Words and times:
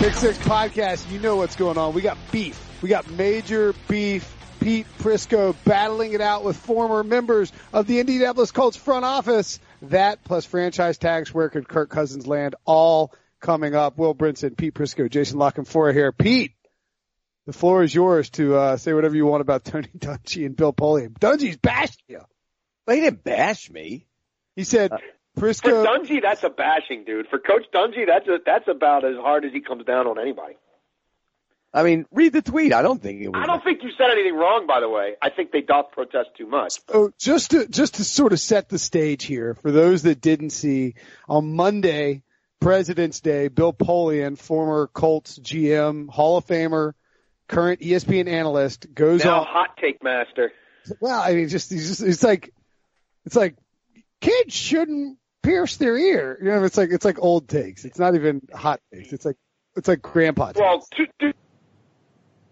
Pick 0.00 0.14
Six 0.14 0.38
Podcast, 0.38 1.12
you 1.12 1.18
know 1.18 1.36
what's 1.36 1.56
going 1.56 1.76
on. 1.76 1.92
We 1.92 2.00
got 2.00 2.16
beef. 2.32 2.58
We 2.80 2.88
got 2.88 3.10
major 3.10 3.74
beef. 3.86 4.34
Pete 4.58 4.86
Prisco 4.98 5.54
battling 5.66 6.14
it 6.14 6.22
out 6.22 6.42
with 6.42 6.56
former 6.56 7.04
members 7.04 7.52
of 7.70 7.86
the 7.86 8.00
Indianapolis 8.00 8.50
Colts 8.50 8.78
front 8.78 9.04
office. 9.04 9.60
That 9.82 10.24
plus 10.24 10.46
franchise 10.46 10.96
tags, 10.96 11.34
where 11.34 11.50
could 11.50 11.68
Kirk 11.68 11.90
Cousins 11.90 12.26
land? 12.26 12.54
All 12.64 13.12
coming 13.40 13.74
up. 13.74 13.98
Will 13.98 14.14
Brinson, 14.14 14.56
Pete 14.56 14.72
Prisco, 14.72 15.10
Jason 15.10 15.38
La 15.38 15.50
Canfora 15.50 15.92
here. 15.92 16.12
Pete, 16.12 16.54
the 17.44 17.52
floor 17.52 17.82
is 17.82 17.94
yours 17.94 18.30
to 18.30 18.56
uh, 18.56 18.76
say 18.78 18.94
whatever 18.94 19.14
you 19.14 19.26
want 19.26 19.42
about 19.42 19.64
Tony 19.66 19.90
Dungy 19.98 20.46
and 20.46 20.56
Bill 20.56 20.72
Polian. 20.72 21.12
Dungy's 21.12 21.58
bashed 21.58 22.02
you. 22.08 22.22
He 22.88 23.00
didn't 23.00 23.22
bash 23.22 23.70
me. 23.70 24.06
He 24.56 24.64
said, 24.64 24.92
Prisco. 25.38 25.62
For 25.62 25.70
Dungy, 25.70 26.20
that's 26.22 26.42
a 26.42 26.50
bashing, 26.50 27.04
dude. 27.04 27.28
For 27.28 27.38
Coach 27.38 27.66
Dungy, 27.72 28.06
that's 28.06 28.26
a, 28.28 28.38
that's 28.44 28.68
about 28.68 29.04
as 29.04 29.16
hard 29.16 29.44
as 29.44 29.52
he 29.52 29.60
comes 29.60 29.84
down 29.84 30.06
on 30.06 30.18
anybody. 30.18 30.56
I 31.72 31.84
mean, 31.84 32.06
read 32.10 32.32
the 32.32 32.42
tweet. 32.42 32.72
I 32.72 32.82
don't 32.82 33.00
think 33.00 33.22
it 33.22 33.28
was. 33.28 33.40
I 33.40 33.46
don't 33.46 33.62
think 33.62 33.84
you 33.84 33.90
said 33.96 34.10
anything 34.10 34.34
wrong, 34.34 34.66
by 34.66 34.80
the 34.80 34.88
way. 34.88 35.14
I 35.22 35.30
think 35.30 35.52
they 35.52 35.60
doth 35.60 35.92
protest 35.92 36.30
too 36.36 36.46
much. 36.46 36.80
So 36.90 37.12
just 37.16 37.52
to 37.52 37.68
just 37.68 37.94
to 37.94 38.04
sort 38.04 38.32
of 38.32 38.40
set 38.40 38.68
the 38.68 38.78
stage 38.78 39.22
here 39.24 39.54
for 39.54 39.70
those 39.70 40.02
that 40.02 40.20
didn't 40.20 40.50
see, 40.50 40.94
on 41.28 41.54
Monday, 41.54 42.24
President's 42.60 43.20
Day, 43.20 43.46
Bill 43.46 43.72
Polian, 43.72 44.36
former 44.36 44.88
Colts 44.88 45.38
GM, 45.38 46.08
Hall 46.08 46.38
of 46.38 46.46
Famer, 46.46 46.94
current 47.46 47.80
ESPN 47.80 48.28
analyst, 48.28 48.92
goes 48.92 49.24
Now, 49.24 49.40
on. 49.42 49.46
hot 49.46 49.76
take 49.80 50.02
master. 50.02 50.50
Well, 51.00 51.20
I 51.20 51.34
mean, 51.34 51.48
just, 51.48 51.70
he's 51.70 51.88
just 51.88 52.02
it's 52.02 52.24
like 52.24 52.52
it's 53.24 53.36
like 53.36 53.54
kids 54.20 54.52
shouldn't 54.52 55.18
pierce 55.42 55.76
their 55.76 55.96
ear. 55.96 56.38
You 56.40 56.50
know, 56.50 56.64
it's 56.64 56.76
like 56.76 56.90
it's 56.90 57.04
like 57.04 57.18
old 57.20 57.48
takes. 57.48 57.84
It's 57.84 57.98
not 57.98 58.14
even 58.14 58.42
hot 58.54 58.80
takes. 58.92 59.12
It's 59.12 59.24
like 59.24 59.36
it's 59.76 59.88
like 59.88 60.02
grandpa 60.02 60.48
takes. 60.48 60.60
Well, 60.60 60.86
dude, 60.96 61.10
dude, 61.18 61.34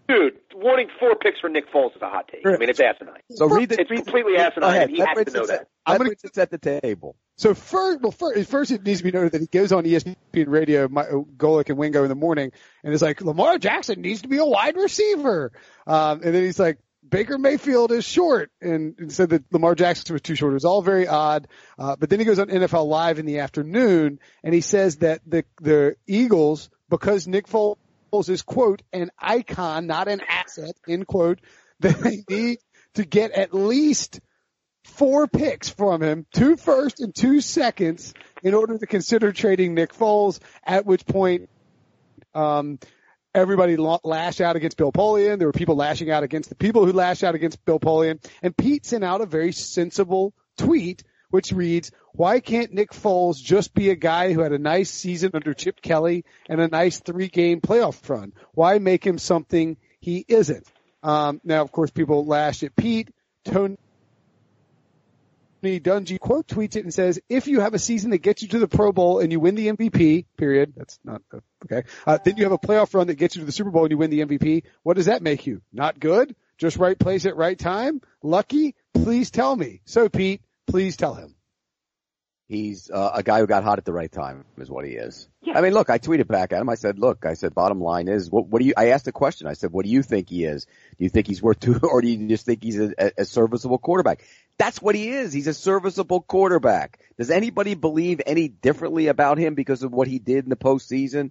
dude, 0.07 0.33
wanting 0.55 0.89
four 0.99 1.15
picks 1.15 1.39
for 1.39 1.49
Nick 1.49 1.71
Foles 1.71 1.95
is 1.95 2.01
a 2.01 2.09
hot 2.09 2.29
take. 2.31 2.45
I 2.45 2.57
mean, 2.57 2.69
it's 2.69 2.79
asinine. 2.79 3.21
So 3.31 3.47
read 3.47 3.69
the 3.69 3.79
It's 3.79 3.87
tweet. 3.87 4.03
completely 4.05 4.35
Go 4.37 4.43
asinine, 4.43 4.69
ahead. 4.69 4.81
and 4.83 4.91
he 4.91 4.97
Let 4.99 5.17
has 5.17 5.25
to 5.27 5.31
know 5.33 5.45
that. 5.47 5.67
I'm 5.85 5.93
Let 5.93 5.97
gonna- 5.99 6.09
Brinson 6.11 6.33
set 6.33 6.49
the 6.51 6.57
table. 6.81 7.15
So 7.37 7.53
first, 7.53 8.01
well, 8.01 8.11
first, 8.11 8.49
first 8.49 8.71
it 8.71 8.83
needs 8.83 8.99
to 8.99 9.03
be 9.05 9.11
noted 9.11 9.31
that 9.31 9.41
he 9.41 9.47
goes 9.47 9.71
on 9.71 9.85
ESPN 9.85 10.15
Radio, 10.47 10.87
my, 10.89 11.03
Golic 11.05 11.69
and 11.69 11.77
Wingo 11.77 12.03
in 12.03 12.09
the 12.09 12.15
morning, 12.15 12.51
and 12.83 12.93
is 12.93 13.01
like, 13.01 13.21
Lamar 13.21 13.57
Jackson 13.57 14.01
needs 14.01 14.23
to 14.23 14.27
be 14.27 14.37
a 14.39 14.45
wide 14.45 14.75
receiver. 14.75 15.53
Um, 15.87 16.21
and 16.23 16.35
then 16.35 16.43
he's 16.43 16.59
like, 16.59 16.79
Baker 17.09 17.37
Mayfield 17.37 17.91
is 17.91 18.05
short, 18.05 18.51
and, 18.61 18.95
and 18.99 19.11
said 19.11 19.29
that 19.29 19.43
Lamar 19.51 19.75
Jackson 19.75 20.13
was 20.13 20.21
too 20.21 20.35
short. 20.35 20.53
It 20.53 20.55
was 20.55 20.65
all 20.65 20.81
very 20.81 21.07
odd. 21.07 21.47
Uh, 21.77 21.95
but 21.95 22.09
then 22.09 22.19
he 22.19 22.25
goes 22.25 22.39
on 22.39 22.47
NFL 22.47 22.87
Live 22.87 23.19
in 23.19 23.25
the 23.25 23.39
afternoon, 23.39 24.19
and 24.43 24.53
he 24.53 24.61
says 24.61 24.97
that 24.97 25.21
the 25.25 25.45
the 25.61 25.95
Eagles, 26.07 26.69
because 26.89 27.27
Nick 27.27 27.47
Foles 27.47 28.29
is 28.29 28.41
quote 28.41 28.81
an 28.93 29.11
icon, 29.17 29.87
not 29.87 30.07
an 30.07 30.21
asset, 30.27 30.75
end 30.87 31.07
quote, 31.07 31.39
that 31.79 31.99
they 31.99 32.23
need 32.29 32.59
to 32.95 33.05
get 33.05 33.31
at 33.31 33.53
least 33.53 34.19
four 34.83 35.27
picks 35.27 35.69
from 35.69 36.01
him, 36.01 36.25
two 36.33 36.57
first 36.57 36.99
and 36.99 37.15
two 37.15 37.41
seconds, 37.41 38.13
in 38.43 38.53
order 38.53 38.77
to 38.77 38.85
consider 38.85 39.31
trading 39.31 39.73
Nick 39.73 39.93
Foles. 39.93 40.39
At 40.63 40.85
which 40.85 41.05
point, 41.05 41.49
um, 42.33 42.79
everybody 43.33 43.77
la- 43.77 43.99
lashed 44.03 44.41
out 44.41 44.55
against 44.55 44.77
Bill 44.77 44.91
Polian. 44.91 45.37
There 45.37 45.47
were 45.47 45.53
people 45.53 45.75
lashing 45.75 46.11
out 46.11 46.23
against 46.23 46.49
the 46.49 46.55
people 46.55 46.85
who 46.85 46.93
lashed 46.93 47.23
out 47.23 47.35
against 47.35 47.63
Bill 47.65 47.79
Polian. 47.79 48.23
And 48.41 48.55
Pete 48.55 48.85
sent 48.85 49.03
out 49.03 49.21
a 49.21 49.25
very 49.25 49.51
sensible 49.51 50.33
tweet, 50.57 51.03
which 51.29 51.51
reads, 51.51 51.91
"Why 52.13 52.39
can't 52.39 52.73
Nick 52.73 52.91
Foles 52.91 53.37
just 53.37 53.73
be 53.73 53.89
a 53.89 53.95
guy 53.95 54.33
who 54.33 54.41
had 54.41 54.53
a 54.53 54.59
nice 54.59 54.89
season 54.89 55.31
under 55.33 55.53
Chip 55.53 55.81
Kelly 55.81 56.25
and 56.47 56.59
a 56.59 56.67
nice 56.67 56.99
three-game 56.99 57.61
playoff 57.61 58.07
run? 58.09 58.33
Why 58.53 58.79
make 58.79 59.05
him 59.05 59.17
something 59.17 59.77
he 59.99 60.25
isn't?" 60.27 60.67
Um, 61.03 61.39
now, 61.43 61.61
of 61.61 61.71
course, 61.71 61.91
people 61.91 62.25
lashed 62.25 62.63
at 62.63 62.75
Pete. 62.75 63.09
Tony 63.45 63.77
Tony 65.61 65.79
Dungy 65.79 66.19
quote 66.19 66.47
tweets 66.47 66.75
it 66.75 66.83
and 66.83 66.93
says, 66.93 67.19
"If 67.29 67.47
you 67.47 67.59
have 67.61 67.73
a 67.73 67.79
season 67.79 68.11
that 68.11 68.19
gets 68.19 68.41
you 68.41 68.47
to 68.49 68.59
the 68.59 68.67
Pro 68.67 68.91
Bowl 68.91 69.19
and 69.19 69.31
you 69.31 69.39
win 69.39 69.55
the 69.55 69.67
MVP, 69.67 70.25
period. 70.37 70.73
That's 70.75 70.99
not 71.03 71.21
uh, 71.33 71.39
okay. 71.65 71.87
Uh, 72.05 72.17
then 72.23 72.37
you 72.37 72.43
have 72.43 72.51
a 72.51 72.57
playoff 72.57 72.93
run 72.93 73.07
that 73.07 73.15
gets 73.15 73.35
you 73.35 73.41
to 73.41 73.45
the 73.45 73.51
Super 73.51 73.71
Bowl 73.71 73.83
and 73.83 73.91
you 73.91 73.97
win 73.97 74.09
the 74.09 74.21
MVP. 74.21 74.63
What 74.83 74.95
does 74.95 75.07
that 75.07 75.21
make 75.21 75.45
you? 75.47 75.61
Not 75.73 75.99
good? 75.99 76.35
Just 76.57 76.77
right 76.77 76.97
place 76.97 77.25
at 77.25 77.37
right 77.37 77.57
time? 77.57 78.01
Lucky? 78.21 78.75
Please 78.93 79.31
tell 79.31 79.55
me. 79.55 79.81
So 79.85 80.09
Pete, 80.09 80.41
please 80.67 80.97
tell 80.97 81.13
him. 81.13 81.35
He's 82.49 82.89
uh, 82.89 83.11
a 83.13 83.21
guy 83.21 83.41
who 83.41 83.45
got 83.45 83.63
hot 83.63 83.77
at 83.77 83.85
the 83.85 83.93
right 83.93 84.11
time, 84.11 84.43
is 84.57 84.71
what 84.71 84.83
he 84.83 84.93
is. 84.93 85.29
I 85.53 85.61
mean, 85.61 85.71
look, 85.71 85.91
I 85.91 85.99
tweeted 85.99 86.27
back 86.27 86.51
at 86.51 86.59
him. 86.59 86.67
I 86.67 86.73
said, 86.73 86.97
look, 86.97 87.23
I 87.23 87.35
said, 87.35 87.53
bottom 87.53 87.79
line 87.79 88.07
is, 88.07 88.31
what, 88.31 88.47
what 88.47 88.59
do 88.59 88.67
you? 88.67 88.73
I 88.75 88.87
asked 88.87 89.07
a 89.07 89.11
question. 89.11 89.45
I 89.45 89.53
said, 89.53 89.71
what 89.71 89.85
do 89.85 89.91
you 89.91 90.01
think 90.01 90.29
he 90.29 90.45
is? 90.45 90.65
Do 90.65 91.03
you 91.03 91.09
think 91.09 91.27
he's 91.27 91.43
worth 91.43 91.59
two, 91.59 91.79
or 91.83 92.01
do 92.01 92.09
you 92.09 92.27
just 92.27 92.47
think 92.47 92.63
he's 92.63 92.79
a, 92.79 93.11
a, 93.19 93.25
serviceable 93.25 93.77
quarterback? 93.77 94.23
That's 94.57 94.81
what 94.81 94.95
he 94.95 95.09
is. 95.09 95.31
He's 95.31 95.45
a 95.45 95.53
serviceable 95.53 96.21
quarterback. 96.21 96.99
Does 97.19 97.29
anybody 97.29 97.75
believe 97.75 98.19
any 98.25 98.47
differently 98.47 99.07
about 99.07 99.37
him 99.37 99.53
because 99.53 99.83
of 99.83 99.91
what 99.91 100.07
he 100.07 100.17
did 100.17 100.45
in 100.45 100.49
the 100.49 100.55
postseason? 100.55 101.29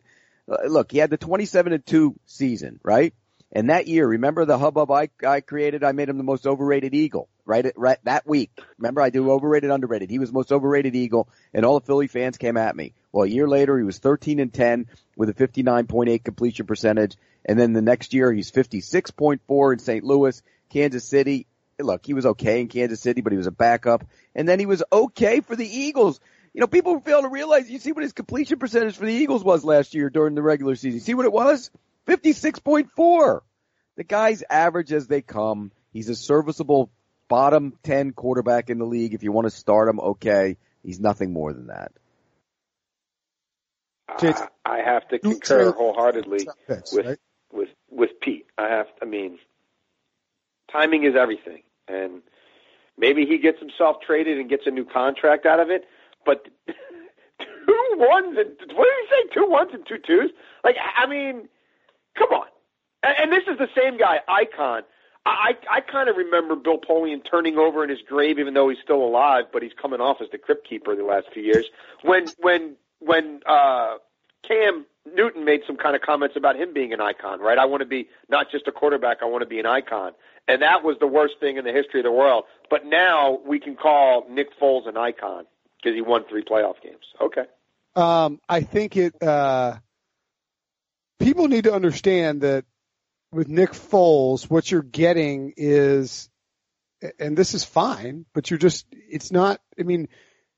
Uh, 0.49 0.69
look, 0.69 0.93
he 0.93 0.99
had 0.99 1.11
the 1.11 1.17
27 1.17 1.73
and 1.73 1.85
2 1.85 2.15
season, 2.27 2.79
right? 2.85 3.13
And 3.51 3.71
that 3.71 3.87
year, 3.87 4.07
remember 4.07 4.45
the 4.45 4.59
hubbub 4.59 4.91
I, 4.91 5.09
I 5.27 5.41
created? 5.41 5.83
I 5.83 5.93
made 5.93 6.09
him 6.09 6.19
the 6.19 6.25
most 6.25 6.47
overrated 6.47 6.95
Eagle, 6.95 7.29
right? 7.47 7.73
Right 7.77 7.99
that 8.05 8.27
week. 8.27 8.51
Remember 8.77 9.01
I 9.01 9.09
do 9.09 9.31
overrated, 9.31 9.71
underrated. 9.71 10.11
He 10.11 10.19
was 10.19 10.33
most 10.33 10.53
overrated 10.53 10.95
Eagle, 10.95 11.29
and 11.55 11.65
all 11.65 11.81
the 11.81 11.87
Philly 11.87 12.09
fans 12.09 12.37
came 12.37 12.59
at 12.59 12.77
me. 12.77 12.93
Well, 13.11 13.25
a 13.25 13.29
year 13.29 13.49
later, 13.49 13.79
he 13.79 13.85
was 13.85 13.99
13 13.99 14.39
and 14.39 14.53
10 14.53 14.87
with 15.17 15.31
a 15.31 15.35
59.8 15.35 16.23
completion 16.23 16.67
percentage, 16.67 17.17
and 17.45 17.59
then 17.59 17.73
the 17.73 17.81
next 17.81 18.13
year 18.13 18.31
he's 18.33 18.53
56.4 18.53 19.73
in 19.73 19.79
St. 19.79 20.05
Louis, 20.05 20.43
Kansas 20.69 21.05
City. 21.05 21.47
Look, 21.81 22.05
he 22.05 22.13
was 22.13 22.27
okay 22.27 22.61
in 22.61 22.69
Kansas 22.69 23.01
City, 23.01 23.23
but 23.23 23.33
he 23.33 23.39
was 23.39 23.47
a 23.47 23.53
backup, 23.53 24.05
and 24.35 24.47
then 24.47 24.59
he 24.59 24.67
was 24.67 24.83
okay 24.93 25.41
for 25.41 25.57
the 25.57 25.67
Eagles. 25.67 26.21
You 26.53 26.61
know, 26.61 26.67
people 26.67 27.01
fail 27.01 27.23
to 27.23 27.29
realize. 27.29 27.71
You 27.71 27.79
see 27.79 27.93
what 27.93 28.03
his 28.03 28.13
completion 28.13 28.59
percentage 28.59 28.97
for 28.97 29.07
the 29.07 29.13
Eagles 29.13 29.43
was 29.43 29.65
last 29.65 29.95
year 29.95 30.11
during 30.11 30.35
the 30.35 30.43
regular 30.43 30.75
season. 30.75 31.01
See 31.01 31.15
what 31.15 31.25
it 31.25 31.33
was? 31.33 31.71
56.4. 32.09 33.41
The 33.97 34.05
guy's 34.05 34.43
average 34.49 34.93
as 34.93 35.07
they 35.07 35.21
come. 35.21 35.73
He's 35.93 36.09
a 36.09 36.15
serviceable 36.15 36.91
bottom 37.29 37.79
10 37.83 38.13
quarterback 38.13 38.71
in 38.71 38.79
the 38.79 38.87
league. 38.87 39.15
If 39.15 39.23
you 39.23 39.33
want 39.33 39.47
to 39.47 39.51
start 39.51 39.89
him, 39.89 40.01
okay. 40.01 40.57
He's 40.83 41.01
nothing 41.01 41.33
more 41.33 41.53
than 41.53 41.67
that. 41.67 41.93
Jason. 44.21 44.47
I, 44.65 44.79
I 44.79 44.83
have 44.83 45.07
to 45.09 45.19
concur 45.19 45.73
wholeheartedly 45.73 46.49
Picks, 46.67 46.95
with 46.95 47.07
right? 47.07 47.19
with 47.53 47.69
with 47.91 48.11
Pete. 48.23 48.47
I 48.57 48.69
have. 48.69 48.87
I 49.03 49.05
mean, 49.05 49.39
timing 50.73 51.05
is 51.05 51.15
everything, 51.15 51.63
and 51.89 52.23
maybe 52.97 53.27
he 53.27 53.39
gets 53.39 53.59
himself 53.59 53.97
traded 54.07 54.39
and 54.39 54.49
gets 54.49 54.63
a 54.67 54.71
new 54.71 54.87
contract 54.87 55.45
out 55.45 55.61
of 55.61 55.69
it. 55.71 55.85
But 56.25 56.49
two 56.69 57.95
ones 57.97 58.39
and 58.39 58.77
what 58.77 58.87
did 58.87 58.95
he 59.03 59.09
say? 59.11 59.35
Two 59.35 59.47
ones 59.51 59.71
and 59.75 59.87
two 59.87 59.99
twos? 59.99 60.31
Like, 60.65 60.77
I 60.97 61.07
mean, 61.07 61.49
come 62.19 62.31
on. 62.31 62.47
And, 63.03 63.15
and 63.23 63.33
this 63.33 63.45
is 63.51 63.59
the 63.59 63.69
same 63.81 63.99
guy, 63.99 64.21
Icon. 64.29 64.83
I 65.25 65.31
I, 65.71 65.77
I 65.77 65.81
kind 65.81 66.09
of 66.09 66.17
remember 66.17 66.57
Bill 66.57 66.79
Polian 66.79 67.21
turning 67.29 67.59
over 67.59 67.85
in 67.85 67.91
his 67.91 68.01
grave, 68.09 68.39
even 68.39 68.55
though 68.55 68.69
he's 68.69 68.79
still 68.83 69.03
alive, 69.03 69.45
but 69.53 69.63
he's 69.63 69.73
coming 69.81 70.01
off 70.01 70.19
as 70.23 70.29
the 70.33 70.39
crypt 70.39 70.69
keeper 70.69 70.97
the 70.97 71.05
last 71.05 71.27
few 71.33 71.43
years. 71.43 71.67
When 72.03 72.27
when 72.39 72.77
when 73.01 73.41
uh, 73.47 73.97
Cam 74.47 74.87
Newton 75.15 75.45
made 75.45 75.61
some 75.67 75.77
kind 75.77 75.95
of 75.95 76.03
comments 76.03 76.37
about 76.37 76.57
him 76.57 76.73
being 76.73 76.93
an 76.93 77.01
icon, 77.01 77.41
right? 77.41 77.59
I 77.59 77.67
want 77.67 77.81
to 77.81 77.87
be 77.87 78.09
not 78.29 78.51
just 78.51 78.67
a 78.69 78.73
quarterback, 78.73 79.19
I 79.23 79.27
want 79.27 79.43
to 79.43 79.49
be 79.49 79.59
an 79.59 79.67
icon. 79.67 80.13
And 80.47 80.63
that 80.63 80.83
was 80.83 80.97
the 80.99 81.07
worst 81.07 81.35
thing 81.41 81.59
in 81.59 81.65
the 81.65 81.73
history 81.73 82.01
of 82.01 82.05
the 82.05 82.13
world. 82.13 82.45
But 82.71 82.87
now 82.87 83.39
we 83.47 83.61
can 83.61 83.77
call 83.77 84.27
Nick 84.31 84.59
Foles 84.59 84.89
an 84.89 84.97
icon 84.97 85.45
because 85.77 85.95
he 85.95 86.01
won 86.01 86.25
three 86.29 86.43
playoff 86.43 86.81
games. 86.83 87.05
Okay. 87.21 87.45
Um, 87.95 88.41
I 88.49 88.63
think 88.63 88.97
it. 88.97 89.23
Uh, 89.23 89.77
people 91.19 91.49
need 91.49 91.65
to 91.65 91.75
understand 91.75 92.43
that 92.43 92.65
with 93.33 93.49
Nick 93.49 93.73
Foles, 93.73 94.49
what 94.49 94.71
you're 94.71 94.83
getting 94.83 95.53
is, 95.57 96.29
and 97.19 97.37
this 97.37 97.55
is 97.55 97.65
fine, 97.65 98.25
but 98.35 98.51
you're 98.51 98.59
just. 98.59 98.87
It's 98.93 99.31
not. 99.31 99.61
I 99.79 99.83
mean, 99.83 100.09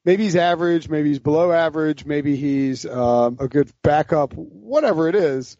maybe 0.05 0.25
he's 0.25 0.37
average, 0.37 0.89
maybe 0.89 1.09
he's 1.09 1.19
below 1.19 1.53
average, 1.53 2.05
maybe 2.05 2.37
he's 2.37 2.87
um, 2.87 3.39
a 3.41 3.49
good 3.49 3.71
backup, 3.83 4.33
whatever 4.35 5.09
it 5.09 5.15
is. 5.15 5.57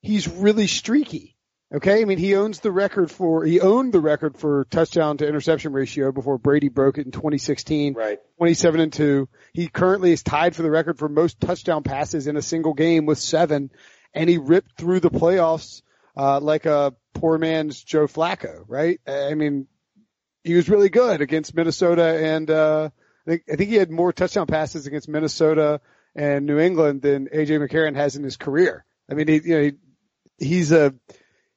he's 0.00 0.28
really 0.28 0.66
streaky. 0.66 1.36
Okay, 1.74 2.02
I 2.02 2.04
mean 2.04 2.18
he 2.18 2.36
owns 2.36 2.60
the 2.60 2.70
record 2.70 3.10
for 3.10 3.46
he 3.46 3.60
owned 3.62 3.94
the 3.94 4.00
record 4.00 4.36
for 4.36 4.66
touchdown 4.66 5.16
to 5.18 5.26
interception 5.26 5.72
ratio 5.72 6.12
before 6.12 6.36
Brady 6.36 6.68
broke 6.68 6.98
it 6.98 7.06
in 7.06 7.12
2016. 7.12 7.94
Right. 7.94 8.18
27 8.36 8.80
and 8.80 8.92
two. 8.92 9.28
He 9.54 9.68
currently 9.68 10.12
is 10.12 10.22
tied 10.22 10.54
for 10.54 10.60
the 10.60 10.70
record 10.70 10.98
for 10.98 11.08
most 11.08 11.40
touchdown 11.40 11.82
passes 11.82 12.26
in 12.26 12.36
a 12.36 12.42
single 12.42 12.74
game 12.74 13.06
with 13.06 13.18
seven, 13.18 13.70
and 14.14 14.28
he 14.28 14.38
ripped 14.38 14.78
through 14.78 15.00
the 15.00 15.10
playoffs 15.10 15.82
uh, 16.16 16.40
like 16.40 16.66
a 16.66 16.94
poor 17.14 17.38
man's 17.38 17.82
Joe 17.82 18.06
Flacco. 18.06 18.64
Right. 18.66 19.00
I 19.06 19.34
mean, 19.34 19.66
he 20.44 20.54
was 20.54 20.68
really 20.68 20.88
good 20.88 21.20
against 21.20 21.54
Minnesota, 21.54 22.04
and 22.04 22.50
uh, 22.50 22.90
I 23.26 23.30
think 23.30 23.42
I 23.52 23.56
think 23.56 23.70
he 23.70 23.76
had 23.76 23.90
more 23.90 24.12
touchdown 24.12 24.46
passes 24.46 24.86
against 24.86 25.08
Minnesota 25.08 25.80
and 26.14 26.46
New 26.46 26.58
England 26.58 27.02
than 27.02 27.28
AJ 27.28 27.66
McCarron 27.66 27.94
has 27.94 28.16
in 28.16 28.24
his 28.24 28.36
career. 28.36 28.84
I 29.10 29.14
mean, 29.14 29.28
he, 29.28 29.40
you 29.44 29.54
know, 29.54 29.62
he, 29.62 29.72
he's 30.46 30.72
a 30.72 30.94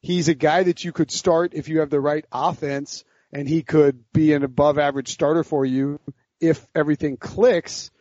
he's 0.01 0.27
a 0.27 0.35
guy 0.35 0.63
that 0.63 0.83
you 0.83 0.91
could 0.91 1.11
start 1.11 1.53
if 1.53 1.67
you 1.67 1.79
have 1.79 1.89
the 1.89 1.99
right 1.99 2.25
offense 2.31 3.03
and 3.33 3.49
he 3.49 3.63
could 3.63 4.03
be 4.13 4.33
an 4.33 4.43
above 4.43 4.77
average 4.77 5.09
starter 5.09 5.43
for 5.43 5.65
you 5.65 5.99
if 6.39 6.65
everything 6.75 7.17
clicks. 7.17 7.91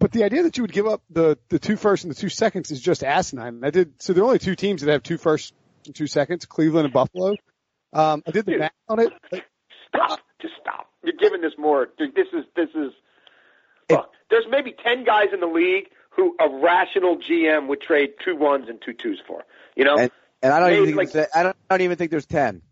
But 0.00 0.12
the 0.12 0.24
idea 0.24 0.42
that 0.44 0.56
you 0.56 0.62
would 0.64 0.72
give 0.72 0.86
up 0.86 1.02
the, 1.10 1.38
the 1.50 1.58
two 1.58 1.76
first 1.76 2.04
and 2.04 2.10
the 2.10 2.18
two 2.18 2.30
seconds 2.30 2.70
is 2.70 2.80
just 2.80 3.04
asinine. 3.04 3.60
I 3.62 3.68
did, 3.70 4.02
so 4.02 4.14
there 4.14 4.22
are 4.24 4.26
only 4.26 4.38
two 4.38 4.56
teams 4.56 4.80
that 4.80 4.90
have 4.90 5.02
two 5.02 5.18
first 5.18 5.52
and 5.84 5.94
two 5.94 6.06
seconds, 6.06 6.46
Cleveland 6.46 6.86
and 6.86 6.94
Buffalo. 6.94 7.34
Um, 7.92 8.22
I 8.26 8.30
did 8.30 8.46
the 8.46 8.56
math 8.58 8.72
on 8.88 8.98
it. 9.00 9.12
Stop. 9.88 10.20
Just 10.40 10.54
stop. 10.58 10.88
You're 11.04 11.12
giving 11.20 11.42
this 11.42 11.52
more. 11.58 11.88
This 11.98 12.08
is, 12.32 12.44
this 12.56 12.70
is, 12.74 12.92
look, 13.90 14.10
there's 14.30 14.46
maybe 14.50 14.74
10 14.82 15.04
guys 15.04 15.26
in 15.34 15.40
the 15.40 15.46
league 15.46 15.88
who 16.10 16.34
a 16.40 16.48
rational 16.48 17.18
GM 17.18 17.68
would 17.68 17.82
trade 17.82 18.14
two 18.24 18.36
ones 18.36 18.66
and 18.70 18.80
two 18.80 18.94
twos 18.94 19.20
for. 19.26 19.42
You 19.76 19.84
know? 19.84 19.96
And, 19.98 20.10
and 20.42 20.52
I 20.54 20.60
don't 20.60 20.72
even 20.72 20.86
think 20.86 20.96
like, 20.96 21.12
there's- 21.12 21.28
I 21.34 21.42
don't, 21.42 21.56
I 21.68 21.76
don't 21.76 21.84
even 21.84 21.98
think 21.98 22.10
there's 22.10 22.26
ten. 22.26 22.62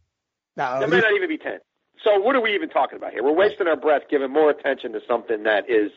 No, 0.56 0.78
There 0.80 0.88
may 0.88 1.00
not 1.00 1.12
even 1.14 1.28
be 1.28 1.36
ten. 1.38 1.58
So 2.04 2.20
what 2.20 2.34
are 2.36 2.40
we 2.40 2.54
even 2.54 2.70
talking 2.70 2.96
about 2.96 3.12
here? 3.12 3.22
We're 3.22 3.32
wasting 3.34 3.66
our 3.68 3.76
breath 3.76 4.02
giving 4.10 4.32
more 4.32 4.48
attention 4.50 4.92
to 4.94 5.00
something 5.06 5.42
that 5.42 5.68
is. 5.68 5.90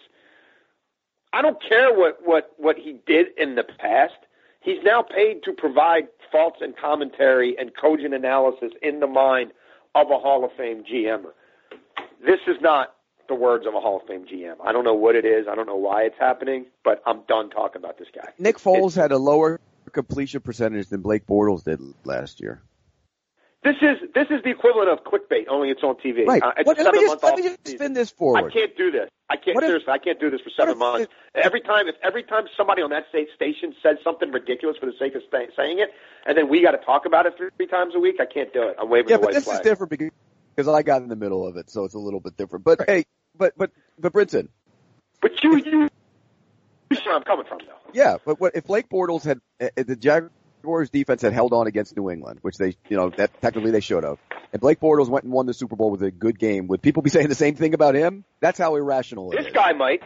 I 1.33 1.42
don't 1.42 1.62
care 1.62 1.94
what 1.94 2.19
what 2.24 2.51
what 2.57 2.78
he 2.78 2.98
did 3.06 3.28
in 3.38 3.56
the 3.56 3.63
past. 3.63 4.16
He's 4.62 4.83
now 4.83 5.01
paid 5.01 5.44
to 5.44 5.54
provide 5.54 6.07
thoughts 6.31 6.60
and 6.62 6.78
commentary 6.78 7.57
and 7.57 7.72
cogent 7.75 8.13
analysis 8.13 8.72
in 8.81 9.00
the 9.00 9.07
mind 9.07 9.51
of 9.95 10.12
a 10.12 10.19
Hall 10.19 10.45
of 10.45 10.51
Fame 10.54 10.83
GM. 10.83 11.25
This 12.24 12.39
is 12.48 12.57
not 12.62 12.94
the 13.28 13.36
words 13.36 13.66
of 13.66 13.74
a 13.74 13.80
Hall 13.80 14.01
of 14.01 14.07
Fame 14.07 14.25
GM. 14.25 14.56
I 14.63 14.72
don't 14.72 14.83
know 14.83 14.94
what 14.94 15.16
it 15.16 15.25
is. 15.25 15.48
I 15.50 15.56
don't 15.56 15.66
know 15.66 15.75
why 15.75 16.04
it's 16.04 16.18
happening, 16.19 16.66
but 16.83 17.01
I'm 17.06 17.22
done 17.28 17.50
talking 17.50 17.81
about 17.81 17.98
this 17.98 18.10
guy. 18.13 18.30
Nick 18.38 18.57
Foles 18.57 18.95
had 18.95 19.12
a 19.12 19.18
lower 19.18 19.60
completion 19.94 20.42
percentage 20.42 20.89
than 20.89 21.01
Blake 21.01 21.25
Bortles 21.25 21.63
did 21.63 21.81
last 22.04 22.39
year. 22.39 22.62
This 23.63 23.75
is 23.81 23.98
this 24.16 24.25
is 24.31 24.42
the 24.44 24.50
equivalent 24.50 24.90
of 24.90 25.04
clickbait, 25.04 25.46
only 25.48 25.69
it's 25.69 25.84
on 25.84 25.96
TV. 25.96 26.25
Right. 26.25 26.42
Uh, 26.42 26.52
it's 26.58 26.66
What- 26.66 26.80
let 26.80 26.94
me 26.94 27.02
just, 27.02 27.24
let 27.24 27.36
me 27.38 27.44
just 27.44 27.58
season. 27.63 27.78
spin 27.78 27.94
this 27.94 28.12
I 28.19 28.50
can't 28.50 28.75
do 28.75 28.90
this. 28.90 29.08
I 29.30 29.36
can't 29.38 29.56
if- 29.58 29.63
seriously. 29.63 29.94
I 29.94 29.98
can't 30.00 30.19
do 30.19 30.31
this 30.31 30.42
for 30.42 30.50
seven 30.50 30.72
if 30.74 30.78
months. 30.80 31.08
every 31.36 31.62
time, 31.62 31.88
if 31.88 31.96
every 32.02 32.24
time 32.24 32.46
somebody 32.58 32.81
on 32.81 32.90
that 32.90 33.06
sta- 33.10 33.28
station 33.36 33.75
says 33.84 33.98
something 34.04 34.31
ridiculous 34.31 34.78
for 34.78 34.88
the 34.88 34.94
sake 34.98 35.13
of 35.13 35.22
saying 35.30 35.78
it, 35.80 35.90
and 36.25 36.36
then 36.36 36.50
we 36.50 36.62
got 36.63 36.72
to 36.72 36.80
talk 36.80 37.06
about 37.06 37.28
it 37.28 37.38
three, 37.38 37.50
three 37.56 37.68
times 37.68 37.94
a 37.96 38.00
week, 38.00 38.16
I 38.19 38.25
can't 38.25 38.52
do 38.52 38.63
it. 38.63 38.78
I'm 38.80 38.90
waving 38.90 39.10
Yeah, 39.10 39.18
the 39.18 39.22
but 39.22 39.25
white 39.28 39.34
this 39.36 39.44
flag. 39.44 39.62
is 39.62 39.63
different 39.63 39.92
because, 39.92 40.10
because 40.56 40.68
I 40.68 40.81
got 40.81 41.04
in 41.04 41.08
the 41.08 41.16
middle 41.16 41.46
of 41.48 41.56
it, 41.56 41.69
so 41.69 41.84
it's 41.86 41.94
a 41.94 42.00
little 42.00 42.19
bit 42.19 42.36
different. 42.36 42.66
But 42.66 42.81
hey, 42.88 43.06
but 43.38 43.54
but 43.56 43.69
but 44.00 44.12
Brinson, 44.12 44.48
But 45.22 45.42
you, 45.44 45.58
you, 45.58 45.90
you 46.90 46.96
see 46.98 47.04
where 47.06 47.16
I'm 47.16 47.24
coming 47.24 47.46
from, 47.46 47.60
though. 47.60 47.92
yeah, 47.94 48.18
but 48.25 48.40
what 48.42 48.56
if 48.56 48.66
Blake 48.66 48.90
Bortles 48.90 49.24
had 49.24 49.40
uh, 49.62 49.69
the 49.75 49.96
Jaguars 49.96 50.31
defense 50.92 51.22
had 51.22 51.34
held 51.34 51.54
on 51.54 51.68
against 51.68 51.96
New 51.96 52.10
England, 52.10 52.40
which 52.42 52.58
they 52.58 52.75
you 52.90 52.98
know 52.98 53.10
that 53.18 53.42
technically 53.42 53.72
they 53.72 53.80
should 53.80 54.04
have, 54.04 54.18
and 54.52 54.62
Blake 54.62 54.80
Bortles 54.80 55.10
went 55.10 55.24
and 55.25 55.34
won 55.34 55.46
the 55.46 55.54
Super 55.54 55.75
Bowl 55.75 55.92
with 55.92 56.04
a 56.04 56.12
good 56.12 56.40
game, 56.40 56.68
would 56.68 56.81
people 56.81 57.02
be 57.04 57.10
saying 57.16 57.28
the 57.30 57.36
same 57.36 57.56
thing 57.56 57.74
about 57.74 57.96
him? 57.96 58.24
That's 58.40 58.58
how 58.60 58.75
irrational 58.75 59.31
it 59.31 59.38
This 59.38 59.48
is. 59.48 59.54
guy 59.54 59.74
might. 59.74 60.02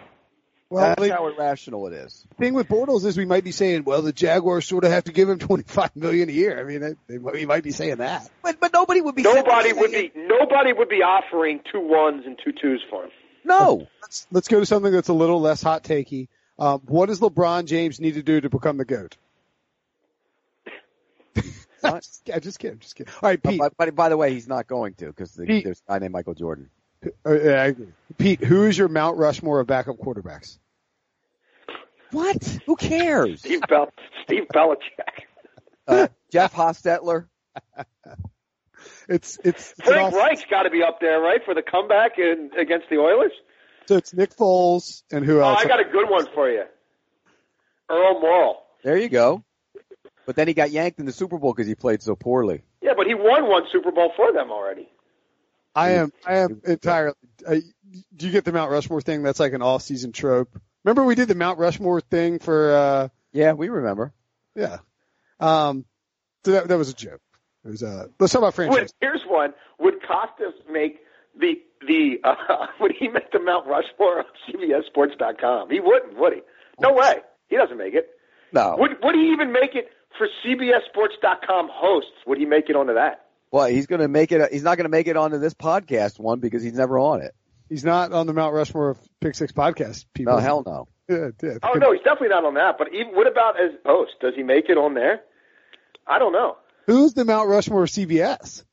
Well, 0.68 0.84
That's 0.84 1.02
the 1.02 1.14
how 1.14 1.28
irrational 1.28 1.86
it 1.88 1.94
is. 1.94 2.26
thing 2.40 2.56
with 2.56 2.68
Bortles 2.68 3.06
is 3.06 3.16
we 3.16 3.26
might 3.26 3.44
be 3.44 3.52
saying, 3.52 3.84
well, 3.84 4.02
the 4.02 4.12
Jaguars 4.12 4.66
sort 4.66 4.84
of 4.84 4.92
have 4.92 5.04
to 5.04 5.12
give 5.12 5.30
him 5.30 5.38
25 5.40 5.96
million 5.96 6.28
a 6.28 6.32
year. 6.32 6.60
I 6.60 6.64
mean, 6.64 6.82
they, 6.82 6.96
they, 7.08 7.18
we 7.20 7.46
might 7.46 7.64
be 7.64 7.70
saying 7.72 7.98
that. 7.98 8.28
But 8.42 8.60
but 8.60 8.74
nobody 8.74 9.00
would 9.00 9.14
be. 9.14 9.22
Nobody 9.22 9.74
would 9.74 9.92
be. 9.92 10.12
Nobody 10.16 10.74
would 10.74 10.90
be 10.90 11.04
offering 11.04 11.60
two 11.72 11.82
ones 11.88 12.24
and 12.26 12.38
two 12.44 12.52
twos 12.52 12.84
for 12.90 13.04
him. 13.04 13.12
No. 13.44 13.88
Let's, 14.02 14.28
let's 14.32 14.48
go 14.48 14.60
to 14.60 14.66
something 14.66 14.92
that's 14.92 15.08
a 15.10 15.14
little 15.14 15.40
less 15.40 15.62
hot 15.62 15.84
takey. 15.84 16.30
Um, 16.58 16.82
what 16.88 17.08
does 17.08 17.20
LeBron 17.20 17.66
James 17.66 18.00
need 18.00 18.16
to 18.16 18.24
do 18.24 18.42
to 18.42 18.50
become 18.50 18.78
the 18.78 18.86
GOAT? 18.86 19.18
What? 21.92 22.04
just, 22.04 22.30
I'm 22.34 22.42
just 22.42 22.60
kidding. 22.60 22.80
Just 22.80 22.96
kidding. 22.96 23.14
All 23.22 23.30
right, 23.30 23.42
Pete. 23.42 23.60
But, 23.60 23.74
but 23.78 23.96
by 23.96 24.10
the 24.10 24.18
way, 24.18 24.34
he's 24.34 24.48
not 24.48 24.68
going 24.68 24.94
to 24.96 25.08
because 25.08 25.32
the, 25.34 25.46
there's 25.64 25.82
a 25.88 25.92
guy 25.94 26.00
named 26.00 26.14
Michael 26.14 26.34
Jordan. 26.34 26.70
Uh, 27.26 27.40
yeah, 27.40 27.62
I 27.62 27.66
agree. 27.68 27.88
Pete, 28.18 28.44
who 28.44 28.64
is 28.64 28.78
your 28.78 28.88
Mount 28.88 29.18
Rushmore 29.18 29.60
of 29.60 29.68
backup 29.68 29.98
quarterbacks? 29.98 30.58
What? 32.12 32.60
Who 32.66 32.76
cares? 32.76 33.42
Steve 33.42 33.62
Bel- 33.70 33.92
Steve 34.24 34.44
Belichick. 34.54 35.26
Uh, 35.88 36.08
Jeff 36.32 36.54
Hostetler. 36.54 37.28
It's 39.08 39.40
it's, 39.44 39.74
it's 39.78 39.88
Frank 39.88 40.14
all- 40.14 40.20
Reich's 40.20 40.46
got 40.50 40.64
to 40.64 40.70
be 40.72 40.84
up 40.84 41.00
there, 41.00 41.20
right, 41.20 41.40
for 41.46 41.54
the 41.54 41.62
comeback 41.62 42.18
in, 42.20 42.52
against 42.60 42.90
the 42.90 42.98
Oilers. 42.98 43.32
So 43.88 43.98
it's 43.98 44.14
Nick 44.14 44.36
Foles 44.36 45.04
and 45.12 45.24
who 45.24 45.40
Oh, 45.40 45.44
else? 45.50 45.62
I 45.64 45.68
got 45.68 45.80
a 45.80 45.84
good 45.86 46.10
one 46.10 46.28
for 46.34 46.50
you. 46.50 46.64
Earl 47.90 48.20
Morrall. 48.22 48.56
There 48.84 48.98
you 48.98 49.10
go. 49.10 49.44
But 50.26 50.36
then 50.36 50.48
he 50.48 50.54
got 50.54 50.72
yanked 50.72 51.00
in 51.00 51.06
the 51.06 51.12
Super 51.12 51.38
Bowl 51.38 51.54
because 51.54 51.68
he 51.68 51.76
played 51.76 52.02
so 52.02 52.16
poorly. 52.16 52.64
Yeah, 52.82 52.94
but 52.96 53.08
he 53.08 53.14
won 53.14 53.48
one 53.48 53.64
Super 53.72 53.92
Bowl 53.92 54.12
for 54.16 54.32
them 54.32 54.52
already. 54.52 54.90
I 55.76 55.92
am 55.92 56.14
I 56.26 56.38
am 56.38 56.62
entirely. 56.66 57.16
Uh, 57.46 57.56
do 58.16 58.26
you 58.26 58.32
get 58.32 58.46
the 58.46 58.52
Mount 58.54 58.72
Rushmore 58.72 59.02
thing? 59.02 59.24
That's 59.24 59.40
like 59.40 59.54
an 59.54 59.62
off-season 59.62 60.12
trope. 60.14 60.58
Remember 60.84 61.04
we 61.04 61.16
did 61.16 61.28
the 61.28 61.36
Mount 61.36 61.60
Rushmore 61.60 62.00
thing 62.02 62.40
for 62.40 62.74
uh 62.74 63.08
Yeah, 63.34 63.54
we 63.54 63.70
remember. 63.70 64.14
yeah. 64.56 64.78
Um, 65.40 65.86
so 66.46 66.52
that 66.52 66.68
that 66.70 66.78
was 66.78 66.90
a 66.90 66.94
joke. 66.94 67.22
It 67.66 67.70
was 67.70 67.84
uh. 67.84 68.08
Let's 68.20 68.32
talk 68.34 68.40
about 68.40 68.58
Would, 68.58 68.68
franchise. 68.72 68.94
here's 69.02 69.24
one. 69.28 69.54
Would 69.80 69.96
Kostos 70.02 70.54
make 70.72 71.00
the 71.38 71.56
the 71.86 72.20
uh, 72.24 72.68
would 72.80 72.94
he 72.98 73.10
make 73.10 73.32
the 73.32 73.40
Mount 73.40 73.68
Rushmore 73.68 74.22
of 74.22 74.26
CBSSports.com? 74.48 75.70
He 75.72 75.80
wouldn't, 75.80 76.18
would 76.18 76.34
he? 76.34 76.42
No 76.80 76.94
way. 76.94 77.16
He 77.50 77.58
doesn't 77.58 77.78
make 77.78 77.94
it. 77.94 78.10
No. 78.54 78.76
Would 78.80 78.98
would 79.04 79.16
he 79.16 79.32
even 79.34 79.52
make 79.52 79.76
it 79.76 79.90
for 80.18 80.28
CBSSports.com 80.46 81.70
hosts? 81.72 82.12
Would 82.28 82.38
he 82.38 82.46
make 82.46 82.70
it 82.70 82.76
onto 82.76 82.94
that? 82.96 83.26
Well, 83.52 83.66
he's 83.68 83.88
going 83.88 84.02
to 84.02 84.08
make 84.08 84.32
it. 84.32 84.52
He's 84.52 84.64
not 84.64 84.78
going 84.78 84.86
to 84.86 84.90
make 84.90 85.08
it 85.08 85.16
onto 85.18 85.38
this 85.38 85.54
podcast 85.54 86.20
one 86.20 86.40
because 86.40 86.62
he's 86.64 86.74
never 86.74 87.00
on 87.00 87.22
it. 87.22 87.34
He's 87.70 87.84
not 87.84 88.12
on 88.12 88.28
the 88.28 88.34
Mount 88.34 88.54
Rushmore 88.54 88.92
of 88.92 89.00
Pick 89.22 89.36
Six 89.36 89.52
podcast. 89.52 90.06
People. 90.14 90.34
No, 90.34 90.40
hell 90.40 90.64
no. 90.66 90.88
Yeah, 91.10 91.30
yeah. 91.42 91.58
Oh 91.64 91.74
no, 91.74 91.92
he's 91.94 92.02
definitely 92.02 92.30
not 92.30 92.46
on 92.46 92.56
that. 92.56 92.78
But 92.78 92.94
even 92.94 93.14
what 93.16 93.28
about 93.28 93.60
as 93.60 93.72
host? 93.86 94.14
Does 94.22 94.34
he 94.36 94.44
make 94.44 94.70
it 94.70 94.78
on 94.78 94.94
there? 94.94 95.22
I 96.08 96.20
don't 96.20 96.34
know. 96.34 96.58
Who's 96.88 97.14
the 97.14 97.26
Mount 97.26 97.48
Rushmore 97.50 97.84
of 97.84 97.90
CBS? 97.90 98.64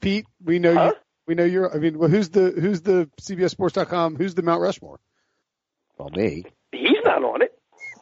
Pete, 0.00 0.26
we 0.44 0.58
know 0.58 0.74
Huh? 0.74 0.92
you. 0.94 1.00
We 1.28 1.34
know 1.34 1.44
you're. 1.44 1.74
I 1.74 1.78
mean, 1.78 1.98
well, 1.98 2.08
who's 2.08 2.28
the 2.30 2.50
who's 2.50 2.82
the 2.82 3.10
CBSSports.com? 3.20 4.16
Who's 4.16 4.34
the 4.34 4.42
Mount 4.42 4.60
Rushmore? 4.60 5.00
Well, 5.98 6.10
me. 6.10 6.44
He's 6.72 6.98
not 7.04 7.24
on 7.24 7.42
it. 7.42 7.55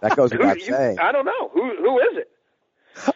That 0.05 0.17
goes 0.17 0.33
without 0.33 0.59
you, 0.59 0.67
saying. 0.67 0.99
I 0.99 1.13
don't 1.13 1.25
know. 1.25 1.49
Who 1.55 1.63
who 1.79 1.99
is 1.99 2.19
it? 2.19 2.29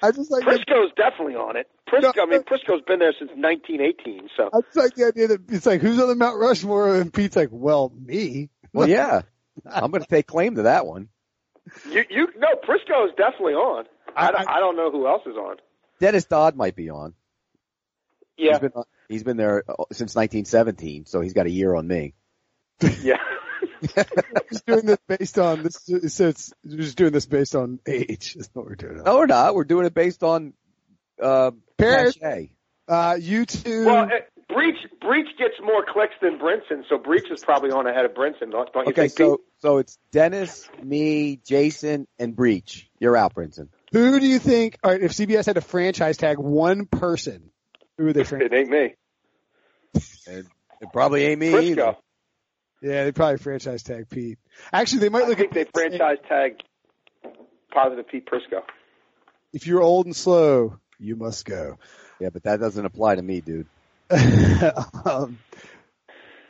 I 0.02 0.10
just 0.10 0.30
like. 0.30 0.42
The, 0.44 0.52
Prisco's 0.52 0.90
definitely 0.96 1.34
on 1.34 1.56
it. 1.56 1.68
Prisco, 1.86 2.16
No, 2.16 2.22
I 2.22 2.26
mean, 2.26 2.42
Prisco's 2.44 2.80
been 2.86 2.98
there 2.98 3.12
since 3.18 3.30
1918. 3.34 4.30
So 4.34 4.48
I 4.52 4.60
just 4.62 4.76
like 4.76 4.94
the 4.94 5.04
idea 5.04 5.28
that 5.28 5.42
it's 5.50 5.66
like 5.66 5.82
who's 5.82 6.00
on 6.00 6.08
the 6.08 6.14
Mount 6.14 6.38
Rushmore, 6.38 6.96
and 6.96 7.12
Pete's 7.12 7.36
like, 7.36 7.50
well, 7.52 7.92
me. 7.94 8.48
Well, 8.72 8.88
yeah. 8.88 9.20
I'm 9.70 9.90
going 9.90 10.02
to 10.02 10.08
take 10.08 10.26
claim 10.26 10.54
to 10.54 10.62
that 10.62 10.86
one. 10.86 11.08
you 11.90 12.04
you 12.08 12.28
no, 12.38 12.48
Prisco's 12.62 13.14
definitely 13.18 13.52
on. 13.54 13.84
I, 14.16 14.28
I- 14.28 14.32
don't, 14.32 14.48
I 14.48 14.60
don't 14.60 14.76
know 14.76 14.90
who 14.90 15.06
else 15.06 15.22
is 15.26 15.36
on. 15.36 15.56
Dennis 16.00 16.24
Dodd 16.24 16.56
might 16.56 16.74
be 16.74 16.88
on. 16.88 17.12
Yeah, 18.38 18.52
He's 18.52 18.60
been, 18.60 18.72
he's 19.08 19.22
been 19.24 19.36
there 19.36 19.64
uh, 19.68 19.74
since 19.92 20.14
1917, 20.14 21.06
so 21.06 21.20
he's 21.20 21.32
got 21.34 21.46
a 21.46 21.50
year 21.50 21.74
on 21.74 21.86
me. 21.86 22.14
yeah. 23.02 23.16
just 24.50 24.66
doing 24.66 24.86
this 24.86 24.98
based 25.06 25.38
on 25.38 25.62
this. 25.62 26.14
So 26.14 26.28
it's 26.28 26.52
we're 26.64 26.76
just 26.78 26.96
doing 26.96 27.12
this 27.12 27.26
based 27.26 27.54
on 27.54 27.80
age. 27.86 28.36
Is 28.38 28.50
what 28.52 28.66
we're 28.66 28.74
doing. 28.74 29.02
No, 29.04 29.18
we're 29.18 29.26
not. 29.26 29.54
We're 29.54 29.64
doing 29.64 29.86
it 29.86 29.94
based 29.94 30.22
on 30.22 30.52
uh, 31.22 31.50
Parrot. 31.76 32.16
cachet. 32.20 32.50
Uh, 32.86 33.16
you 33.20 33.44
two. 33.46 33.84
Well, 33.84 34.04
uh, 34.04 34.08
Breech 34.48 34.76
Breech 35.00 35.28
gets 35.38 35.54
more 35.62 35.84
clicks 35.86 36.14
than 36.22 36.38
Brinson, 36.38 36.82
so 36.88 36.96
Breech 36.98 37.30
is 37.30 37.44
probably 37.44 37.70
on 37.70 37.86
ahead 37.86 38.04
of 38.06 38.12
Brinson. 38.12 38.50
Don't, 38.50 38.72
don't 38.72 38.86
you 38.86 38.90
Okay, 38.92 39.02
think? 39.08 39.12
so 39.12 39.36
Pete? 39.36 39.46
so 39.60 39.78
it's 39.78 39.98
Dennis, 40.10 40.68
me, 40.82 41.36
Jason, 41.46 42.06
and 42.18 42.34
Breech. 42.34 42.88
You're 42.98 43.16
out, 43.16 43.34
Brinson. 43.34 43.68
who 43.92 44.18
do 44.18 44.26
you 44.26 44.38
think? 44.38 44.78
All 44.82 44.90
right, 44.92 45.02
if 45.02 45.12
CBS 45.12 45.44
had 45.46 45.56
to 45.56 45.60
franchise 45.60 46.16
tag 46.16 46.38
one 46.38 46.86
person, 46.86 47.50
who 47.98 48.06
would 48.06 48.14
they 48.16 48.24
franchise? 48.24 48.48
it 48.52 48.56
ain't 48.56 48.70
me. 48.70 48.94
It 50.26 50.92
probably 50.92 51.24
ain't 51.26 51.40
me 51.40 51.70
either. 51.70 51.96
Prisco. 52.82 52.90
Yeah, 52.90 53.04
they 53.04 53.12
probably 53.12 53.38
franchise 53.38 53.82
tag 53.82 54.08
Pete. 54.08 54.38
Actually, 54.72 55.00
they 55.00 55.08
might 55.08 55.24
I 55.24 55.28
look 55.28 55.38
think 55.38 55.50
at 55.50 55.54
they 55.54 55.64
franchise 55.72 56.18
tag 56.28 56.56
positive 57.70 58.08
Pete 58.08 58.26
Prisco. 58.26 58.62
If 59.52 59.66
you're 59.66 59.82
old 59.82 60.06
and 60.06 60.16
slow, 60.16 60.78
you 60.98 61.16
must 61.16 61.44
go. 61.44 61.78
Yeah, 62.20 62.30
but 62.30 62.44
that 62.44 62.60
doesn't 62.60 62.84
apply 62.84 63.16
to 63.16 63.22
me, 63.22 63.40
dude. 63.40 63.66
um, 65.04 65.38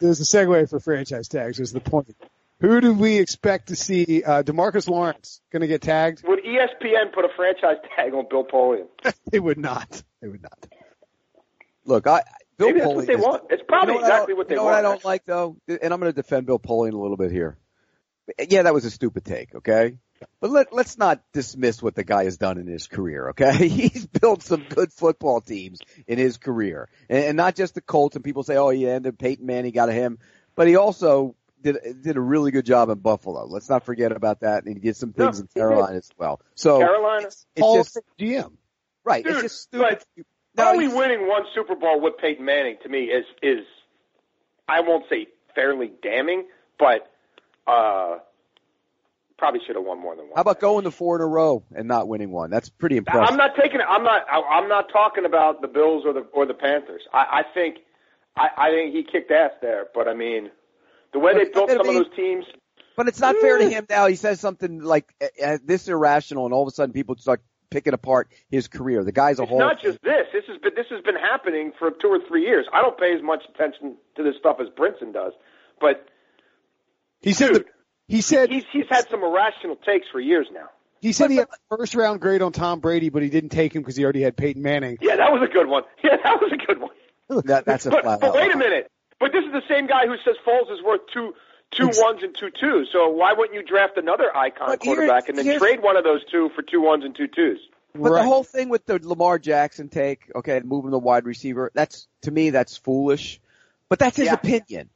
there's 0.01 0.21
a 0.21 0.25
segue 0.25 0.71
for 0.71 0.81
franchise 0.81 1.29
tags. 1.29 1.61
Is 1.61 1.73
the 1.73 1.81
point? 1.81 2.15
Who 2.61 2.81
do 2.81 2.93
we 2.93 3.19
expect 3.19 3.69
to 3.69 3.77
see? 3.77 4.23
Uh, 4.23 4.43
DeMarcus 4.43 4.89
Lawrence 4.89 5.41
going 5.53 5.61
to 5.61 5.69
get 5.69 5.83
tagged? 5.83 6.23
Would 6.27 6.41
ESPN 6.41 7.13
put 7.13 7.25
a 7.25 7.29
franchise 7.37 7.77
tag 7.95 8.15
on 8.15 8.27
Bill 8.29 8.45
Polian? 8.45 8.89
they 9.31 9.39
would 9.39 9.59
not. 9.59 10.03
They 10.21 10.29
would 10.29 10.43
not. 10.43 10.67
Look, 11.85 12.07
I 12.07 12.23
Bill 12.59 12.69
Maybe 12.69 12.81
that's 12.81 12.91
Polian 12.93 12.97
what 12.97 13.07
they 13.07 13.15
is- 13.15 13.21
want. 13.21 13.43
It's 13.51 13.63
probably 13.67 13.95
you 13.95 14.01
know 14.01 14.03
what 14.03 14.11
I 14.11 14.15
exactly 14.17 14.33
don't- 14.33 14.39
what 14.39 14.49
they 14.49 14.55
you 14.55 14.57
know 14.59 14.65
want. 14.65 14.73
What 14.75 14.79
I 14.79 14.83
don't 14.83 15.05
like 15.05 15.25
though, 15.25 15.57
and 15.69 15.93
I'm 15.95 16.01
going 16.01 16.13
to 16.13 16.17
defend 16.17 16.47
Bill 16.47 16.59
Polian 16.59 16.93
a 16.93 16.99
little 16.99 17.17
bit 17.17 17.31
here. 17.33 17.57
Yeah, 18.49 18.63
that 18.63 18.75
was 18.75 18.85
a 18.85 18.91
stupid 18.91 19.25
take, 19.25 19.55
okay? 19.55 19.97
But 20.41 20.51
let 20.51 20.73
let's 20.73 20.99
not 20.99 21.23
dismiss 21.33 21.81
what 21.83 21.95
the 21.95 22.03
guy 22.05 22.25
has 22.25 22.37
done 22.37 22.59
in 22.59 22.67
his 22.67 22.87
career, 22.89 23.31
okay? 23.31 23.69
He's 23.69 24.07
built 24.07 24.43
some 24.43 24.65
good 24.69 24.93
football 24.93 25.41
teams 25.41 25.79
in 26.09 26.19
his 26.19 26.37
career, 26.37 26.89
and, 27.09 27.25
and 27.25 27.37
not 27.37 27.55
just 27.55 27.75
the 27.75 27.81
Colts. 27.81 28.17
And 28.17 28.25
people 28.25 28.43
say, 28.43 28.57
"Oh, 28.57 28.71
yeah, 28.71 28.97
and 28.97 29.05
then 29.05 29.13
Peyton 29.13 29.47
Manning 29.47 29.73
got 29.73 29.89
him," 29.91 30.19
but 30.57 30.67
he 30.67 30.75
also 30.77 31.37
did 31.63 31.77
did 32.03 32.17
a 32.17 32.21
really 32.21 32.51
good 32.51 32.67
job 32.67 32.89
in 32.91 32.99
Buffalo. 32.99 33.47
Let's 33.47 33.69
not 33.71 33.85
forget 33.85 34.11
about 34.13 34.41
that, 34.41 34.65
and 34.65 34.75
he 34.75 34.81
did 34.81 34.97
some 34.97 35.13
things 35.13 35.39
No, 35.39 35.43
in. 35.45 35.49
Carolina 35.55 35.97
as 35.99 36.11
well. 36.19 36.41
So 36.57 36.81
Carolina? 36.81 37.27
it's, 37.29 37.47
it's 37.55 37.63
Hall 37.65 37.77
just 37.77 37.99
GM. 38.19 38.53
right. 39.05 39.25
Dude, 39.25 39.35
it's 39.35 39.43
just 39.43 39.63
stupid. 39.63 40.03
but 40.17 40.25
No, 40.59 40.71
Only 40.71 40.87
he's- 40.87 40.97
winning 40.97 41.27
one 41.29 41.43
Super 41.55 41.75
Bowl 41.77 42.01
with 42.01 42.19
Peyton 42.19 42.45
Manning 42.45 42.77
to 42.83 42.89
me 42.89 43.05
is 43.05 43.25
is 43.43 43.65
I 44.69 44.81
won't 44.81 45.05
say 45.09 45.29
fairly 45.55 45.93
damning, 46.03 46.47
but 46.79 47.11
uh 47.67 48.19
probably 49.39 49.61
should 49.67 49.77
have 49.77 49.85
won 49.85 50.01
more 50.01 50.17
than 50.17 50.25
one. 50.27 50.33
How 50.35 50.43
about 50.43 50.59
going 50.61 50.85
to 50.85 50.91
four 50.91 51.17
in 51.17 51.23
a 51.23 51.27
row 51.27 51.63
and 51.75 51.87
not 51.87 52.09
winning 52.09 52.31
one? 52.31 52.51
That's 52.51 52.69
pretty 52.69 52.97
impressive. 52.97 53.31
I'm 53.31 53.37
not 53.37 53.53
taking 53.55 53.81
it. 53.81 53.87
I'm 53.89 54.03
not. 54.03 54.23
I- 54.31 54.59
I'm 54.59 54.69
not 54.69 54.91
talking 54.93 55.25
about 55.25 55.63
the 55.63 55.69
Bills 55.69 56.05
or 56.05 56.13
the 56.13 56.27
or 56.33 56.45
the 56.45 56.55
Panthers. 56.55 57.03
I, 57.13 57.19
I 57.41 57.43
think, 57.55 57.77
I, 58.37 58.49
I 58.57 58.71
think 58.71 58.95
he 58.95 59.05
kicked 59.05 59.31
ass 59.31 59.53
there. 59.63 59.87
But 59.95 60.09
I 60.09 60.15
mean, 60.15 60.51
the 61.13 61.21
way 61.21 61.33
But 61.35 61.39
they 61.39 61.51
built 61.51 61.69
gonna 61.69 61.85
some 61.85 61.97
of 61.97 62.05
those 62.05 62.17
teams. 62.17 62.45
But 62.97 63.07
it's 63.07 63.21
not 63.21 63.37
fair 63.37 63.59
to 63.59 63.71
him 63.71 63.87
now. 63.89 64.07
He 64.09 64.17
says 64.17 64.41
something 64.41 64.81
like 64.81 65.07
uh, 65.23 65.27
uh, 65.45 65.59
this 65.65 65.87
irrational, 65.87 66.47
and 66.47 66.53
all 66.53 66.63
of 66.63 66.69
a 66.69 66.73
sudden 66.73 66.93
people 66.93 67.15
start 67.17 67.41
picking 67.71 67.93
apart 67.95 68.29
his 68.51 68.69
career. 68.69 69.05
The 69.05 69.13
guy's 69.13 69.39
a 69.39 69.47
whole 69.47 69.59
It's 69.61 69.63
whole. 69.63 69.69
not 69.69 69.81
just 69.83 70.03
this. 70.03 70.27
This 70.33 70.45
has 70.49 70.59
been 70.59 70.73
this 70.75 70.87
has 70.91 71.03
been 71.03 71.17
happening 71.17 71.73
for 71.79 71.91
two 71.91 72.09
or 72.09 72.21
three 72.29 72.43
years. 72.45 72.67
I 72.73 72.83
don't 72.83 72.99
pay 72.99 73.15
as 73.15 73.23
much 73.23 73.43
attention 73.55 73.97
to 74.17 74.23
this 74.23 74.35
stuff 74.39 74.59
as 74.61 74.69
Brinson 74.69 75.13
does, 75.13 75.33
but 75.81 76.07
He 77.23 77.33
said. 77.33 77.53
Dude. 77.53 77.65
The, 77.65 77.65
he 78.15 78.21
said. 78.23 78.49
he's 78.51 78.65
he's 78.73 78.87
had 78.89 79.09
some 79.11 79.23
irrational 79.23 79.77
takes 79.77 80.07
for 80.11 80.19
years 80.21 80.47
now. 80.53 80.69
He 81.01 81.13
said 81.13 81.31
he 81.31 81.37
had 81.37 81.49
a 81.71 81.77
first 81.77 81.95
round 81.95 82.21
grade 82.21 82.43
on 82.43 82.53
Tom 82.53 82.81
Brady, 82.81 83.09
but 83.11 83.23
he 83.23 83.29
didn't 83.29 83.51
take 83.51 83.75
him 83.75 83.83
because 83.83 83.97
he 83.97 84.03
already 84.05 84.23
had 84.23 84.37
Peyton 84.37 84.63
Manning. 84.63 84.99
Yeah, 85.01 85.17
that 85.17 85.31
was 85.31 85.43
a 85.43 85.53
good 85.53 85.69
one. 85.69 85.83
Yeah, 86.03 86.17
that 86.25 86.41
was 86.41 86.51
a 86.53 86.57
good 86.57 86.81
one. 86.81 86.91
that, 87.45 87.65
that's 87.67 87.87
a 87.87 87.91
But, 87.91 88.03
flat 88.03 88.21
but 88.21 88.35
wait 88.35 88.53
a 88.53 88.57
minute. 88.57 88.91
But 89.21 89.33
this 89.33 89.45
is 89.45 89.53
the 89.53 89.63
same 89.69 89.87
guy 89.87 90.07
who 90.07 90.17
says 90.25 90.37
Foles 90.47 90.73
is 90.73 90.83
worth 90.83 91.03
two 91.13 91.35
two 91.71 91.89
Ex- 91.89 92.01
ones 92.03 92.23
and 92.23 92.35
two 92.37 92.51
twos. 92.51 92.89
So 92.93 93.09
why 93.11 93.33
wouldn't 93.33 93.55
you 93.55 93.63
draft 93.63 93.97
another 93.99 94.35
icon 94.37 94.69
But 94.69 94.83
here- 94.83 94.95
quarterback 94.95 95.29
and 95.29 95.39
then 95.39 95.59
trade 95.59 95.83
one 95.83 95.97
of 95.97 96.05
those 96.05 96.25
two 96.31 96.51
for 96.55 96.63
two 96.63 96.81
ones 96.81 97.05
and 97.05 97.15
two 97.15 97.27
twos? 97.29 97.59
But 97.95 98.13
Right. 98.13 98.23
the 98.23 98.29
whole 98.29 98.45
thing 98.45 98.69
with 98.69 98.85
the 98.87 98.99
Lamar 99.03 99.39
Jackson 99.39 99.89
take, 99.89 100.31
okay, 100.35 100.61
moving 100.65 100.91
the 100.91 100.99
wide 100.99 101.25
receiver, 101.25 101.71
that's 101.75 102.07
to 102.23 102.31
me 102.31 102.51
that's 102.51 102.77
foolish. 102.77 103.41
But 103.89 103.99
that's 103.99 104.17
his 104.17 104.27
Yeah. 104.27 104.35
opinion. 104.35 104.91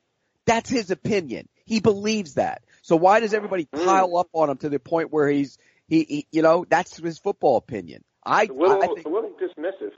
That's 0.44 0.68
his 0.68 0.90
opinion. 0.90 1.48
He 1.64 1.80
believes 1.80 2.34
that. 2.34 2.62
So 2.82 2.96
why 2.96 3.20
does 3.20 3.32
everybody 3.34 3.66
Mm. 3.66 3.84
pile 3.84 4.16
up 4.16 4.28
on 4.32 4.50
him 4.50 4.58
to 4.58 4.68
the 4.68 4.78
point 4.78 5.10
where 5.12 5.28
he's 5.28 5.58
he, 5.88 6.04
he 6.04 6.26
you 6.30 6.42
know 6.42 6.64
that's 6.68 6.96
his 6.98 7.18
football 7.18 7.56
opinion? 7.56 8.04
I, 8.24 8.44
A 8.44 8.52
little, 8.52 8.82
I 8.82 8.86
think. 8.86 9.04
a 9.06 9.08
little 9.08 9.30
dismissive. 9.30 9.92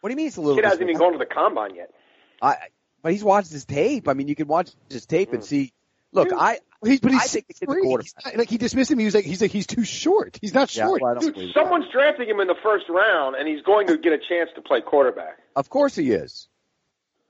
What 0.00 0.08
do 0.08 0.12
you 0.12 0.16
mean 0.16 0.28
it's 0.28 0.36
a 0.36 0.40
little? 0.40 0.56
Kid 0.56 0.64
hasn't 0.64 0.82
dismissive? 0.82 0.90
even 0.90 0.98
gone 1.00 1.12
to 1.12 1.18
the 1.18 1.26
combine 1.26 1.74
yet. 1.74 1.90
I, 2.40 2.56
but 3.02 3.12
he's 3.12 3.24
watched 3.24 3.50
his 3.50 3.64
tape. 3.64 4.08
I 4.08 4.14
mean, 4.14 4.28
you 4.28 4.34
can 4.34 4.48
watch 4.48 4.70
his 4.90 5.06
tape 5.06 5.32
and 5.32 5.42
mm. 5.42 5.46
see. 5.46 5.72
Look, 6.10 6.30
Dude, 6.30 6.38
I 6.38 6.58
He's, 6.84 7.00
but 7.00 7.10
he's 7.10 7.20
I 7.20 7.24
think 7.24 7.48
the 7.48 7.54
kid's 7.54 7.72
a 7.72 7.80
quarterback. 7.80 8.04
He's 8.04 8.24
not- 8.24 8.36
like 8.36 8.50
he 8.50 8.56
dismissed 8.56 8.90
him. 8.90 8.98
He 8.98 9.04
was 9.04 9.14
like, 9.14 9.24
he's 9.24 9.42
like, 9.42 9.50
he's 9.50 9.66
too 9.66 9.84
short. 9.84 10.38
He's 10.40 10.54
not 10.54 10.74
yeah, 10.74 10.84
short. 10.86 11.02
well, 11.02 11.16
Dude, 11.16 11.34
believe 11.34 11.54
that. 11.54 11.60
someone's 11.60 11.90
drafting 11.90 12.28
him 12.28 12.38
in 12.40 12.46
the 12.46 12.54
first 12.62 12.88
round, 12.88 13.34
and 13.34 13.48
he's 13.48 13.62
going 13.62 13.88
to 13.88 13.98
get 13.98 14.12
a 14.12 14.18
chance 14.18 14.50
to 14.54 14.62
play 14.62 14.80
quarterback. 14.80 15.38
Of 15.56 15.68
course 15.68 15.96
he 15.96 16.12
is. 16.12 16.48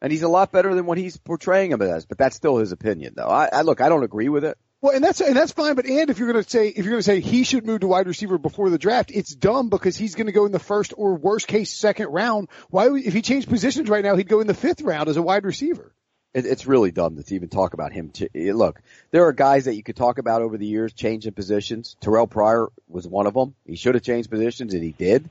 And 0.03 0.13
he's 0.13 0.23
a 0.23 0.29
lot 0.29 0.53
better 0.53 0.75
than 0.75 0.87
what 0.87 0.99
he's 0.99 1.17
portraying 1.17 1.73
him 1.73 1.83
as, 1.83 2.05
but 2.07 2.19
that's 2.19 2.37
still 2.37 2.59
his 2.59 2.73
opinion 2.73 3.15
though. 3.17 3.27
I, 3.27 3.49
I 3.53 3.63
look, 3.63 3.81
I 3.81 3.89
don't 3.89 4.05
agree 4.05 4.29
with 4.29 4.45
it. 4.45 4.57
Well, 4.81 4.95
and 4.95 5.03
that's 5.03 5.21
and 5.21 5.37
that's 5.37 5.51
fine. 5.53 5.75
But 5.75 5.87
and 5.87 6.09
if 6.09 6.19
you're 6.19 6.31
going 6.33 6.43
to 6.45 6.49
say 6.49 6.69
if 6.69 6.77
you're 6.85 6.93
going 6.93 7.01
to 7.01 7.03
say 7.03 7.21
he 7.21 7.43
should 7.43 7.67
move 7.67 7.81
to 7.81 7.89
wide 7.89 8.07
receiver 8.07 8.39
before 8.39 8.71
the 8.71 8.79
draft, 8.79 9.11
it's 9.13 9.35
dumb 9.35 9.71
because 9.71 9.97
he's 9.97 10.15
going 10.15 10.27
to 10.27 10.33
go 10.33 10.47
in 10.47 10.53
the 10.53 10.61
first 10.61 10.95
or 10.97 11.15
worst 11.17 11.49
case 11.49 11.71
second 11.75 12.09
round. 12.09 12.49
Why 12.71 12.89
if 12.97 13.13
he 13.13 13.21
changed 13.23 13.49
positions 13.49 13.89
right 13.89 14.05
now, 14.05 14.15
he'd 14.15 14.29
go 14.29 14.41
in 14.41 14.47
the 14.47 14.55
fifth 14.55 14.83
round 14.83 15.09
as 15.09 15.17
a 15.17 15.23
wide 15.23 15.45
receiver. 15.45 15.93
it 16.33 16.47
it's 16.47 16.67
really 16.67 16.93
dumb 16.93 17.21
to 17.21 17.35
even 17.35 17.49
talk 17.49 17.75
about 17.75 17.93
him. 17.93 18.13
Ch- 18.13 18.29
Look, 18.35 18.81
there 19.11 19.27
are 19.27 19.33
guys 19.33 19.65
that 19.65 19.75
you 19.75 19.83
could 19.83 19.97
talk 19.97 20.19
about 20.19 20.43
over 20.43 20.57
the 20.57 20.67
years 20.67 20.93
changing 20.93 21.33
positions. 21.33 21.97
Terrell 22.01 22.29
Pryor 22.29 22.69
was 22.87 23.05
one 23.05 23.27
of 23.27 23.35
them. 23.35 23.57
He 23.67 23.75
should 23.75 23.97
have 23.97 24.05
changed 24.05 24.31
positions 24.31 24.75
and 24.75 24.83
he 24.85 24.93
did. 24.93 25.29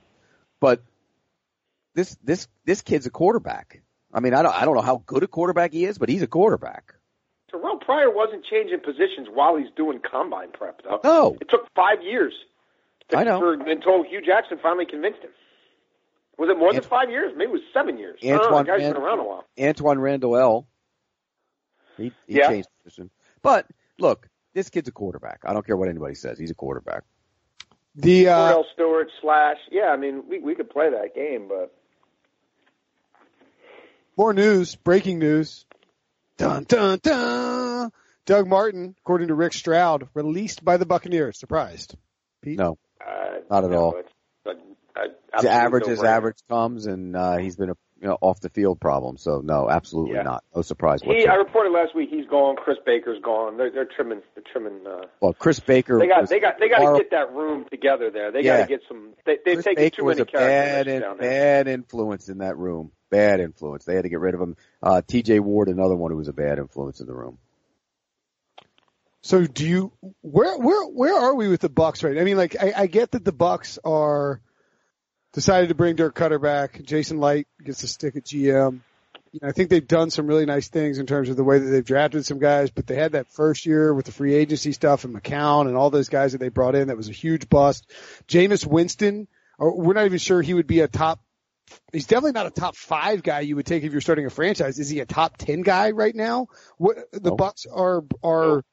But 0.59 0.81
this, 1.93 2.17
this, 2.21 2.49
this 2.65 2.81
kid's 2.81 3.05
a 3.05 3.11
quarterback. 3.11 3.81
I 4.13 4.19
mean, 4.19 4.33
I 4.33 4.41
don't, 4.41 4.53
I 4.53 4.65
don't 4.65 4.75
know 4.75 4.81
how 4.81 5.01
good 5.05 5.23
a 5.23 5.27
quarterback 5.27 5.71
he 5.71 5.85
is, 5.85 5.97
but 5.97 6.09
he's 6.09 6.21
a 6.21 6.27
quarterback. 6.27 6.95
Terrell 7.59 7.77
Pryor 7.77 8.11
wasn't 8.11 8.45
changing 8.45 8.79
positions 8.79 9.27
while 9.33 9.55
he's 9.55 9.69
doing 9.75 9.99
combine 9.99 10.51
prep, 10.51 10.81
though. 10.83 10.99
No. 11.03 11.37
It 11.39 11.49
took 11.49 11.67
five 11.75 12.01
years. 12.03 12.33
To, 13.09 13.17
I 13.17 13.23
know. 13.23 13.39
For, 13.39 13.53
until 13.53 14.03
Hue 14.03 14.21
Jackson 14.25 14.59
finally 14.61 14.85
convinced 14.85 15.19
him. 15.21 15.31
Was 16.37 16.49
it 16.49 16.57
more 16.57 16.71
than 16.71 16.83
five 16.83 17.09
years? 17.09 17.33
Maybe 17.35 17.49
it 17.49 17.53
was 17.53 17.61
seven 17.73 17.97
years. 17.97 18.19
I 18.23 18.27
don't 18.27 18.37
know. 18.37 18.49
Antwaan 18.49 18.59
The 18.59 18.63
guy's 18.71 18.81
Rand- 18.81 18.93
been 18.93 19.03
around 19.03 19.19
a 19.19 19.23
while. 19.23 19.45
Antwaan 19.57 20.01
Randle 20.01 20.37
El. 20.37 20.67
He, 21.97 22.11
he 22.27 22.37
Yeah. 22.37 22.49
changed 22.49 22.69
position. 22.83 23.09
But 23.41 23.65
look, 23.97 24.27
this 24.53 24.69
kid's 24.69 24.87
a 24.87 24.91
quarterback. 24.91 25.39
I 25.45 25.53
don't 25.53 25.65
care 25.65 25.75
what 25.77 25.89
anybody 25.89 26.13
says. 26.15 26.37
He's 26.37 26.51
a 26.51 26.55
quarterback. 26.55 27.03
The 27.95 28.29
uh, 28.29 28.37
Kordell 28.53 28.63
Stewart 28.73 29.07
slash. 29.21 29.57
Yeah, 29.71 29.85
I 29.87 29.97
mean, 29.97 30.23
we 30.29 30.39
we 30.39 30.53
could 30.53 30.69
play 30.69 30.91
that 30.91 31.15
game, 31.15 31.47
but 31.47 31.73
more 34.15 34.33
news, 34.33 34.75
breaking 34.75 35.17
news. 35.17 35.65
Dun 36.37 36.63
dun 36.65 36.99
dun. 37.01 37.91
Doug 38.25 38.47
Martin, 38.47 38.95
according 38.99 39.29
to 39.29 39.33
Rick 39.35 39.53
Stroud, 39.53 40.09
released 40.13 40.63
by 40.63 40.77
the 40.77 40.85
Buccaneers. 40.85 41.39
Surprised. 41.39 41.95
Pete? 42.41 42.57
No, 42.59 42.77
uh, 43.01 43.37
Not 43.49 43.63
at 43.63 43.71
no, 43.71 43.77
all. 43.77 43.95
It's 43.97 44.09
a, 44.45 44.99
a 44.99 45.37
his 45.37 45.45
average 45.45 45.87
as 45.87 46.03
average 46.03 46.37
comes, 46.49 46.85
and 46.85 47.15
uh, 47.15 47.37
he's 47.37 47.55
been 47.55 47.69
a 47.71 47.77
you 48.01 48.07
know, 48.07 48.17
off 48.21 48.39
the 48.41 48.49
field 48.49 48.79
problem. 48.79 49.17
So 49.17 49.41
no, 49.43 49.69
absolutely 49.69 50.15
Yeah. 50.15 50.23
not. 50.23 50.43
No 50.55 50.61
surprise 50.61 51.01
He, 51.01 51.25
I 51.27 51.35
reported 51.35 51.71
last 51.71 51.95
week 51.95 52.09
he's 52.11 52.27
gone. 52.27 52.55
Chris 52.55 52.77
Baker's 52.85 53.19
gone. 53.23 53.57
They're 53.57 53.71
they're 53.71 53.85
trimming. 53.85 54.21
They're 54.35 54.43
trimming. 54.51 54.85
Uh, 54.85 55.07
well, 55.19 55.33
Chris 55.33 55.59
Baker. 55.59 55.97
they 55.97 56.07
got 56.07 56.21
was 56.21 56.29
they 56.29 56.39
got 56.39 56.59
they 56.59 56.69
got 56.69 56.91
to 56.91 56.97
get 56.99 57.11
that 57.11 57.33
room 57.33 57.65
together 57.71 58.11
there. 58.11 58.31
They 58.31 58.41
Yeah. 58.43 58.57
got 58.57 58.63
to 58.63 58.69
get 58.69 58.81
some. 58.87 59.13
They, 59.25 59.37
they've 59.43 59.55
Chris 59.55 59.65
taken 59.65 59.83
Baker 59.83 59.95
too 59.97 60.05
was 60.05 60.17
many 60.19 60.29
a 60.29 60.37
bad, 60.37 60.87
in, 60.87 61.01
down 61.01 61.17
there. 61.17 61.29
bad 61.63 61.67
influence 61.67 62.29
in 62.29 62.39
that 62.39 62.57
room. 62.57 62.91
Bad 63.09 63.39
influence. 63.39 63.85
They 63.85 63.95
had 63.95 64.03
to 64.03 64.09
get 64.09 64.19
rid 64.19 64.33
of 64.35 64.41
him. 64.41 64.57
Uh, 64.83 65.01
T.J. 65.05 65.39
Ward, 65.39 65.69
another 65.69 65.95
one 65.95 66.11
who 66.11 66.17
was 66.17 66.27
a 66.27 66.33
bad 66.33 66.59
influence 66.59 66.99
in 66.99 67.07
the 67.07 67.13
room. 67.13 67.37
So 69.21 69.45
do 69.45 69.67
you 69.67 69.91
where 70.21 70.57
where 70.57 70.85
where 70.87 71.19
are 71.19 71.35
we 71.35 71.49
with 71.49 71.59
the 71.59 71.69
Bucks 71.69 72.01
right? 72.01 72.17
I 72.17 72.23
mean, 72.23 72.37
like 72.37 72.55
I, 72.57 72.73
I 72.77 72.87
get 72.87 73.11
that 73.11 73.25
the 73.25 73.33
Bucks 73.33 73.77
are 73.83 74.39
decided 75.33 75.69
to 75.69 75.75
bring 75.75 75.95
Dirk 75.95 76.15
Koetter 76.15 76.41
back. 76.41 76.81
Jason 76.83 77.19
Licht 77.19 77.49
gets 77.61 77.81
to 77.81 77.87
stick 77.87 78.15
at 78.15 78.23
GM. 78.23 78.79
You 79.33 79.39
know, 79.41 79.49
I 79.49 79.51
think 79.51 79.69
they've 79.69 79.85
done 79.85 80.09
some 80.09 80.27
really 80.27 80.45
nice 80.45 80.69
things 80.69 80.97
in 80.97 81.05
terms 81.05 81.29
of 81.29 81.35
the 81.35 81.43
way 81.43 81.59
that 81.59 81.65
they've 81.65 81.83
drafted 81.83 82.25
some 82.25 82.39
guys, 82.39 82.71
but 82.71 82.87
they 82.87 82.95
had 82.95 83.11
that 83.11 83.27
first 83.27 83.65
year 83.65 83.93
with 83.93 84.05
the 84.05 84.11
free 84.11 84.33
agency 84.33 84.71
stuff 84.71 85.03
and 85.03 85.13
McCown 85.13 85.67
and 85.67 85.75
all 85.75 85.89
those 85.89 86.09
guys 86.09 86.31
that 86.31 86.37
they 86.37 86.49
brought 86.49 86.75
in. 86.75 86.87
That 86.87 86.97
was 86.97 87.09
a 87.09 87.13
huge 87.13 87.49
bust. 87.49 87.85
Jameis 88.27 88.65
Winston, 88.65 89.27
we're 89.59 89.93
not 89.93 90.05
even 90.05 90.19
sure 90.19 90.41
he 90.41 90.53
would 90.53 90.67
be 90.67 90.79
a 90.79 90.87
top. 90.87 91.19
He's 91.91 92.05
definitely 92.07 92.33
not 92.33 92.47
a 92.47 92.51
top 92.51 92.75
five 92.75 93.23
guy 93.23 93.41
you 93.41 93.55
would 93.55 93.65
take 93.65 93.83
if 93.83 93.91
you're 93.91 94.01
starting 94.01 94.25
a 94.25 94.29
franchise. 94.29 94.79
Is 94.79 94.89
he 94.89 94.99
a 94.99 95.05
top 95.05 95.37
ten 95.37 95.61
guy 95.61 95.91
right 95.91 96.15
now? 96.15 96.47
What 96.77 96.97
the 97.11 97.29
No. 97.29 97.35
Bucks 97.35 97.65
are 97.71 98.03
are. 98.23 98.63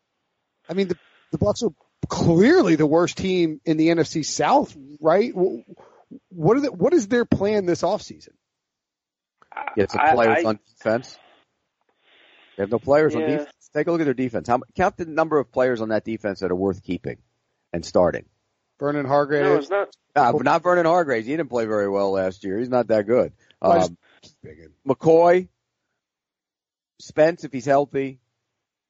I 0.69 0.75
mean, 0.75 0.89
the, 0.89 0.99
the 1.31 1.39
Bucks 1.39 1.63
are 1.63 1.71
clearly 2.09 2.77
the 2.77 2.87
worst 2.87 3.17
team 3.17 3.61
in 3.65 3.77
the 3.77 3.89
NFC 3.89 4.25
South, 4.25 4.77
right? 5.01 5.33
What 5.35 6.57
are 6.57 6.61
the, 6.61 6.73
what 6.73 6.93
is 6.95 7.09
their 7.09 7.25
plan 7.25 7.67
this 7.67 7.83
offseason? 7.83 8.31
Get 9.77 9.91
some 9.91 10.01
I- 10.01 10.15
players 10.15 10.45
I- 10.45 10.49
on 10.49 10.59
defense. 10.79 11.19
They 12.57 12.63
have 12.63 12.71
no 12.71 12.79
players 12.79 13.17
on 13.17 13.23
defense. 13.23 13.51
Take 13.75 13.89
a 13.89 13.91
look 13.91 14.01
at 14.01 14.05
their 14.05 14.15
defense. 14.15 14.47
How, 14.47 14.61
count 14.77 14.97
the 14.97 15.07
number 15.07 15.41
of 15.41 15.51
players 15.51 15.81
on 15.81 15.89
that 15.89 16.05
defense 16.05 16.39
that 16.41 16.53
are 16.53 16.57
worth 16.57 16.85
keeping 16.85 17.19
and 17.73 17.85
starting. 17.85 18.27
Vernon 18.81 19.07
Hargreaves. 19.07 19.45
No, 19.45 19.57
it's 19.57 19.71
not. 19.71 19.97
Uh, 20.17 20.39
not 20.43 20.63
Vernon 20.63 20.87
Hargreaves. 20.87 21.27
He 21.27 21.33
didn't 21.37 21.51
play 21.51 21.67
very 21.67 21.89
well 21.89 22.13
last 22.13 22.45
year. 22.45 22.59
He's 22.59 22.69
not 22.69 22.89
that 22.89 23.07
good. 23.07 23.33
I 23.61 23.79
Um, 23.79 23.97
McCoy, 24.87 25.49
Spence, 27.01 27.45
if 27.45 27.53
he's 27.53 27.65
healthy, 27.67 28.21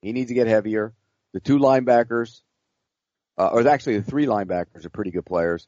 he 0.03 0.13
needs 0.13 0.29
to 0.29 0.35
get 0.35 0.47
heavier. 0.47 0.95
The 1.33 1.41
two 1.41 1.59
linebackers, 1.59 2.43
uh, 3.39 3.49
or 3.49 3.67
actually 3.67 3.99
the 3.99 4.05
three 4.11 4.27
linebackers 4.27 4.85
are 4.85 4.91
pretty 4.91 5.11
good 5.11 5.27
players. 5.27 5.67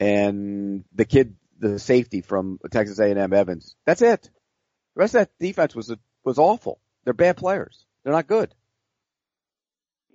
and 0.00 0.84
the 0.94 1.04
kid, 1.04 1.34
the 1.58 1.78
safety 1.80 2.20
from 2.20 2.60
Texas 2.70 3.00
A&M 3.00 3.32
Evans. 3.32 3.74
That's 3.84 4.00
it. 4.02 4.22
The 4.22 5.00
rest 5.00 5.14
of 5.16 5.22
that 5.22 5.30
defense 5.40 5.74
was 5.74 5.92
was 6.24 6.38
awful. 6.38 6.80
They're 7.04 7.14
bad 7.14 7.36
players. 7.36 7.84
They're 8.04 8.12
not 8.12 8.28
good. 8.28 8.54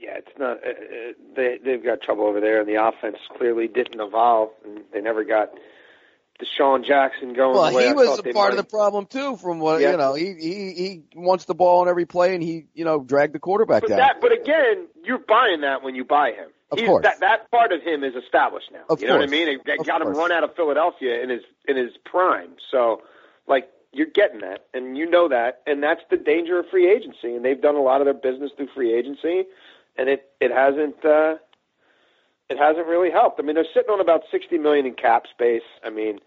Yeah, 0.04 0.18
it's 0.18 0.38
not. 0.38 0.58
Uh, 0.58 0.70
uh, 0.70 1.14
they 1.36 1.60
they've 1.64 1.84
got 1.84 2.02
trouble 2.02 2.26
over 2.26 2.42
there, 2.42 2.60
and 2.60 2.68
the 2.68 2.84
offense 2.84 3.18
clearly 3.38 3.68
didn't 3.68 4.02
evolve, 4.02 4.50
and 4.66 4.82
they 4.92 5.00
never 5.00 5.24
got 5.24 5.50
DeSean 6.42 6.86
Jackson 6.86 7.34
going. 7.34 7.56
Well, 7.56 7.70
he 7.70 7.88
I 7.88 7.94
was 7.94 8.20
a 8.20 8.24
part 8.24 8.36
might. 8.36 8.50
of 8.52 8.58
the 8.58 8.64
problem 8.70 9.06
too. 9.06 9.38
From 9.38 9.60
what 9.60 9.80
yeah. 9.80 9.92
you 9.92 9.98
know, 9.98 10.14
he 10.14 10.34
he 10.34 10.74
he 10.74 11.04
wants 11.16 11.46
the 11.46 11.54
ball 11.54 11.82
on 11.82 11.88
every 11.88 12.06
play, 12.06 12.34
and 12.34 12.44
he 12.44 12.66
you 12.74 12.84
know 12.84 13.00
dragged 13.00 13.34
the 13.34 13.40
quarterback 13.40 13.84
but 13.84 13.90
down. 13.90 14.00
That, 14.00 14.20
but 14.20 14.34
again, 14.34 14.88
you're 15.06 15.20
buying 15.20 15.62
that 15.62 15.84
when 15.84 15.96
you 15.96 16.04
buy 16.04 16.32
him. 16.32 16.50
Of 16.72 16.80
He's, 16.80 16.88
course. 16.88 17.04
that 17.04 17.22
that 17.22 17.50
part 17.50 17.72
of 17.72 17.82
him 17.82 18.04
is 18.04 18.16
established 18.16 18.72
now. 18.74 18.84
Of 18.90 19.00
you 19.00 19.08
know 19.08 19.18
what 19.18 19.24
I 19.24 19.32
mean? 19.32 19.60
They 19.66 19.78
got 19.78 20.02
him 20.02 20.10
run 20.10 20.32
out 20.32 20.44
of 20.44 20.56
Philadelphia 20.56 21.22
in 21.22 21.30
his 21.30 21.42
in 21.66 21.78
his 21.78 21.92
prime. 22.04 22.56
So, 22.72 23.04
like, 23.48 23.70
you're 23.94 24.08
getting 24.08 24.42
that, 24.42 24.66
and 24.74 24.98
you 24.98 25.10
know 25.10 25.30
that, 25.30 25.62
and 25.68 25.84
that's 25.84 26.02
the 26.10 26.18
danger 26.18 26.60
of 26.60 26.66
free 26.70 26.92
agency. 26.92 27.36
And 27.36 27.46
they've 27.46 27.62
done 27.62 27.76
a 27.76 27.82
lot 27.82 28.02
of 28.02 28.06
their 28.06 28.14
business 28.16 28.52
through 28.58 28.70
free 28.74 28.92
agency, 28.94 29.46
and 29.98 30.10
it 30.10 30.26
it 30.42 30.52
hasn't 30.52 31.04
uh, 31.06 31.36
it 32.50 32.58
hasn't 32.58 32.88
really 32.88 33.12
helped. 33.12 33.40
I 33.40 33.44
mean, 33.44 33.56
they're 33.56 33.66
sitting 33.74 33.90
on 33.90 34.00
about 34.02 34.22
sixty 34.32 34.58
million 34.58 34.86
in 34.86 34.94
cap 34.96 35.24
space. 35.32 35.64
I 35.84 35.90
mean. 35.90 36.20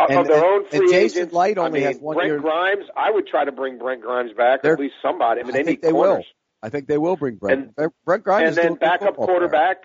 of- 0.00 0.10
And- 0.10 0.18
of 0.20 0.26
their 0.26 0.36
and- 0.36 0.44
own 0.46 0.60
and 0.62 0.68
free 0.70 0.90
Jason 0.90 1.18
agents, 1.18 1.34
Licht 1.34 1.58
I 1.58 1.60
only 1.62 1.80
mean, 1.80 1.88
has 1.92 1.98
one 2.00 2.16
Brent 2.16 2.28
year- 2.28 2.40
Grimes, 2.40 2.84
I 2.96 3.10
would 3.10 3.26
try 3.26 3.44
to 3.44 3.52
bring 3.52 3.78
Brent 3.78 4.00
Grimes 4.00 4.32
back, 4.32 4.60
or 4.60 4.62
They're- 4.62 4.72
at 4.74 4.80
least 4.80 4.94
somebody. 5.02 5.40
I 5.40 5.44
mean, 5.44 5.52
they 5.52 5.60
I 5.60 5.62
think 5.64 5.82
need 5.82 5.88
they 5.88 5.92
will. 5.92 6.22
I 6.62 6.68
think 6.70 6.86
they 6.88 6.98
will 6.98 7.16
bring 7.16 7.36
Brent. 7.36 7.72
And- 7.76 7.92
Brent 8.04 8.24
Grimes 8.24 8.42
and 8.42 8.50
is 8.50 8.56
then 8.56 8.74
backup 8.74 9.08
football 9.10 9.26
player. 9.26 9.38
quarterback. 9.38 9.84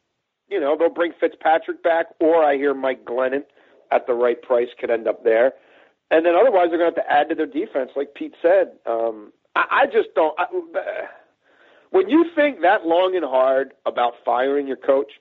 You 0.50 0.60
know, 0.62 0.77
they'll 0.77 0.89
bring 0.89 1.12
Fitzpatrick 1.20 1.84
back, 1.84 2.08
or 2.22 2.41
I 2.44 2.56
hear 2.56 2.74
Mike 2.74 3.03
Glennon 3.03 3.44
at 3.91 4.08
the 4.08 4.13
right 4.13 4.41
price 4.41 4.70
could 4.79 4.89
end 4.89 5.08
up 5.08 5.24
there. 5.24 5.53
And 6.10 6.25
then 6.25 6.36
otherwise, 6.36 6.70
they're 6.70 6.77
going 6.79 6.94
to 6.94 7.01
have 7.01 7.06
to 7.08 7.12
add 7.12 7.29
to 7.29 7.36
their 7.36 7.46
defense, 7.46 7.91
like 7.98 8.13
Pete 8.13 8.34
said. 8.41 8.72
Um, 8.86 9.34
I, 9.56 9.65
I 9.82 9.86
just 9.88 10.13
don't. 10.15 10.34
I, 10.39 10.46
when 11.91 12.10
you 12.10 12.25
think 12.36 12.62
that 12.62 12.86
long 12.86 13.15
and 13.15 13.25
hard 13.25 13.74
about 13.86 14.13
firing 14.25 14.67
your 14.67 14.77
coach, 14.77 15.12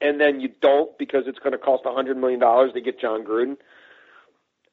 and 0.00 0.20
then 0.20 0.40
you 0.40 0.48
don't 0.60 0.96
because 0.98 1.24
it's 1.26 1.38
going 1.38 1.52
to 1.52 1.58
cost 1.58 1.82
a 1.84 1.92
hundred 1.92 2.16
million 2.16 2.40
dollars 2.40 2.72
to 2.72 2.80
get 2.80 3.00
Jon 3.00 3.24
Gruden, 3.24 3.56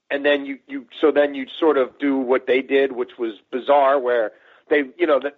and 0.09 0.25
then 0.25 0.45
you 0.45 0.59
you 0.67 0.85
so 1.01 1.11
then 1.11 1.35
you 1.35 1.47
sort 1.59 1.77
of 1.77 1.97
do 1.99 2.17
what 2.17 2.47
they 2.47 2.61
did, 2.61 2.93
which 2.93 3.11
was 3.17 3.33
bizarre, 3.51 3.99
where 3.99 4.31
they 4.69 4.83
you 4.97 5.07
know 5.07 5.19
that 5.19 5.37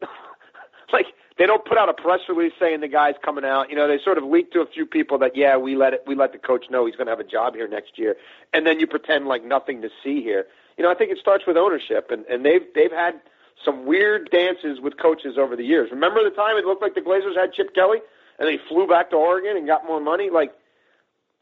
like 0.92 1.06
they 1.38 1.46
don't 1.46 1.64
put 1.64 1.78
out 1.78 1.88
a 1.88 1.94
press 1.94 2.20
release 2.28 2.52
saying 2.58 2.80
the 2.80 2.88
guy's 2.88 3.14
coming 3.24 3.44
out. 3.44 3.70
You 3.70 3.76
know, 3.76 3.88
they 3.88 3.98
sort 4.02 4.18
of 4.18 4.24
leak 4.24 4.52
to 4.52 4.60
a 4.60 4.66
few 4.66 4.84
people 4.84 5.16
that 5.18 5.36
yeah, 5.36 5.56
we 5.56 5.76
let 5.76 5.94
it 5.94 6.02
we 6.06 6.14
let 6.14 6.32
the 6.32 6.38
coach 6.38 6.66
know 6.70 6.86
he's 6.86 6.96
going 6.96 7.06
to 7.06 7.12
have 7.12 7.20
a 7.20 7.24
job 7.24 7.54
here 7.54 7.68
next 7.68 7.98
year, 7.98 8.16
and 8.52 8.66
then 8.66 8.80
you 8.80 8.86
pretend 8.86 9.26
like 9.26 9.44
nothing 9.44 9.82
to 9.82 9.90
see 10.02 10.22
here. 10.22 10.46
You 10.76 10.84
know, 10.84 10.90
I 10.90 10.94
think 10.94 11.10
it 11.10 11.18
starts 11.18 11.44
with 11.46 11.56
ownership, 11.56 12.10
and 12.10 12.24
and 12.26 12.44
they've 12.44 12.66
they've 12.74 12.92
had 12.92 13.20
some 13.64 13.86
weird 13.86 14.30
dances 14.30 14.80
with 14.80 14.98
coaches 14.98 15.36
over 15.38 15.56
the 15.56 15.64
years. 15.64 15.90
Remember 15.90 16.22
the 16.24 16.34
time 16.34 16.56
it 16.56 16.64
looked 16.64 16.82
like 16.82 16.94
the 16.94 17.00
Glazers 17.00 17.36
had 17.36 17.52
Chip 17.52 17.74
Kelly, 17.74 17.98
and 18.38 18.48
they 18.48 18.58
flew 18.68 18.86
back 18.86 19.10
to 19.10 19.16
Oregon 19.16 19.56
and 19.56 19.66
got 19.66 19.86
more 19.86 20.00
money, 20.00 20.30
like 20.30 20.52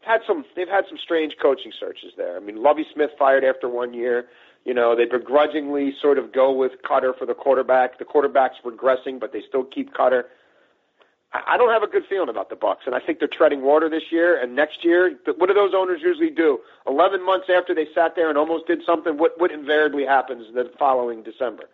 had 0.00 0.20
some 0.26 0.44
they've 0.56 0.68
had 0.68 0.84
some 0.88 0.98
strange 0.98 1.34
coaching 1.40 1.72
searches 1.78 2.12
there. 2.16 2.36
I 2.36 2.40
mean, 2.40 2.62
Lovie 2.62 2.86
Smith 2.92 3.10
fired 3.18 3.44
after 3.44 3.68
one 3.68 3.94
year. 3.94 4.26
You 4.64 4.74
know, 4.74 4.94
they 4.94 5.06
begrudgingly 5.06 5.94
sort 6.00 6.18
of 6.18 6.32
go 6.32 6.52
with 6.52 6.72
Koetter 6.82 7.16
for 7.16 7.24
the 7.26 7.34
quarterback. 7.34 7.98
The 7.98 8.04
quarterback's 8.04 8.56
regressing, 8.64 9.18
but 9.18 9.32
they 9.32 9.42
still 9.48 9.64
keep 9.64 9.94
Koetter. 9.94 10.24
I 11.32 11.58
don't 11.58 11.70
have 11.70 11.82
a 11.82 11.86
good 11.86 12.04
feeling 12.08 12.30
about 12.30 12.48
the 12.48 12.56
Bucks, 12.56 12.84
and 12.86 12.94
I 12.94 13.00
think 13.00 13.18
they're 13.18 13.28
treading 13.28 13.60
water 13.60 13.90
this 13.90 14.04
year. 14.10 14.40
And 14.40 14.56
next 14.56 14.82
year, 14.82 15.10
th- 15.26 15.36
what 15.36 15.48
do 15.48 15.54
those 15.54 15.72
owners 15.76 16.00
usually 16.02 16.30
do? 16.30 16.58
Eleven 16.86 17.24
months 17.24 17.48
after 17.54 17.74
they 17.74 17.86
sat 17.94 18.16
there 18.16 18.30
and 18.30 18.38
almost 18.38 18.66
did 18.66 18.80
something, 18.86 19.18
what 19.18 19.38
what 19.38 19.50
invariably 19.50 20.06
happens 20.06 20.46
the 20.54 20.70
following 20.78 21.22
December? 21.22 21.64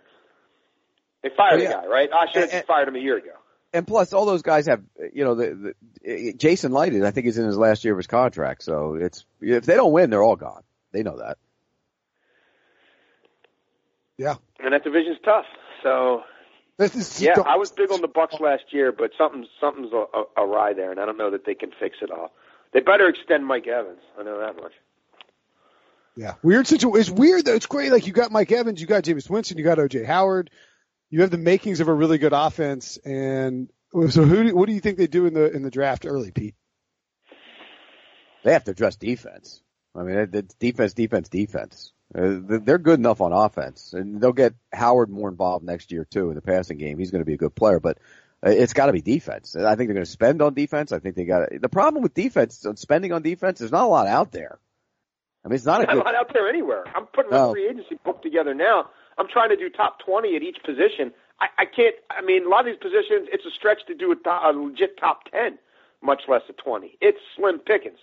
They 1.25 1.31
fire 1.31 1.55
Oh, 1.55 1.59
the 1.59 1.65
guy, 1.65 1.87
right? 1.87 2.11
I 2.13 2.27
should 2.27 2.35
have 2.37 2.45
And- 2.45 2.53
and- 2.59 2.67
fired 2.67 2.87
him 2.87 2.95
a 2.95 3.01
year 3.01 3.17
ago. 3.17 3.31
And 3.73 3.85
plus, 3.85 4.13
all 4.13 4.25
those 4.25 4.43
guys 4.43 4.67
have, 4.67 4.83
you 5.13 5.25
know, 5.25 5.35
the, 5.35 5.75
the 6.05 6.33
Jason 6.35 6.71
Licht 6.71 6.93
is, 6.95 7.03
I 7.03 7.11
think, 7.11 7.27
is 7.27 7.39
in 7.39 7.45
his 7.47 7.57
last 7.59 7.83
year 7.85 7.93
of 7.93 7.99
his 7.99 8.07
contract. 8.07 8.63
So 8.63 8.95
it's 8.95 9.25
if 9.41 9.67
they 9.67 9.75
don't 9.75 9.91
win, 9.91 10.11
they're 10.11 10.23
all 10.23 10.37
gone. 10.37 10.63
They 10.93 11.03
know 11.03 11.19
that. 11.19 11.39
Yeah. 14.17 14.37
And 14.61 14.73
that 14.73 14.85
division's 14.85 15.19
tough. 15.25 15.47
So 15.83 16.23
This 16.77 16.95
is 16.95 17.21
Yeah, 17.21 17.35
I 17.45 17.57
was 17.57 17.73
big 17.73 17.91
on 17.91 18.01
the 18.01 18.07
Bucks 18.09 18.37
last 18.39 18.65
year, 18.73 18.93
but 18.93 19.11
something's 19.19 19.49
something's 19.61 19.93
a, 19.93 20.05
a, 20.13 20.25
awry 20.45 20.73
there, 20.75 20.91
and 20.93 21.01
I 21.01 21.07
don't 21.07 21.19
know 21.19 21.31
that 21.33 21.45
they 21.45 21.55
can 21.55 21.71
fix 21.81 21.97
it 22.01 22.11
all. 22.13 22.33
They 22.73 22.81
better 22.81 23.09
extend 23.09 23.45
Mike 23.47 23.67
Evans. 23.67 24.01
I 24.19 24.23
know 24.23 24.39
that 24.39 24.57
much. 24.57 24.73
Yeah, 26.17 26.35
weird 26.45 26.67
situation. 26.69 27.01
It's 27.01 27.11
weird 27.11 27.45
though. 27.45 27.55
It's 27.55 27.67
great. 27.67 27.91
Like 27.91 28.07
you 28.07 28.13
got 28.13 28.31
Mike 28.31 28.53
Evans, 28.53 28.81
you 28.81 28.87
got 28.87 29.03
Jameis 29.03 29.29
Winston, 29.29 29.59
you 29.59 29.65
got 29.65 29.79
OJ 29.79 30.05
Howard. 30.07 30.51
You 31.14 31.20
have 31.20 31.31
the 31.31 31.38
makings 31.38 31.79
of 31.79 31.87
a 31.87 31.94
really 31.94 32.18
good 32.18 32.33
offense. 32.33 32.96
And 33.05 33.70
so, 33.92 34.24
who? 34.24 34.42
Do, 34.42 34.57
what 34.57 34.66
do 34.66 34.72
you 34.72 34.81
think 34.81 34.98
they 34.98 35.07
do 35.07 35.27
in 35.27 35.35
the 35.35 35.48
in 35.48 35.62
the 35.62 35.70
draft 35.70 36.07
early, 36.07 36.33
Pete? 36.33 36.57
They 38.42 38.53
have 38.53 38.64
to 38.64 38.72
address 38.72 38.96
defense. 38.96 39.62
I 39.94 40.03
mean, 40.03 40.29
it's 40.33 40.55
defense, 40.57 40.92
defense, 40.92 41.29
defense. 41.29 41.92
Uh, 42.12 42.38
they're 42.42 42.79
good 42.79 42.98
enough 42.98 43.20
on 43.20 43.33
offense, 43.33 43.92
and 43.92 44.20
they'll 44.20 44.33
get 44.33 44.55
Howard 44.72 45.09
more 45.09 45.29
involved 45.29 45.64
next 45.64 45.92
year 45.92 46.05
too 46.05 46.31
in 46.31 46.35
the 46.35 46.42
passing 46.42 46.79
game. 46.79 46.98
He's 46.98 47.12
going 47.12 47.22
to 47.22 47.24
be 47.24 47.35
a 47.35 47.38
good 47.38 47.55
player, 47.55 47.79
but 47.79 47.98
uh, 48.44 48.50
it's 48.50 48.72
got 48.72 48.87
to 48.87 48.92
be 48.92 49.00
defense. 49.00 49.55
I 49.55 49.77
think 49.77 49.87
they're 49.87 49.94
going 49.94 50.05
to 50.05 50.11
spend 50.11 50.42
on 50.42 50.55
defense. 50.55 50.90
I 50.90 50.98
think 50.98 51.14
they 51.14 51.27
got 51.27 51.48
the 51.61 51.68
problem 51.68 52.03
with 52.03 52.14
defense, 52.14 52.66
on 52.66 52.77
spending 52.77 53.12
on 53.12 53.22
defense. 53.22 53.61
There's 53.61 53.70
not 53.70 53.85
a 53.85 53.87
lot 53.87 54.09
out 54.09 54.33
there. 54.33 54.59
I 55.44 55.48
mean, 55.48 55.55
it's 55.55 55.64
not 55.64 55.85
a 55.85 55.88
I'm 55.88 55.98
good. 55.98 56.05
not 56.07 56.16
out 56.16 56.33
there 56.35 56.48
anywhere. 56.48 56.83
I'm 56.92 57.07
putting 57.07 57.31
No. 57.31 57.50
a 57.50 57.53
free 57.53 57.68
agency 57.68 58.00
book 58.05 58.20
together 58.20 58.53
now. 58.53 58.90
I'm 59.18 59.29
trying 59.29 59.50
to 59.50 59.57
do 59.57 59.68
top 59.70 59.98
20 60.05 60.37
at 60.37 60.42
each 60.42 60.59
position. 60.64 61.12
I, 61.40 61.46
I 61.59 61.64
can't. 61.64 61.94
I 62.11 62.22
mean, 62.22 62.46
a 62.46 62.48
lot 62.48 62.61
of 62.61 62.66
these 62.66 62.77
positions, 62.83 63.29
it's 63.33 63.44
a 63.44 63.50
stretch 63.50 63.79
to 63.87 63.94
do 63.94 64.12
a, 64.12 64.16
to- 64.16 64.48
a 64.48 64.53
legit 64.53 64.98
top 64.98 65.24
10, 65.31 65.59
much 66.03 66.22
less 66.29 66.42
a 66.48 66.53
20. 66.53 66.98
It's 67.00 67.18
slim 67.37 67.59
pickings. 67.59 67.98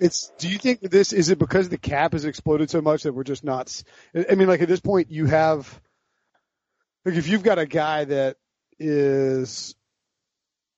It's. 0.00 0.32
Do 0.38 0.48
you 0.48 0.58
think 0.58 0.80
this 0.80 1.12
is 1.12 1.30
it 1.30 1.38
because 1.38 1.68
the 1.68 1.78
cap 1.78 2.12
has 2.12 2.24
exploded 2.24 2.70
so 2.70 2.80
much 2.80 3.04
that 3.04 3.12
we're 3.12 3.24
just 3.24 3.44
not? 3.44 3.82
I 4.14 4.34
mean, 4.34 4.48
like 4.48 4.60
at 4.60 4.68
this 4.68 4.80
point, 4.80 5.10
you 5.10 5.26
have 5.26 5.80
like 7.04 7.14
if 7.14 7.28
you've 7.28 7.44
got 7.44 7.58
a 7.58 7.66
guy 7.66 8.04
that 8.04 8.36
is 8.78 9.74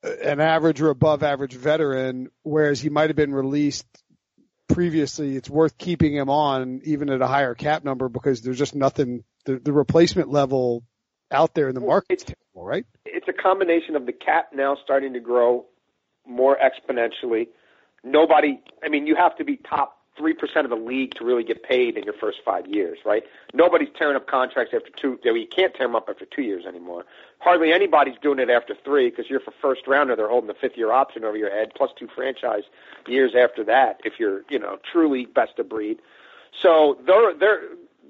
an 0.02 0.40
average 0.40 0.80
or 0.80 0.90
above 0.90 1.22
average 1.22 1.54
veteran, 1.54 2.30
whereas 2.42 2.80
he 2.80 2.90
might 2.90 3.08
have 3.08 3.16
been 3.16 3.34
released 3.34 3.86
previously, 4.68 5.36
it's 5.36 5.50
worth 5.50 5.78
keeping 5.78 6.14
him 6.14 6.28
on 6.28 6.80
even 6.84 7.10
at 7.10 7.22
a 7.22 7.26
higher 7.26 7.54
cap 7.54 7.84
number 7.84 8.08
because 8.08 8.42
there's 8.42 8.58
just 8.58 8.74
nothing. 8.74 9.24
The, 9.44 9.58
the 9.58 9.72
replacement 9.72 10.28
level 10.28 10.82
out 11.30 11.54
there 11.54 11.68
in 11.68 11.74
the 11.74 11.80
market 11.80 12.18
terrible, 12.18 12.68
right? 12.68 12.84
it's 13.16 13.28
a 13.28 13.42
combination 13.42 13.96
of 13.96 14.06
the 14.06 14.12
cap 14.12 14.50
now 14.54 14.76
starting 14.82 15.12
to 15.14 15.20
grow 15.20 15.64
more 16.26 16.56
exponentially. 16.56 17.48
Nobody, 18.04 18.60
I 18.84 18.88
mean, 18.88 19.06
you 19.06 19.16
have 19.16 19.36
to 19.38 19.44
be 19.44 19.58
top 19.68 19.96
3% 20.18 20.64
of 20.64 20.70
the 20.70 20.76
league 20.76 21.14
to 21.14 21.24
really 21.24 21.44
get 21.44 21.62
paid 21.62 21.96
in 21.96 22.04
your 22.04 22.14
first 22.14 22.38
five 22.44 22.66
years, 22.66 22.98
right? 23.04 23.22
Nobody's 23.54 23.88
tearing 23.96 24.16
up 24.16 24.26
contracts 24.26 24.74
after 24.74 24.90
two, 24.90 25.18
you 25.22 25.46
can't 25.46 25.74
tear 25.74 25.86
them 25.86 25.96
up 25.96 26.08
after 26.08 26.24
two 26.24 26.42
years 26.42 26.64
anymore. 26.66 27.04
Hardly 27.38 27.72
anybody's 27.72 28.16
doing 28.22 28.38
it 28.38 28.50
after 28.50 28.74
three 28.84 29.10
because 29.10 29.28
you're 29.28 29.40
for 29.40 29.52
first 29.60 29.86
rounder, 29.86 30.16
they're 30.16 30.28
holding 30.28 30.50
a 30.50 30.54
fifth 30.54 30.76
year 30.76 30.92
option 30.92 31.24
over 31.24 31.36
your 31.36 31.50
head 31.50 31.72
plus 31.76 31.90
two 31.98 32.08
franchise 32.14 32.64
years 33.06 33.32
after 33.38 33.62
that 33.64 34.00
if 34.04 34.14
you're, 34.18 34.42
you 34.48 34.58
know, 34.58 34.78
truly 34.90 35.26
best 35.26 35.58
of 35.58 35.68
breed. 35.68 35.98
So 36.62 36.98
they're, 37.06 37.34
they're, 37.34 37.60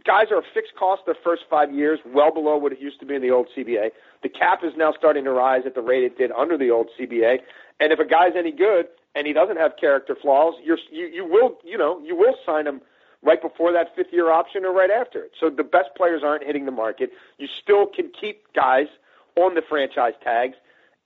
guys 0.05 0.27
are 0.31 0.39
a 0.39 0.45
fixed 0.55 0.77
cost 0.79 1.03
their 1.07 1.17
first 1.23 1.43
five 1.51 1.75
years, 1.75 1.99
well 2.07 2.33
below 2.33 2.57
what 2.57 2.73
it 2.73 2.81
used 2.81 3.01
to 3.01 3.07
be 3.07 3.15
in 3.15 3.23
the 3.23 3.31
old 3.31 3.49
CBA. 3.57 3.91
The 4.23 4.29
cap 4.29 4.63
is 4.63 4.73
now 4.77 4.93
starting 4.97 5.25
to 5.25 5.33
rise 5.33 5.63
at 5.67 5.75
the 5.75 5.83
rate 5.83 6.05
it 6.05 6.17
did 6.17 6.31
under 6.33 6.57
the 6.57 6.71
old 6.71 6.89
CBA. 6.99 7.41
And 7.81 7.93
if 7.93 7.99
a 7.99 8.05
guy's 8.05 8.33
any 8.37 8.53
good 8.53 8.87
and 9.17 9.27
he 9.27 9.33
doesn't 9.33 9.57
have 9.57 9.73
character 9.81 10.15
flaws, 10.15 10.55
you're, 10.63 10.79
you 10.93 11.07
you 11.07 11.25
will 11.25 11.59
you 11.65 11.79
know 11.79 12.01
you 12.05 12.15
will 12.15 12.37
sign 12.45 12.67
him 12.67 12.81
right 13.23 13.41
before 13.43 13.73
that 13.73 13.97
fifth 13.97 14.13
year 14.13 14.31
option 14.31 14.65
or 14.65 14.73
right 14.73 14.91
after 14.91 15.25
it. 15.25 15.33
So 15.41 15.51
the 15.51 15.65
best 15.65 15.89
players 15.97 16.23
aren't 16.23 16.45
hitting 16.45 16.67
the 16.67 16.71
market. 16.71 17.11
You 17.39 17.49
still 17.49 17.87
can 17.87 18.13
keep 18.21 18.53
guys 18.53 18.87
on 19.35 19.55
the 19.55 19.63
franchise 19.69 20.13
tags, 20.23 20.55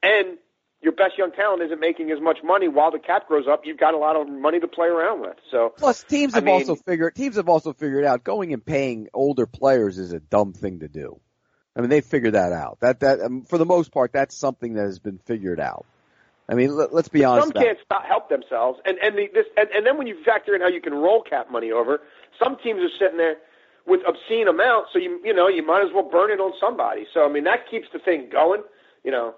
and 0.02 0.36
your 0.82 0.92
best 0.92 1.16
young 1.16 1.30
talent 1.30 1.62
isn't 1.62 1.78
making 1.78 2.10
as 2.10 2.20
much 2.20 2.38
money 2.42 2.66
while 2.66 2.90
the 2.90 2.98
cap 2.98 3.28
grows 3.28 3.46
up. 3.46 3.62
You've 3.64 3.78
got 3.78 3.94
a 3.94 3.98
lot 3.98 4.16
of 4.16 4.28
money 4.28 4.58
to 4.60 4.68
play 4.68 4.88
around 4.88 5.20
with. 5.20 5.36
So 5.50 5.74
Plus, 5.76 6.02
teams 6.04 6.34
I 6.34 6.38
have 6.38 6.44
mean- 6.44 6.54
also 6.54 6.74
figured 6.74 7.14
teams 7.14 7.36
have 7.36 7.48
also 7.48 7.72
figured 7.72 8.04
out 8.04 8.24
going 8.24 8.52
and 8.52 8.64
paying 8.64 9.08
older 9.14 9.46
players 9.46 9.98
is 9.98 10.12
a 10.12 10.20
dumb 10.20 10.52
thing 10.52 10.80
to 10.80 10.88
do. 10.88 11.20
I 11.76 11.80
mean, 11.80 11.90
they 11.90 12.00
figured 12.00 12.34
that 12.34 12.52
out. 12.52 12.78
That 12.80 13.00
that 13.00 13.20
um, 13.20 13.44
for 13.44 13.56
the 13.56 13.64
most 13.64 13.92
part, 13.92 14.12
that's 14.12 14.36
something 14.36 14.74
that 14.74 14.86
has 14.86 14.98
been 14.98 15.18
figured 15.18 15.60
out. 15.60 15.86
I 16.50 16.54
mean, 16.54 16.76
let, 16.76 16.92
let's 16.92 17.08
be 17.08 17.24
honest. 17.24 17.52
some 17.54 17.62
can't 17.62 17.78
stop, 17.84 18.04
help 18.04 18.28
themselves, 18.28 18.80
and 18.84 18.98
and 18.98 19.16
the, 19.16 19.28
this 19.32 19.46
and, 19.56 19.68
and 19.70 19.86
then 19.86 19.96
when 19.96 20.06
you 20.06 20.16
factor 20.24 20.54
in 20.54 20.60
how 20.60 20.68
you 20.68 20.80
can 20.80 20.94
roll 20.94 21.22
cap 21.22 21.50
money 21.50 21.70
over, 21.70 22.00
some 22.42 22.56
teams 22.62 22.80
are 22.80 22.90
sitting 22.98 23.18
there 23.18 23.36
with 23.86 24.00
obscene 24.06 24.48
amounts. 24.48 24.90
So 24.92 24.98
you 24.98 25.20
you 25.24 25.32
know 25.32 25.48
you 25.48 25.64
might 25.64 25.82
as 25.82 25.92
well 25.94 26.08
burn 26.08 26.30
it 26.30 26.40
on 26.40 26.52
somebody. 26.60 27.06
So 27.14 27.24
I 27.24 27.28
mean 27.28 27.44
that 27.44 27.70
keeps 27.70 27.86
the 27.92 28.00
thing 28.00 28.28
going. 28.30 28.62
You 29.04 29.12
know, 29.12 29.34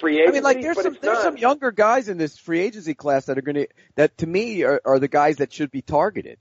free 0.00 0.16
agency. 0.20 0.28
I 0.28 0.32
mean, 0.32 0.42
like 0.42 0.62
there's 0.62 0.82
some 0.82 0.96
there's 1.00 1.18
not. 1.18 1.22
some 1.22 1.36
younger 1.36 1.70
guys 1.72 2.08
in 2.08 2.18
this 2.18 2.38
free 2.38 2.60
agency 2.60 2.94
class 2.94 3.26
that 3.26 3.38
are 3.38 3.42
going 3.42 3.54
to 3.56 3.68
that 3.94 4.18
to 4.18 4.26
me 4.26 4.62
are, 4.64 4.80
are 4.84 4.98
the 4.98 5.08
guys 5.08 5.36
that 5.36 5.52
should 5.52 5.70
be 5.70 5.82
targeted. 5.82 6.38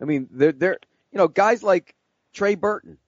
I 0.00 0.04
mean, 0.04 0.28
they're 0.30 0.52
they're 0.52 0.78
you 1.10 1.18
know 1.18 1.28
guys 1.28 1.62
like 1.62 1.94
Trey 2.32 2.54
Burton 2.54 2.98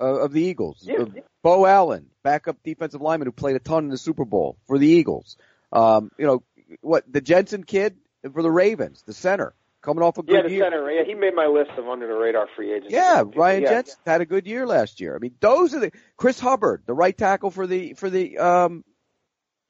uh, 0.00 0.04
of 0.04 0.32
the 0.32 0.42
Eagles, 0.42 0.78
Yeah. 0.82 1.02
uh, 1.02 1.06
Beau 1.46 1.64
Allen, 1.64 2.06
backup 2.24 2.56
defensive 2.64 3.00
lineman 3.00 3.26
who 3.26 3.32
played 3.32 3.54
a 3.54 3.60
ton 3.60 3.84
in 3.84 3.90
the 3.90 3.96
Super 3.96 4.24
Bowl 4.24 4.58
for 4.66 4.78
the 4.78 4.88
Eagles. 4.88 5.36
Um, 5.72 6.10
you 6.18 6.26
know 6.26 6.42
what 6.80 7.04
the 7.08 7.20
Jensen 7.20 7.62
kid 7.62 7.98
for 8.32 8.42
the 8.42 8.50
Ravens, 8.50 9.04
the 9.06 9.12
center 9.12 9.54
coming 9.80 10.02
off 10.02 10.18
a 10.18 10.24
good 10.24 10.34
yeah, 10.34 10.42
the 10.42 10.50
year. 10.50 10.64
center. 10.64 10.90
Yeah, 10.90 11.04
he 11.06 11.14
made 11.14 11.36
my 11.36 11.46
list 11.46 11.70
of 11.78 11.88
under 11.88 12.08
the 12.08 12.14
radar 12.14 12.48
free 12.56 12.72
agents. 12.72 12.92
Yeah, 12.92 13.22
Ryan 13.32 13.62
yeah. 13.62 13.68
Jensen 13.68 13.98
had 14.04 14.22
a 14.22 14.26
good 14.26 14.44
year 14.48 14.66
last 14.66 15.00
year. 15.00 15.14
I 15.14 15.20
mean, 15.20 15.36
those 15.38 15.72
are 15.72 15.78
the 15.78 15.92
Chris 16.16 16.40
Hubbard, 16.40 16.82
the 16.84 16.94
right 16.94 17.16
tackle 17.16 17.52
for 17.52 17.68
the 17.68 17.94
for 17.94 18.10
the 18.10 18.38
um 18.38 18.82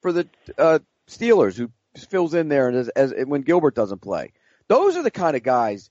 for 0.00 0.12
the 0.12 0.26
uh 0.56 0.78
Steelers 1.08 1.58
who 1.58 1.68
fills 2.08 2.32
in 2.32 2.48
there 2.48 2.70
as, 2.70 2.88
as 2.88 3.12
when 3.26 3.42
Gilbert 3.42 3.74
doesn't 3.74 4.00
play. 4.00 4.32
Those 4.68 4.96
are 4.96 5.02
the 5.02 5.10
kind 5.10 5.36
of 5.36 5.42
guys 5.42 5.90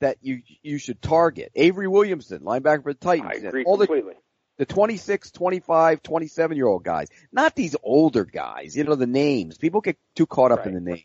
that 0.00 0.16
you 0.22 0.40
you 0.62 0.78
should 0.78 1.02
target. 1.02 1.52
Avery 1.54 1.88
Williamson, 1.88 2.40
linebacker 2.40 2.84
for 2.84 2.94
the 2.94 2.98
Titans. 2.98 3.30
I 3.30 3.36
and 3.36 3.46
agree 3.48 3.64
all 3.64 3.76
completely. 3.76 4.14
the 4.14 4.20
26, 4.64 5.30
25, 5.32 6.02
27 6.02 6.56
year 6.56 6.66
old 6.66 6.84
guys, 6.84 7.08
not 7.32 7.54
these 7.54 7.76
older 7.82 8.24
guys. 8.24 8.76
You 8.76 8.84
know 8.84 8.94
the 8.94 9.06
names. 9.06 9.58
People 9.58 9.80
get 9.80 9.98
too 10.14 10.26
caught 10.26 10.52
up 10.52 10.66
in 10.66 10.74
the 10.74 10.80
names. 10.80 11.04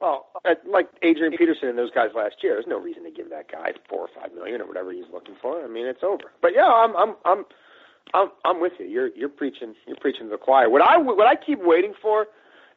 Well, 0.00 0.26
uh, 0.44 0.54
like 0.68 0.88
Adrian 1.02 1.36
Peterson 1.36 1.68
and 1.68 1.78
those 1.78 1.92
guys 1.92 2.10
last 2.16 2.36
year, 2.42 2.54
there's 2.54 2.66
no 2.66 2.80
reason 2.80 3.04
to 3.04 3.10
give 3.12 3.30
that 3.30 3.50
guy 3.50 3.72
four 3.88 4.00
or 4.00 4.08
five 4.12 4.34
million 4.34 4.60
or 4.60 4.66
whatever 4.66 4.92
he's 4.92 5.04
looking 5.12 5.36
for. 5.40 5.64
I 5.64 5.68
mean, 5.68 5.86
it's 5.86 6.02
over. 6.02 6.32
But 6.40 6.50
yeah, 6.56 6.66
I'm 6.66 6.96
I'm 6.96 7.14
I'm 7.24 7.44
I'm 8.12 8.28
I'm 8.44 8.60
with 8.60 8.72
you. 8.80 8.86
You're 8.86 9.10
you're 9.14 9.28
preaching 9.28 9.76
you're 9.86 9.96
preaching 9.96 10.24
to 10.24 10.30
the 10.30 10.38
choir. 10.38 10.68
What 10.68 10.82
I 10.82 10.96
what 10.98 11.28
I 11.28 11.36
keep 11.36 11.60
waiting 11.62 11.94
for 12.02 12.26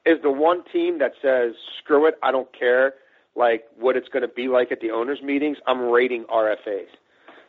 is 0.05 0.21
the 0.21 0.29
one 0.29 0.63
team 0.71 0.99
that 0.99 1.13
says 1.19 1.55
screw 1.79 2.05
it, 2.05 2.15
I 2.21 2.31
don't 2.31 2.47
care 2.57 2.93
like 3.35 3.65
what 3.77 3.97
it's 3.97 4.07
going 4.07 4.21
to 4.21 4.33
be 4.33 4.47
like 4.47 4.71
at 4.71 4.79
the 4.79 4.91
owners 4.91 5.21
meetings. 5.21 5.57
I'm 5.67 5.81
rating 5.81 6.25
RFAs. 6.25 6.87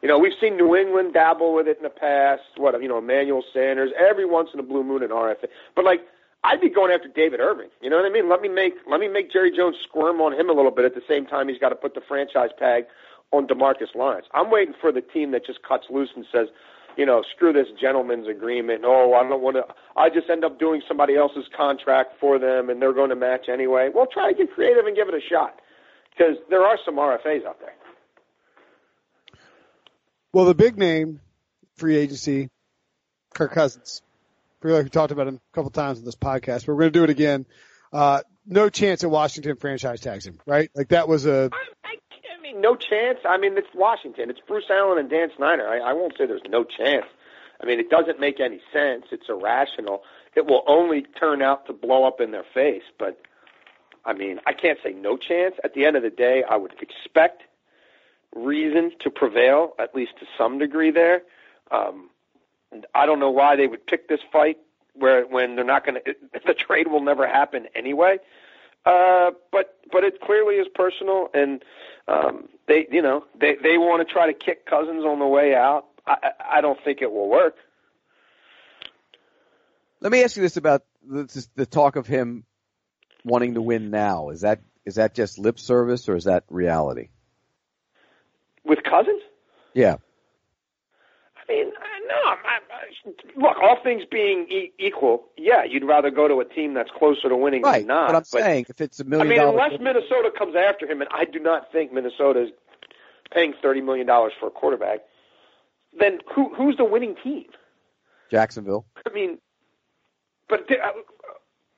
You 0.03 0.09
know, 0.09 0.19
we've 0.19 0.37
seen 0.41 0.57
New 0.57 0.77
England 0.77 1.15
dabble 1.15 1.55
with 1.55 1.67
it 1.69 1.79
in 1.79 1.83
the 1.83 1.91
past. 1.91 2.43
What 2.57 2.81
you 2.83 2.89
know, 2.89 2.99
Emmanuel 2.99 3.43
Sanders 3.53 3.91
every 3.99 4.27
once 4.27 4.51
in 4.53 4.61
a 4.61 4.63
blue 4.63 4.85
moon 4.85 5.03
an 5.03 5.11
RFA. 5.11 5.47
But 5.75 5.85
like 5.85 6.01
I'd 6.45 6.61
be 6.61 6.69
going 6.69 6.93
after 6.93 7.09
David 7.09 7.41
Irving. 7.41 7.71
You 7.81 7.91
know 7.91 7.97
what 7.97 8.07
I 8.07 8.11
mean? 8.11 8.29
Let 8.29 8.41
me 8.41 8.49
make 8.49 8.75
let 8.89 9.01
me 9.01 9.09
make 9.09 9.33
Jerry 9.33 9.51
Jones 9.55 9.77
squirm 9.83 10.21
on 10.21 10.33
him 10.33 10.49
a 10.49 10.53
little 10.53 10.71
bit 10.71 10.85
at 10.85 10.95
the 10.95 11.03
same 11.09 11.27
time 11.27 11.49
he's 11.49 11.59
got 11.59 11.71
to 11.71 11.75
put 11.77 11.95
the 11.95 12.03
franchise 12.07 12.51
tag 12.59 12.85
on 13.33 13.47
DeMarcus 13.47 13.95
Lawrence. 13.95 14.27
I'm 14.33 14.51
waiting 14.51 14.75
for 14.81 14.93
the 14.93 15.01
team 15.01 15.33
that 15.33 15.45
just 15.45 15.63
cuts 15.63 15.87
loose 15.91 16.11
and 16.15 16.25
says, 16.31 16.49
you 16.97 17.05
know, 17.05 17.25
screw 17.35 17.53
this 17.53 17.67
gentleman's 17.79 18.29
agreement. 18.29 18.83
Oh, 18.85 19.15
I 19.15 19.29
don't 19.29 19.43
want 19.43 19.57
to. 19.57 19.65
I 19.97 20.09
just 20.09 20.31
end 20.31 20.45
up 20.45 20.59
doing 20.59 20.83
somebody 20.87 21.17
else's 21.17 21.47
contract 21.57 22.13
for 22.21 22.39
them, 22.39 22.71
and 22.71 22.81
they're 22.81 22.95
going 22.95 23.11
to 23.11 23.17
match 23.17 23.49
anyway. 23.49 23.91
Well, 23.93 24.07
try 24.07 24.33
to 24.33 24.39
get 24.39 24.53
creative 24.55 24.87
and 24.87 24.95
give 24.95 25.09
it 25.09 25.15
a 25.15 25.21
shot 25.21 25.61
because 26.13 26.37
there 26.49 26.63
are 26.63 26.79
some 26.85 26.97
RFAs 26.97 27.45
out 27.45 27.61
there. 27.61 27.75
Well, 30.37 30.45
the 30.45 30.55
big 30.55 30.77
name 30.77 31.21
free 31.79 31.97
agency, 31.97 32.51
Kirk 33.33 33.53
Cousins. 33.53 34.03
I 34.61 34.67
feel 34.67 34.77
like 34.77 34.85
we 34.85 34.91
talked 34.91 35.11
about 35.11 35.29
him 35.29 35.37
a 35.37 35.55
couple 35.55 35.71
times 35.71 35.99
in 35.99 36.05
this 36.05 36.15
podcast, 36.15 36.67
but 36.67 36.75
we're 36.75 36.81
going 36.81 36.93
to 36.93 36.99
do 36.99 37.05
it 37.05 37.09
again. 37.09 37.47
Uh, 37.91 38.21
no 38.45 38.69
chance 38.69 39.01
that 39.01 39.09
Washington 39.09 39.57
franchise 39.57 40.03
tags 40.03 40.27
him, 40.27 40.39
right? 40.45 40.69
Like 40.75 40.89
that 40.89 41.09
was 41.09 41.25
a 41.25 41.49
I, 41.55 41.89
I, 41.89 41.95
I 42.39 42.43
mean, 42.43 42.61
no 42.61 42.77
chance. 42.77 43.21
I 43.27 43.39
mean, 43.39 43.57
it's 43.57 43.75
Washington. 43.75 44.29
It's 44.29 44.41
Bruce 44.47 44.67
Allen 44.69 44.99
and 44.99 45.09
Dan 45.09 45.31
Snyder. 45.39 45.67
I, 45.67 45.79
I 45.79 45.93
won't 45.95 46.13
say 46.19 46.27
there's 46.27 46.43
no 46.51 46.65
chance. 46.65 47.07
I 47.59 47.65
mean, 47.65 47.81
it 47.81 47.89
doesn't 47.89 48.21
make 48.21 48.39
any 48.39 48.61
sense. 48.75 49.07
It's 49.13 49.31
irrational. 49.31 50.03
It 50.35 50.45
will 50.45 50.65
only 50.67 51.07
turn 51.19 51.41
out 51.41 51.65
to 51.69 51.73
blow 51.73 52.07
up 52.07 52.21
in 52.21 52.33
their 52.33 52.45
face. 52.53 52.85
But 52.99 53.19
I 54.05 54.13
mean, 54.13 54.41
I 54.47 54.53
can't 54.53 54.79
say 54.85 54.93
no 54.93 55.17
chance. 55.17 55.55
At 55.65 55.73
the 55.73 55.87
end 55.87 55.97
of 55.97 56.03
the 56.03 56.11
day, 56.11 56.45
I 56.47 56.59
would 56.59 56.75
expect 56.83 57.45
reason 58.37 58.93
to 59.01 59.11
prevail, 59.11 59.73
at 59.79 59.95
least 59.95 60.13
to 60.21 60.27
some 60.39 60.59
degree. 60.59 60.91
There, 60.91 61.23
um, 61.71 62.11
I 62.95 63.07
don't 63.07 63.19
know 63.19 63.31
why 63.31 63.57
they 63.57 63.67
would 63.67 63.87
pick 63.87 64.09
this 64.09 64.21
fight 64.33 64.59
where 64.95 65.27
when 65.27 65.57
they're 65.57 65.65
not 65.65 65.85
going 65.85 66.01
to. 66.07 66.15
The 66.47 66.55
trade 66.55 66.89
will 66.89 67.03
never 67.03 67.27
happen 67.27 67.67
anyway. 67.75 68.19
Uh, 68.85 69.33
but 69.51 69.79
but 69.91 70.05
it 70.05 70.21
clearly 70.21 70.57
is 70.57 70.69
personal, 70.75 71.29
and 71.35 71.65
um, 72.07 72.49
they 72.69 72.87
you 72.91 73.03
know 73.03 73.25
they 73.41 73.57
they 73.63 73.79
want 73.79 74.07
to 74.07 74.13
try 74.13 74.27
to 74.27 74.39
kick 74.39 74.67
Cousins 74.67 75.05
on 75.05 75.19
the 75.19 75.27
way 75.27 75.55
out. 75.55 75.87
I 76.07 76.17
I 76.53 76.61
don't 76.61 76.79
think 76.85 77.03
it 77.03 77.11
will 77.11 77.29
work. 77.29 77.57
Let 80.01 80.13
me 80.13 80.23
ask 80.23 80.37
you 80.37 80.43
this 80.43 80.57
about 80.57 80.83
the, 81.05 81.47
the 81.57 81.67
talk 81.67 81.97
of 81.97 82.07
him 82.07 82.45
wanting 83.25 83.55
to 83.55 83.63
win 83.63 83.91
now. 83.91 84.31
Is 84.31 84.43
that 84.43 84.61
is 84.85 84.97
that 84.97 85.15
just 85.15 85.39
lip 85.39 85.59
service 85.59 86.09
or 86.09 86.15
is 86.15 86.25
that 86.25 86.45
reality? 86.49 87.09
With 88.67 88.83
Cousins, 88.83 89.23
Yeah. 89.75 89.97
I 91.37 91.53
mean, 91.53 91.67
I- 91.81 92.01
no. 92.09 92.15
I, 92.15 92.59
I, 92.73 93.11
look, 93.37 93.57
all 93.63 93.77
things 93.83 94.03
being 94.11 94.47
e- 94.49 94.73
equal, 94.79 95.25
yeah, 95.37 95.63
you'd 95.65 95.85
rather 95.85 96.11
go 96.11 96.27
to 96.29 96.41
a 96.41 96.45
team 96.45 96.75
that's 96.75 96.91
closer 96.91 97.29
to 97.29 97.37
winning 97.37 97.63
Right. 97.63 97.79
than 97.81 97.87
not. 97.89 98.09
but 98.09 98.17
I'm 98.17 98.25
saying 98.25 98.67
if 98.69 98.81
it's 98.81 98.99
a 99.01 99.05
million 99.05 99.27
I 99.27 99.31
mean, 99.31 99.41
unless 99.41 99.79
Minnesota 99.81 100.31
comes 100.37 100.55
after 100.57 100.87
him, 100.91 101.01
and 101.01 101.09
I 101.13 101.25
do 101.25 101.39
not 101.39 101.71
think 101.73 101.93
Minnesota 101.93 102.43
is 102.45 102.51
paying 103.33 103.55
thirty 103.63 103.81
million 103.81 104.07
dollars 104.07 104.33
for 104.39 104.47
a 104.47 104.51
quarterback, 104.51 105.01
then 105.99 106.19
who 106.35 106.53
who's 106.55 106.77
the 106.77 106.85
winning 106.85 107.15
team? 107.23 107.45
Jacksonville. 108.31 108.87
I 109.09 109.13
mean, 109.13 109.39
but 110.49 110.69
uh, 110.71 110.75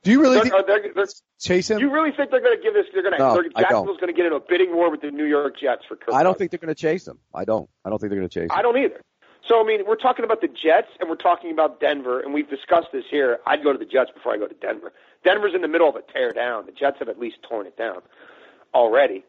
Do 0.04 0.12
you 0.12 0.20
really 0.20 0.36
they're, 0.48 0.62
think 0.62 0.94
they're, 0.94 1.06
chase 1.40 1.70
him? 1.70 1.80
you 1.80 1.90
really 1.90 2.12
think 2.12 2.30
they're 2.30 2.40
going 2.40 2.56
to 2.56 2.62
give 2.62 2.72
this? 2.72 2.86
They're 2.92 3.02
going 3.02 3.14
to. 3.14 3.18
No, 3.18 3.34
they're. 3.34 3.50
Jacksonville's 3.50 3.98
going 3.98 4.12
to 4.12 4.16
get 4.16 4.26
into 4.26 4.36
a 4.36 4.40
bidding 4.40 4.74
war 4.74 4.90
with 4.90 5.00
the 5.00 5.10
New 5.10 5.24
York 5.24 5.58
Jets 5.60 5.84
for 5.86 5.96
Kirk. 5.96 6.14
I 6.14 6.22
don't 6.22 6.34
Cousins. 6.34 6.38
think 6.38 6.50
they're 6.52 6.58
going 6.58 6.74
to 6.74 6.80
chase 6.80 7.06
him. 7.06 7.18
I 7.34 7.44
don't. 7.44 7.68
I 7.84 7.90
don't 7.90 7.98
think 7.98 8.10
they're 8.10 8.18
going 8.18 8.28
to 8.28 8.40
chase 8.40 8.50
him. 8.50 8.56
I 8.56 8.62
don't 8.62 8.78
either. 8.78 9.00
So 9.46 9.60
I 9.60 9.64
mean, 9.64 9.80
we're 9.86 9.96
talking 9.96 10.24
about 10.24 10.40
the 10.40 10.48
Jets 10.48 10.88
and 11.00 11.08
we're 11.08 11.16
talking 11.16 11.50
about 11.50 11.80
Denver, 11.80 12.20
and 12.20 12.34
we've 12.34 12.48
discussed 12.48 12.88
this 12.92 13.04
here. 13.10 13.40
I'd 13.46 13.62
go 13.62 13.72
to 13.72 13.78
the 13.78 13.86
Jets 13.86 14.10
before 14.12 14.34
I 14.34 14.36
go 14.36 14.46
to 14.46 14.54
Denver. 14.54 14.92
Denver's 15.24 15.54
in 15.54 15.62
the 15.62 15.68
middle 15.68 15.88
of 15.88 15.96
a 15.96 16.02
tear 16.12 16.32
down. 16.32 16.66
The 16.66 16.72
Jets 16.72 16.98
have 16.98 17.08
at 17.08 17.18
least 17.18 17.38
torn 17.48 17.66
it 17.66 17.76
down 17.76 18.02
already. 18.74 19.24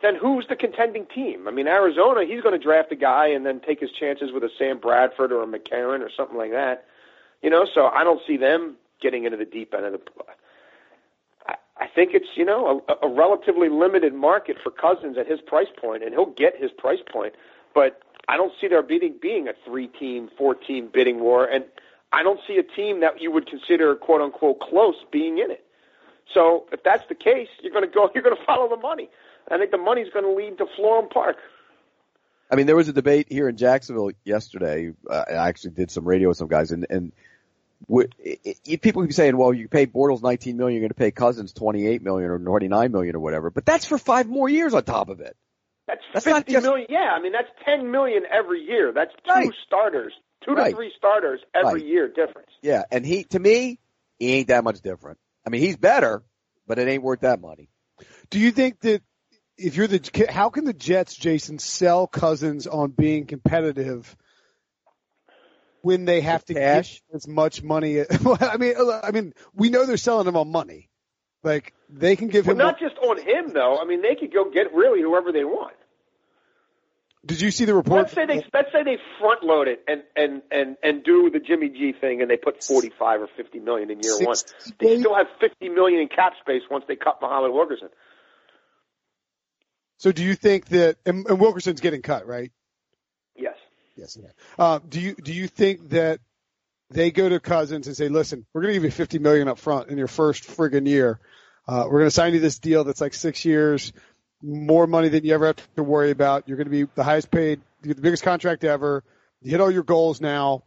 Then 0.00 0.14
who's 0.14 0.46
the 0.48 0.54
contending 0.54 1.06
team? 1.06 1.48
I 1.48 1.50
mean, 1.50 1.66
Arizona, 1.66 2.24
he's 2.24 2.40
going 2.40 2.58
to 2.58 2.64
draft 2.64 2.92
a 2.92 2.96
guy 2.96 3.28
and 3.28 3.44
then 3.44 3.60
take 3.60 3.80
his 3.80 3.90
chances 3.90 4.30
with 4.32 4.44
a 4.44 4.50
Sam 4.56 4.78
Bradford 4.78 5.32
or 5.32 5.42
a 5.42 5.46
McCarron 5.46 6.00
or 6.00 6.10
something 6.16 6.36
like 6.36 6.52
that. 6.52 6.84
You 7.42 7.50
know, 7.50 7.66
so 7.72 7.86
I 7.86 8.04
don't 8.04 8.20
see 8.26 8.36
them 8.36 8.76
getting 9.00 9.24
into 9.24 9.36
the 9.36 9.44
deep 9.44 9.74
end 9.74 9.84
of 9.86 9.92
the. 9.92 10.00
I, 11.46 11.54
I 11.78 11.86
think 11.86 12.10
it's 12.14 12.28
you 12.36 12.44
know 12.44 12.82
a, 12.88 13.06
a 13.06 13.08
relatively 13.08 13.68
limited 13.68 14.14
market 14.14 14.56
for 14.62 14.70
Cousins 14.70 15.16
at 15.18 15.26
his 15.26 15.40
price 15.40 15.68
point, 15.80 16.02
and 16.02 16.12
he'll 16.12 16.26
get 16.26 16.60
his 16.60 16.70
price 16.70 17.00
point. 17.10 17.34
But 17.74 18.00
I 18.28 18.36
don't 18.36 18.52
see 18.60 18.68
there 18.68 18.82
being 18.82 19.14
being 19.20 19.48
a 19.48 19.52
three-team, 19.64 20.30
four-team 20.36 20.90
bidding 20.92 21.20
war, 21.20 21.44
and 21.46 21.64
I 22.12 22.22
don't 22.22 22.40
see 22.46 22.56
a 22.56 22.62
team 22.62 23.00
that 23.00 23.20
you 23.20 23.30
would 23.32 23.46
consider 23.46 23.94
"quote 23.94 24.20
unquote" 24.20 24.60
close 24.60 24.96
being 25.10 25.38
in 25.38 25.50
it. 25.50 25.64
So 26.32 26.66
if 26.72 26.82
that's 26.82 27.06
the 27.08 27.14
case, 27.14 27.48
you're 27.62 27.72
going 27.72 27.86
to 27.86 27.90
go. 27.90 28.10
You're 28.14 28.22
going 28.22 28.36
to 28.36 28.44
follow 28.44 28.68
the 28.68 28.76
money. 28.76 29.08
I 29.50 29.56
think 29.56 29.70
the 29.70 29.78
money's 29.78 30.12
going 30.12 30.24
to 30.24 30.32
lead 30.32 30.58
to 30.58 30.66
Florham 30.78 31.08
Park. 31.08 31.36
I 32.50 32.56
mean, 32.56 32.66
there 32.66 32.76
was 32.76 32.88
a 32.88 32.92
debate 32.92 33.26
here 33.30 33.48
in 33.48 33.56
Jacksonville 33.56 34.10
yesterday. 34.24 34.92
Uh, 35.08 35.24
I 35.28 35.48
actually 35.48 35.72
did 35.72 35.90
some 35.90 36.06
radio 36.06 36.28
with 36.28 36.38
some 36.38 36.48
guys, 36.48 36.70
and 36.70 36.86
and 36.90 37.12
w- 37.86 38.08
it, 38.18 38.58
it, 38.64 38.80
people 38.82 39.02
keep 39.02 39.12
saying, 39.12 39.36
"Well, 39.36 39.52
you 39.54 39.68
pay 39.68 39.86
Bortles 39.86 40.22
19 40.22 40.56
million, 40.56 40.74
you're 40.74 40.88
going 40.88 40.88
to 40.90 40.94
pay 40.94 41.10
Cousins 41.10 41.52
28 41.52 42.02
million 42.02 42.30
or 42.30 42.38
29 42.38 42.92
million 42.92 43.16
or 43.16 43.20
whatever," 43.20 43.50
but 43.50 43.64
that's 43.66 43.84
for 43.86 43.98
five 43.98 44.26
more 44.28 44.48
years 44.48 44.74
on 44.74 44.82
top 44.84 45.08
of 45.08 45.20
it. 45.20 45.36
That's, 45.86 46.00
That's 46.12 46.24
fifty 46.26 46.38
not 46.38 46.46
just- 46.46 46.64
million. 46.66 46.86
Yeah, 46.90 47.10
I 47.16 47.20
mean 47.22 47.32
that's 47.32 47.48
ten 47.64 47.90
million 47.90 48.24
every 48.30 48.62
year. 48.62 48.92
That's 48.92 49.12
two 49.24 49.30
Right. 49.32 49.50
starters, 49.66 50.12
two 50.44 50.52
Right. 50.52 50.70
to 50.70 50.76
three 50.76 50.92
starters 50.96 51.40
every 51.54 51.80
Right. 51.80 51.84
year 51.86 52.08
difference. 52.08 52.50
Yeah, 52.62 52.82
and 52.90 53.06
he 53.06 53.24
to 53.24 53.38
me, 53.38 53.78
he 54.18 54.34
ain't 54.34 54.48
that 54.48 54.64
much 54.64 54.80
different. 54.82 55.18
I 55.46 55.50
mean, 55.50 55.62
he's 55.62 55.76
better, 55.78 56.22
but 56.66 56.78
it 56.78 56.88
ain't 56.88 57.02
worth 57.02 57.20
that 57.20 57.40
money. 57.40 57.70
Do 58.28 58.38
you 58.38 58.50
think 58.50 58.80
that 58.80 59.00
if 59.56 59.76
you're 59.76 59.86
the, 59.86 60.26
how 60.28 60.50
can 60.50 60.64
the 60.66 60.72
Jets, 60.74 61.16
Jason, 61.16 61.58
sell 61.58 62.06
Cousins 62.06 62.66
on 62.66 62.90
being 62.90 63.24
competitive 63.26 64.14
when 65.82 66.04
they 66.04 66.20
have 66.20 66.44
to 66.46 66.54
Cash? 66.54 67.02
as 67.14 67.26
much 67.28 67.62
money? 67.62 68.04
Well, 68.22 68.38
I 68.40 68.56
mean, 68.56 68.74
uh, 68.78 69.00
I 69.02 69.10
mean, 69.10 69.32
we 69.54 69.70
know 69.70 69.86
they're 69.86 69.96
selling 69.96 70.26
him 70.26 70.36
on 70.36 70.50
money. 70.50 70.88
Like 71.42 71.72
they 71.88 72.16
can 72.16 72.28
give 72.28 72.46
But 72.46 72.52
him. 72.52 72.58
not 72.58 72.78
just 72.80 72.96
on 72.98 73.16
him 73.16 73.52
though. 73.52 73.78
I 73.80 73.84
mean 73.84 74.02
they 74.02 74.16
could 74.16 74.32
go 74.32 74.50
get 74.50 74.74
really 74.74 75.00
whoever 75.02 75.30
they 75.30 75.44
want. 75.44 75.74
did 77.24 77.40
you 77.40 77.52
see 77.52 77.64
the 77.64 77.74
report? 77.74 78.02
Let's 78.02 78.12
say 78.12 78.26
they 78.26 78.44
let's 78.52 78.72
say 78.72 78.82
they 78.82 78.98
front 79.20 79.44
load 79.44 79.68
it 79.68 79.84
and 79.86 80.02
and 80.16 80.42
and 80.50 80.76
and 80.82 81.04
do 81.04 81.30
the 81.30 81.38
Jimmy 81.38 81.68
G 81.68 81.92
thing 81.98 82.22
and 82.22 82.28
they 82.30 82.36
put 82.36 82.64
forty 82.64 82.90
five 82.98 83.20
or 83.20 83.28
fifty 83.36 83.60
million 83.60 83.88
in 83.90 84.00
year 84.02 84.18
one. 84.18 84.36
They 84.80 84.98
still 84.98 85.14
have 85.14 85.28
fifty 85.40 85.68
million 85.68 86.00
in 86.00 86.08
cap 86.08 86.32
space 86.40 86.62
once 86.68 86.84
they 86.88 86.96
cut 86.96 87.18
Muhammad 87.22 87.52
Wilkerson. 87.52 87.88
So 89.98 90.10
do 90.12 90.22
you 90.24 90.34
think 90.34 90.66
that 90.70 90.96
and, 91.06 91.26
and 91.28 91.40
Wilkerson's 91.40 91.80
getting 91.80 92.02
cut, 92.02 92.26
right? 92.26 92.50
Yes. 93.98 94.18
Uh, 94.58 94.78
do 94.88 95.00
you 95.00 95.14
do 95.14 95.32
you 95.32 95.48
think 95.48 95.90
that 95.90 96.20
they 96.90 97.10
go 97.10 97.28
to 97.28 97.40
Cousins 97.40 97.86
and 97.86 97.96
say, 97.96 98.08
"Listen, 98.08 98.46
we're 98.52 98.62
going 98.62 98.72
to 98.72 98.76
give 98.76 98.84
you 98.84 98.90
50 98.90 99.18
million 99.18 99.48
up 99.48 99.58
front 99.58 99.90
in 99.90 99.98
your 99.98 100.06
first 100.06 100.44
friggin' 100.44 100.86
year. 100.86 101.20
Uh, 101.66 101.84
we're 101.84 101.98
going 101.98 102.06
to 102.06 102.10
sign 102.10 102.32
you 102.32 102.40
this 102.40 102.58
deal 102.58 102.84
that's 102.84 103.00
like 103.00 103.12
six 103.12 103.44
years, 103.44 103.92
more 104.42 104.86
money 104.86 105.08
than 105.08 105.24
you 105.24 105.34
ever 105.34 105.46
have 105.46 105.74
to 105.74 105.82
worry 105.82 106.10
about. 106.10 106.48
You're 106.48 106.56
going 106.56 106.66
to 106.66 106.70
be 106.70 106.84
the 106.94 107.04
highest 107.04 107.30
paid, 107.30 107.60
get 107.82 107.96
the 107.96 108.02
biggest 108.02 108.22
contract 108.22 108.64
ever. 108.64 109.04
You 109.42 109.50
hit 109.50 109.60
all 109.60 109.70
your 109.70 109.82
goals 109.82 110.20
now. 110.20 110.62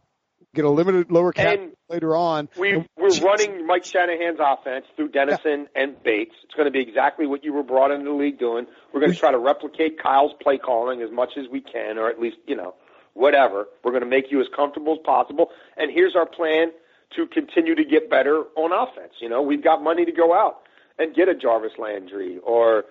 Get 0.54 0.66
a 0.66 0.70
limited 0.70 1.10
lower 1.10 1.32
cap 1.32 1.58
And 1.58 1.72
later 1.88 2.14
on. 2.14 2.48
We, 2.58 2.74
And- 2.74 2.88
we're 2.96 3.08
running 3.20 3.66
Mike 3.66 3.84
Shanahan's 3.86 4.38
offense 4.38 4.84
through 4.96 5.08
Dennison 5.08 5.66
and 5.74 6.00
Bates. 6.02 6.34
It's 6.44 6.54
going 6.54 6.66
to 6.66 6.70
be 6.70 6.80
exactly 6.80 7.26
what 7.26 7.42
you 7.42 7.54
were 7.54 7.62
brought 7.62 7.90
into 7.90 8.04
the 8.04 8.16
league 8.16 8.38
doing. 8.38 8.66
We're 8.92 9.00
going 9.00 9.12
to 9.12 9.18
try 9.18 9.30
to 9.30 9.38
replicate 9.38 9.98
Kyle's 10.00 10.32
play 10.42 10.58
calling 10.58 11.00
as 11.00 11.10
much 11.10 11.30
as 11.38 11.46
we 11.50 11.62
can, 11.62 11.96
or 11.96 12.10
at 12.10 12.20
least, 12.20 12.36
you 12.46 12.54
know, 12.54 12.74
whatever. 13.14 13.66
We're 13.84 13.92
going 13.92 14.02
to 14.02 14.08
make 14.08 14.30
you 14.30 14.40
as 14.40 14.46
comfortable 14.54 14.94
as 14.94 14.98
possible. 15.04 15.50
And 15.76 15.90
here's 15.90 16.16
our 16.16 16.26
plan 16.26 16.72
to 17.16 17.26
continue 17.26 17.74
to 17.74 17.84
get 17.84 18.08
better 18.08 18.44
on 18.56 18.72
offense. 18.72 19.14
You 19.20 19.28
know, 19.28 19.42
we've 19.42 19.62
got 19.62 19.82
money 19.82 20.04
to 20.04 20.12
go 20.12 20.34
out 20.34 20.62
and 20.98 21.14
get 21.14 21.28
a 21.28 21.34
Jarvis 21.34 21.72
Landry 21.78 22.38
or 22.38 22.84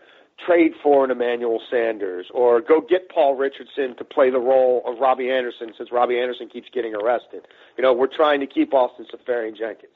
trade 0.45 0.73
for 0.81 1.03
an 1.03 1.12
Emmanuel 1.12 1.62
Sanders 1.69 2.27
or 2.34 2.62
go 2.62 2.81
get 2.81 3.10
Paul 3.10 3.36
Richardson 3.36 3.95
to 3.97 4.03
play 4.03 4.29
the 4.29 4.39
role 4.39 4.81
of 4.86 4.99
Robbie 4.99 5.29
Anderson 5.29 5.73
since 5.77 5.91
Robbie 5.91 6.19
Anderson 6.19 6.49
keeps 6.49 6.67
getting 6.73 6.95
arrested. 6.95 7.47
You 7.77 7.84
know, 7.84 7.93
we're 7.93 8.07
trying 8.07 8.39
to 8.39 8.47
keep 8.47 8.73
Austin 8.73 9.05
Seferian-Jenkins. 9.12 9.93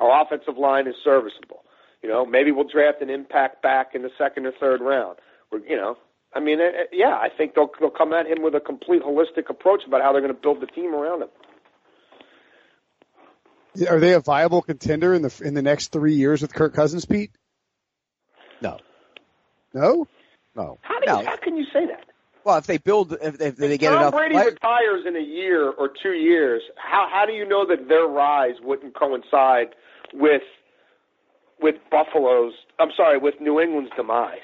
Our 0.00 0.22
offensive 0.22 0.56
line 0.56 0.86
is 0.86 0.94
serviceable. 1.02 1.64
You 2.02 2.08
know, 2.08 2.24
maybe 2.24 2.52
we'll 2.52 2.68
draft 2.68 3.02
an 3.02 3.10
impact 3.10 3.60
back 3.60 3.94
in 3.94 4.02
the 4.02 4.10
second 4.16 4.46
or 4.46 4.52
third 4.52 4.80
round. 4.80 5.18
We're, 5.50 5.60
you 5.60 5.76
know, 5.76 5.96
I 6.38 6.40
mean, 6.40 6.60
uh, 6.60 6.84
yeah, 6.92 7.16
I 7.16 7.28
think 7.36 7.54
they'll 7.56 7.70
they'll 7.80 7.90
come 7.90 8.12
at 8.12 8.26
him 8.26 8.42
with 8.42 8.54
a 8.54 8.60
complete 8.60 9.02
holistic 9.02 9.50
approach 9.50 9.82
about 9.86 10.02
how 10.02 10.12
they're 10.12 10.20
going 10.20 10.32
to 10.34 10.40
build 10.40 10.60
the 10.60 10.66
team 10.66 10.94
around 10.94 11.22
him. 11.22 11.28
Are 13.88 13.98
they 13.98 14.12
a 14.14 14.20
viable 14.20 14.62
contender 14.62 15.14
in 15.14 15.22
the 15.22 15.42
in 15.44 15.54
the 15.54 15.62
next 15.62 15.88
three 15.92 16.14
years 16.14 16.42
with 16.42 16.54
Kirk 16.54 16.74
Cousins, 16.74 17.04
Pete? 17.04 17.32
No, 18.60 18.78
No. 19.74 20.06
no, 20.56 20.78
How 20.82 21.00
do 21.00 21.06
no. 21.06 21.20
you, 21.20 21.26
how 21.26 21.36
can 21.36 21.56
you 21.56 21.64
say 21.72 21.86
that? 21.86 22.04
Well, 22.44 22.56
if 22.58 22.66
they 22.66 22.78
build, 22.78 23.12
if, 23.20 23.40
if 23.40 23.56
they 23.56 23.76
get 23.78 23.90
Tom 23.90 23.98
enough, 24.00 24.14
Brady 24.14 24.34
players- 24.34 24.52
retires 24.54 25.04
in 25.06 25.16
a 25.16 25.20
year 25.20 25.70
or 25.70 25.90
two 26.02 26.12
years. 26.12 26.62
How 26.76 27.08
how 27.12 27.26
do 27.26 27.32
you 27.32 27.46
know 27.48 27.66
that 27.66 27.88
their 27.88 28.06
rise 28.06 28.54
wouldn't 28.62 28.94
coincide 28.96 29.74
with 30.14 30.42
with 31.60 31.74
Buffalo's? 31.90 32.54
I'm 32.78 32.90
sorry, 32.96 33.18
with 33.18 33.34
New 33.40 33.60
England's 33.60 33.90
demise. 33.96 34.38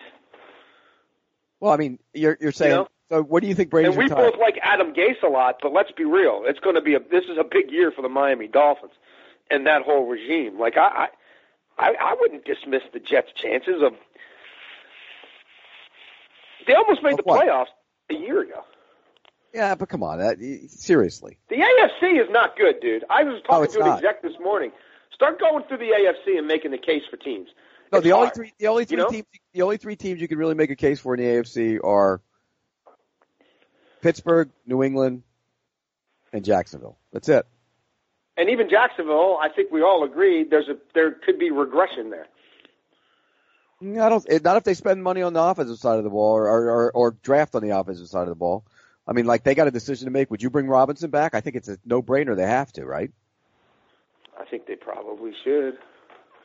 Well, 1.60 1.72
I 1.72 1.76
mean, 1.76 1.98
you're 2.12 2.36
you're 2.40 2.52
saying. 2.52 2.70
You 2.70 2.76
know? 2.76 2.88
So, 3.10 3.22
what 3.22 3.42
do 3.42 3.48
you 3.48 3.54
think 3.54 3.68
Brady's 3.68 3.90
and 3.90 3.98
we 3.98 4.04
retired? 4.04 4.32
both 4.32 4.40
like 4.40 4.58
Adam 4.62 4.94
Gase 4.94 5.22
a 5.22 5.28
lot, 5.28 5.56
but 5.60 5.72
let's 5.72 5.92
be 5.92 6.04
real. 6.04 6.42
It's 6.46 6.58
going 6.58 6.74
to 6.74 6.80
be 6.80 6.94
a 6.94 7.00
this 7.00 7.24
is 7.24 7.36
a 7.38 7.44
big 7.44 7.70
year 7.70 7.92
for 7.92 8.00
the 8.00 8.08
Miami 8.08 8.48
Dolphins 8.48 8.92
and 9.50 9.66
that 9.66 9.82
whole 9.82 10.06
regime. 10.06 10.58
Like 10.58 10.76
I 10.76 11.08
I 11.78 11.94
I, 12.00 12.16
wouldn't 12.18 12.44
dismiss 12.44 12.82
the 12.92 13.00
Jets' 13.00 13.28
chances 13.40 13.82
of. 13.82 13.92
They 16.66 16.74
almost 16.74 17.02
made 17.02 17.12
Of 17.12 17.18
the 17.18 17.22
what? 17.24 17.46
playoffs 17.46 17.66
a 18.10 18.14
year 18.14 18.40
ago. 18.40 18.64
Yeah, 19.52 19.74
but 19.74 19.88
come 19.88 20.02
on, 20.02 20.18
that, 20.18 20.38
seriously. 20.68 21.38
The 21.48 21.56
AFC 21.56 22.20
is 22.20 22.28
not 22.30 22.56
good, 22.56 22.80
dude. 22.80 23.04
I 23.08 23.22
was 23.22 23.40
oh, 23.44 23.48
talking 23.48 23.64
it's 23.64 23.74
to 23.74 23.80
an 23.80 23.86
not. 23.86 23.98
exec 23.98 24.22
this 24.22 24.38
morning. 24.40 24.72
Start 25.12 25.38
going 25.38 25.62
through 25.64 25.78
the 25.78 25.90
AFC 25.90 26.36
and 26.36 26.48
making 26.48 26.72
the 26.72 26.78
case 26.78 27.02
for 27.08 27.16
teams. 27.16 27.48
No, 27.94 28.00
the 28.00 28.12
only 28.12 28.30
three, 28.30 28.52
the 28.58 28.66
only 28.68 28.84
three 28.84 28.98
know? 28.98 29.08
teams, 29.08 29.26
the 29.52 29.62
only 29.62 29.76
three 29.76 29.96
teams 29.96 30.20
you 30.20 30.28
can 30.28 30.38
really 30.38 30.54
make 30.54 30.70
a 30.70 30.76
case 30.76 31.00
for 31.00 31.14
in 31.14 31.20
the 31.20 31.26
AFC 31.26 31.78
are 31.82 32.20
Pittsburgh, 34.02 34.50
New 34.66 34.82
England, 34.82 35.22
and 36.32 36.44
Jacksonville. 36.44 36.98
That's 37.12 37.28
it. 37.28 37.46
And 38.36 38.50
even 38.50 38.68
Jacksonville, 38.68 39.38
I 39.40 39.48
think 39.48 39.70
we 39.70 39.82
all 39.82 40.04
agree 40.04 40.44
there's 40.44 40.68
a 40.68 40.76
there 40.94 41.12
could 41.12 41.38
be 41.38 41.50
regression 41.50 42.10
there. 42.10 42.26
Mm, 43.82 44.02
I 44.02 44.08
don't. 44.08 44.42
Not 44.42 44.56
if 44.56 44.64
they 44.64 44.74
spend 44.74 45.02
money 45.02 45.22
on 45.22 45.32
the 45.32 45.42
offensive 45.42 45.78
side 45.78 45.98
of 45.98 46.04
the 46.04 46.10
ball 46.10 46.32
or, 46.32 46.48
or, 46.48 46.70
or, 46.70 46.92
or 46.92 47.10
draft 47.22 47.54
on 47.54 47.62
the 47.62 47.70
offensive 47.70 48.08
side 48.08 48.22
of 48.22 48.28
the 48.28 48.34
ball. 48.34 48.64
I 49.06 49.12
mean, 49.12 49.26
like 49.26 49.44
they 49.44 49.54
got 49.54 49.68
a 49.68 49.70
decision 49.70 50.06
to 50.06 50.10
make. 50.10 50.30
Would 50.30 50.42
you 50.42 50.50
bring 50.50 50.66
Robinson 50.66 51.10
back? 51.10 51.34
I 51.34 51.40
think 51.40 51.56
it's 51.56 51.68
a 51.68 51.78
no-brainer. 51.84 52.36
They 52.36 52.46
have 52.46 52.72
to, 52.72 52.86
right? 52.86 53.10
I 54.38 54.44
think 54.46 54.66
they 54.66 54.76
probably 54.76 55.32
should. 55.44 55.78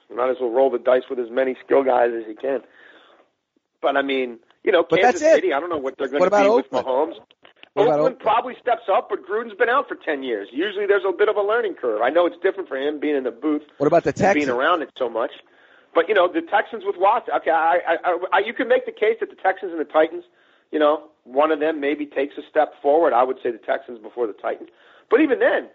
You 0.10 0.15
might 0.15 0.30
as 0.30 0.38
well 0.39 0.50
roll 0.50 0.69
the 0.69 0.80
dice 0.80 1.04
with 1.10 1.19
as 1.19 1.30
many 1.30 1.56
skill 1.65 1.84
guys 1.84 2.10
as 2.15 2.24
you 2.28 2.36
can. 2.36 2.62
But 3.82 3.95
I 3.98 4.02
mean, 4.02 4.39
you 4.63 4.72
know, 4.72 4.86
But 4.89 5.02
Kansas. 5.02 5.22
City, 5.22 5.54
I 5.54 5.60
don't 5.60 5.69
know 5.69 5.78
what 5.78 5.95
they're 5.98 6.08
going 6.10 6.19
What 6.19 6.30
to 6.30 6.36
be 6.36 6.41
about 6.45 6.56
with 6.56 6.65
Oakland? 6.74 6.86
Mahomes. 6.86 7.19
What 7.74 7.84
Oakland 7.88 8.00
Oakland? 8.02 8.19
probably 8.19 8.56
steps 8.62 8.84
up, 8.91 9.08
but 9.10 9.19
Gruden's 9.26 9.54
been 9.58 9.69
out 9.69 9.88
for 9.88 9.95
ten 9.95 10.24
years. 10.24 10.50
Usually, 10.52 10.86
there's 10.88 11.04
a 11.08 11.13
bit 11.13 11.30
of 11.30 11.36
a 11.38 11.41
learning 11.41 11.76
curve. 11.76 12.02
I 12.02 12.10
know 12.10 12.26
it's 12.26 12.36
different 12.43 12.67
for 12.67 12.76
him 12.78 13.00
being 13.00 13.15
in 13.15 13.24
the 13.24 13.32
booth 13.32 13.62
What 13.78 13.88
about 13.88 14.04
the 14.04 14.12
Texans? 14.12 14.45
being 14.45 14.50
around 14.50 14.82
it 14.82 14.89
so 14.98 15.10
much. 15.10 15.32
But 15.95 16.10
you 16.10 16.15
know, 16.15 16.28
the 16.32 16.41
Texans 16.41 16.84
with 16.86 16.95
Watson. 16.98 17.34
Okay, 17.38 17.52
I, 17.52 17.78
I, 17.88 17.95
I, 18.04 18.17
I, 18.34 18.39
you 18.39 18.54
can 18.54 18.67
make 18.67 18.86
the 18.86 18.91
case 18.91 19.17
that 19.22 19.30
the 19.30 19.36
Texans 19.36 19.72
and 19.72 19.80
the 19.80 19.86
Titans. 19.91 20.24
You 20.72 20.80
know, 20.80 21.10
one 21.24 21.52
of 21.52 21.60
them 21.60 21.80
maybe 21.80 22.06
takes 22.06 22.38
a 22.38 22.41
step 22.50 22.74
forward. 22.82 23.13
I 23.13 23.24
would 23.24 23.38
say 23.41 23.52
the 23.52 23.58
Texans 23.58 24.00
before 24.00 24.28
the 24.28 24.34
Titans. 24.34 24.69
But 25.10 25.22
even 25.22 25.39
then, 25.39 25.69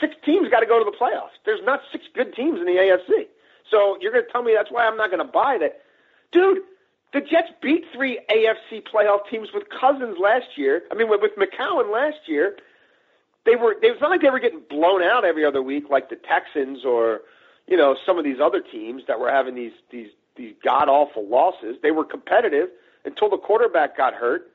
six 0.00 0.14
teams 0.24 0.48
got 0.48 0.60
to 0.60 0.66
go 0.66 0.78
to 0.78 0.84
the 0.88 0.96
playoffs. 0.96 1.36
There's 1.44 1.60
not 1.64 1.80
six 1.92 2.04
good 2.14 2.34
teams 2.34 2.58
in 2.60 2.64
the 2.66 2.72
AFC. 2.80 3.26
So 3.70 3.98
you're 4.00 4.12
going 4.12 4.24
to 4.24 4.30
tell 4.30 4.42
me 4.42 4.54
that's 4.56 4.70
why 4.70 4.86
I'm 4.86 4.96
not 4.96 5.10
going 5.10 5.24
to 5.24 5.32
buy 5.32 5.58
that, 5.60 5.80
dude. 6.32 6.58
The 7.12 7.20
Jets 7.20 7.48
beat 7.62 7.84
three 7.94 8.20
AFC 8.30 8.82
playoff 8.82 9.20
teams 9.30 9.48
with 9.54 9.64
Cousins 9.70 10.18
last 10.20 10.56
year. 10.56 10.82
I 10.90 10.94
mean, 10.94 11.08
with, 11.08 11.22
with 11.22 11.32
McCown 11.36 11.90
last 11.90 12.18
year 12.26 12.56
they 13.48 13.56
were 13.56 13.76
they, 13.80 13.88
it's 13.88 14.00
not 14.00 14.10
like 14.10 14.20
they 14.20 14.30
were 14.30 14.40
getting 14.40 14.60
blown 14.68 15.02
out 15.02 15.24
every 15.24 15.44
other 15.44 15.62
week 15.62 15.84
like 15.90 16.10
the 16.10 16.16
Texans 16.16 16.84
or 16.84 17.22
you 17.66 17.76
know 17.76 17.96
some 18.04 18.18
of 18.18 18.24
these 18.24 18.38
other 18.42 18.60
teams 18.60 19.02
that 19.08 19.18
were 19.18 19.30
having 19.30 19.54
these 19.54 19.72
these 19.90 20.08
these 20.36 20.54
god 20.62 20.88
awful 20.88 21.26
losses. 21.26 21.76
They 21.82 21.90
were 21.90 22.04
competitive 22.04 22.68
until 23.04 23.30
the 23.30 23.38
quarterback 23.38 23.96
got 23.96 24.12
hurt. 24.12 24.50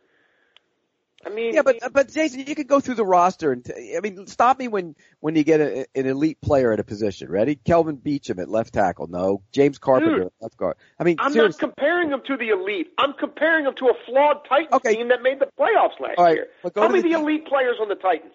I 1.26 1.30
mean, 1.30 1.54
Yeah, 1.54 1.62
but 1.62 1.78
but 1.94 2.12
Jason, 2.12 2.42
you 2.42 2.54
could 2.56 2.68
go 2.68 2.80
through 2.82 2.96
the 2.96 3.06
roster 3.06 3.52
and 3.54 3.64
t- 3.64 3.96
I 3.96 4.02
mean, 4.02 4.28
stop 4.28 4.60
me 4.60 4.68
when 4.68 4.96
when 5.22 5.36
you 5.36 5.44
get 5.44 5.62
a, 5.62 5.86
an 5.96 6.06
elite 6.06 6.42
player 6.42 6.74
at 6.74 6.80
a 6.80 6.84
position. 6.84 7.30
Ready? 7.32 7.56
Kelvin 7.56 7.98
Beachum 7.98 8.42
at 8.42 8.50
left 8.50 8.74
tackle. 8.74 9.08
No. 9.08 9.42
James 9.54 9.78
Carpenter 9.78 10.18
Dude. 10.18 10.26
at 10.28 10.34
left 10.42 10.58
guard. 10.58 10.76
I 11.00 11.04
mean, 11.06 11.16
I'm 11.20 11.34
not 11.34 11.58
comparing 11.58 12.10
them 12.10 12.22
to 12.28 12.36
the 12.36 12.50
elite. 12.50 12.88
I'm 12.98 13.14
comparing 13.14 13.64
them 13.66 13.76
to 13.78 13.86
a 13.86 13.94
flawed 14.06 14.46
Titans 14.50 14.74
Okay. 14.74 14.96
team 14.96 15.08
that 15.10 15.22
made 15.22 15.40
the 15.40 15.48
playoffs 15.58 16.00
last 16.00 16.18
right, 16.18 16.36
year. 16.36 16.48
Tell 16.74 16.90
me 16.90 17.00
the 17.02 17.10
the, 17.10 17.16
elite 17.20 17.48
players 17.48 17.78
on 17.82 17.88
the 17.88 17.96
Titans 17.96 18.34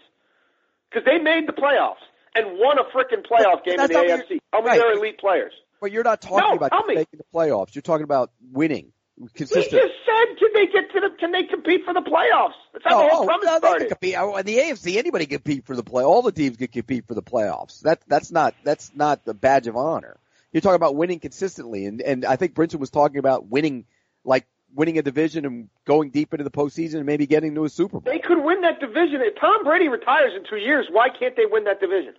because 0.90 1.04
they 1.04 1.18
made 1.18 1.46
the 1.46 1.52
playoffs 1.52 1.96
and 2.34 2.58
won 2.58 2.78
a 2.78 2.84
freaking 2.84 3.22
playoff 3.26 3.64
game 3.64 3.78
in 3.80 3.86
the 3.86 3.94
AFC. 3.94 4.38
Tell 4.52 4.62
me 4.62 4.68
right. 4.68 4.78
they're 4.78 4.92
elite 4.92 5.18
players. 5.18 5.52
but 5.80 5.92
you're 5.92 6.04
not 6.04 6.22
talking 6.22 6.38
No, 6.58 6.66
about 6.66 6.84
making 6.86 7.06
the 7.18 7.24
playoffs. 7.34 7.74
You're 7.74 7.82
talking 7.82 8.04
about 8.04 8.30
winning 8.52 8.92
We 9.20 9.28
consistently. 9.34 9.80
just 9.80 9.94
said, 10.06 10.38
can 10.38 10.48
they 10.54 10.66
get 10.66 10.92
to 10.92 11.00
the? 11.00 11.10
Can 11.18 11.32
they 11.32 11.42
compete 11.42 11.84
for 11.84 11.92
the 11.92 12.00
playoffs? 12.02 12.52
That's 12.72 12.84
how 12.84 12.98
the 13.00 13.04
Oh, 13.06 13.08
whole 13.08 13.22
oh, 13.22 13.26
premise 13.26 13.44
no, 13.46 13.52
they 13.54 13.58
started. 13.58 13.78
can 13.80 13.88
compete. 13.88 14.14
Oh, 14.16 14.36
In 14.36 14.46
the 14.46 14.56
AFC, 14.58 14.96
anybody 14.96 15.26
can 15.26 15.38
compete 15.38 15.64
for 15.66 15.74
the 15.74 15.82
play. 15.82 16.04
All 16.04 16.22
the 16.22 16.30
teams 16.30 16.56
can 16.56 16.68
compete 16.68 17.06
for 17.08 17.14
the 17.14 17.22
playoffs. 17.22 17.80
That 17.80 18.00
that's 18.06 18.30
not 18.30 18.54
that's 18.62 18.92
not 18.94 19.24
the 19.24 19.34
badge 19.34 19.66
of 19.66 19.76
honor. 19.76 20.18
You're 20.52 20.60
talking 20.60 20.76
about 20.76 20.94
winning 20.94 21.18
consistently, 21.18 21.86
and 21.86 22.00
and 22.00 22.24
I 22.24 22.36
think 22.36 22.54
Brinson 22.54 22.78
was 22.78 22.90
talking 22.90 23.18
about 23.18 23.46
winning, 23.48 23.86
like 24.24 24.46
winning 24.74 24.98
a 24.98 25.02
division 25.02 25.44
and 25.44 25.68
going 25.84 26.10
deep 26.10 26.32
into 26.32 26.44
the 26.44 26.50
postseason 26.50 26.96
and 26.96 27.06
maybe 27.06 27.26
getting 27.26 27.54
to 27.56 27.64
a 27.64 27.68
Super 27.68 27.98
Bowl. 28.00 28.12
They 28.12 28.20
could 28.20 28.42
win 28.44 28.60
that 28.60 28.78
division. 28.78 29.20
If 29.20 29.40
Tom 29.40 29.64
Brady 29.64 29.88
retires 29.88 30.32
in 30.36 30.44
two 30.48 30.56
years, 30.62 30.86
why 30.92 31.08
can't 31.08 31.34
they 31.36 31.46
win 31.46 31.64
that 31.64 31.80
division? 31.80 32.14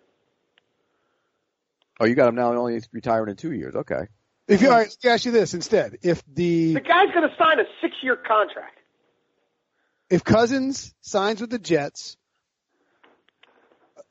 Oh, 2.02 2.06
you 2.06 2.16
got 2.16 2.28
him 2.30 2.36
now 2.36 2.54
only 2.54 2.82
retiring 2.92 3.30
in 3.30 3.36
two 3.36 3.52
years. 3.52 3.76
Okay. 3.76 4.08
If 4.50 4.62
you, 4.62 4.68
hmm. 4.68 4.74
all 4.74 4.80
right, 4.80 4.90
let 4.90 5.04
me 5.04 5.10
ask 5.12 5.26
you 5.26 5.32
this 5.32 5.54
instead: 5.54 6.00
if 6.02 6.24
the 6.26 6.74
The 6.74 6.82
guy's 6.82 7.14
going 7.14 7.30
to 7.30 7.36
sign 7.38 7.60
a 7.60 7.66
six-year 7.82 8.16
contract. 8.18 8.80
if 10.10 10.24
Cousins 10.24 10.94
signs 11.02 11.40
with 11.40 11.52
the 11.52 11.60
Jets, 11.60 12.18
uh, 13.96 14.02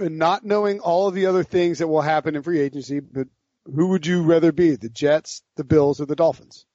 and 0.00 0.18
not 0.18 0.44
knowing 0.44 0.80
all 0.80 1.06
of 1.06 1.14
the 1.14 1.26
other 1.26 1.44
things 1.44 1.78
that 1.78 1.86
will 1.86 2.02
happen 2.02 2.34
in 2.34 2.42
free 2.42 2.58
agency, 2.60 2.98
but 2.98 3.28
who 3.72 3.88
would 3.90 4.04
you 4.04 4.22
rather 4.24 4.50
be, 4.50 4.74
the 4.74 4.88
Jets, 4.88 5.42
the 5.54 5.64
Bills, 5.64 6.00
or 6.00 6.06
the 6.06 6.16
Dolphins? 6.16 6.66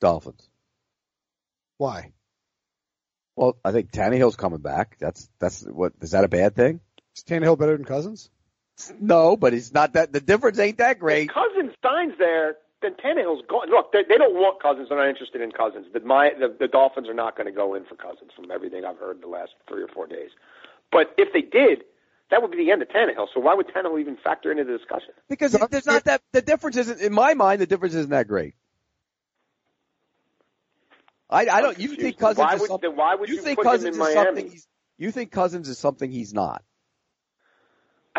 Dolphins. 0.00 0.48
Why? 1.76 2.12
Well, 3.36 3.58
I 3.64 3.72
think 3.72 3.92
Tannehill's 3.92 4.36
coming 4.36 4.60
back. 4.60 4.96
That's 4.98 5.28
that's 5.38 5.62
what 5.62 5.92
is 6.00 6.12
that 6.12 6.24
a 6.24 6.28
bad 6.28 6.56
thing? 6.56 6.80
Is 7.14 7.22
Tannehill 7.24 7.58
better 7.58 7.76
than 7.76 7.84
Cousins? 7.84 8.30
No, 9.00 9.36
but 9.36 9.54
it's 9.54 9.72
not 9.72 9.94
that. 9.94 10.12
The 10.12 10.20
difference 10.20 10.58
ain't 10.58 10.78
that 10.78 10.98
great. 10.98 11.28
If 11.30 11.34
Cousins 11.34 11.74
signs 11.82 12.14
there, 12.18 12.56
then 12.80 12.94
Tannehill's 12.94 13.42
gone. 13.48 13.68
Look, 13.70 13.92
they, 13.92 14.04
they 14.08 14.16
don't 14.18 14.34
want 14.34 14.62
Cousins. 14.62 14.88
They're 14.88 14.98
not 14.98 15.08
interested 15.08 15.40
in 15.40 15.50
Cousins. 15.50 15.86
The, 15.92 16.00
my, 16.00 16.30
the, 16.38 16.54
the 16.58 16.68
Dolphins 16.68 17.08
are 17.08 17.14
not 17.14 17.36
going 17.36 17.46
to 17.46 17.52
go 17.52 17.74
in 17.74 17.84
for 17.84 17.96
Cousins 17.96 18.30
from 18.36 18.50
everything 18.52 18.84
I've 18.84 18.98
heard 18.98 19.20
the 19.20 19.26
last 19.26 19.50
three 19.68 19.82
or 19.82 19.88
four 19.88 20.06
days. 20.06 20.30
But 20.92 21.12
if 21.18 21.32
they 21.32 21.40
did, 21.42 21.82
that 22.30 22.40
would 22.40 22.50
be 22.52 22.58
the 22.58 22.70
end 22.70 22.82
of 22.82 22.88
Tannehill. 22.88 23.26
So 23.34 23.40
why 23.40 23.54
would 23.54 23.66
Tannehill 23.68 24.00
even 24.00 24.16
factor 24.22 24.52
into 24.52 24.64
the 24.64 24.78
discussion? 24.78 25.10
Because 25.28 25.52
there's 25.70 25.86
not 25.86 26.04
that. 26.04 26.22
The 26.32 26.42
difference 26.42 26.76
isn't 26.76 27.00
in 27.00 27.12
my 27.12 27.34
mind. 27.34 27.60
The 27.60 27.66
difference 27.66 27.94
isn't 27.94 28.10
that 28.10 28.28
great. 28.28 28.54
I, 31.30 31.46
I 31.48 31.60
don't. 31.60 31.78
You 31.78 31.94
think 31.96 32.16
Cousins 32.18 32.38
Why 32.38 32.54
is 32.54 32.60
would- 32.60 32.68
something? 32.68 32.90
then 32.90 32.96
why 32.98 33.14
would 33.14 33.28
you 33.28 33.38
think 33.42 33.58
put 33.58 33.66
him 33.66 33.72
Cousins 33.72 33.96
in 33.96 34.02
is 34.02 34.14
Miami? 34.14 34.24
something? 34.26 34.50
He's, 34.50 34.66
You 34.98 35.10
think 35.10 35.30
Cousins 35.30 35.68
is 35.68 35.78
something 35.78 36.10
he's 36.10 36.32
not? 36.32 36.62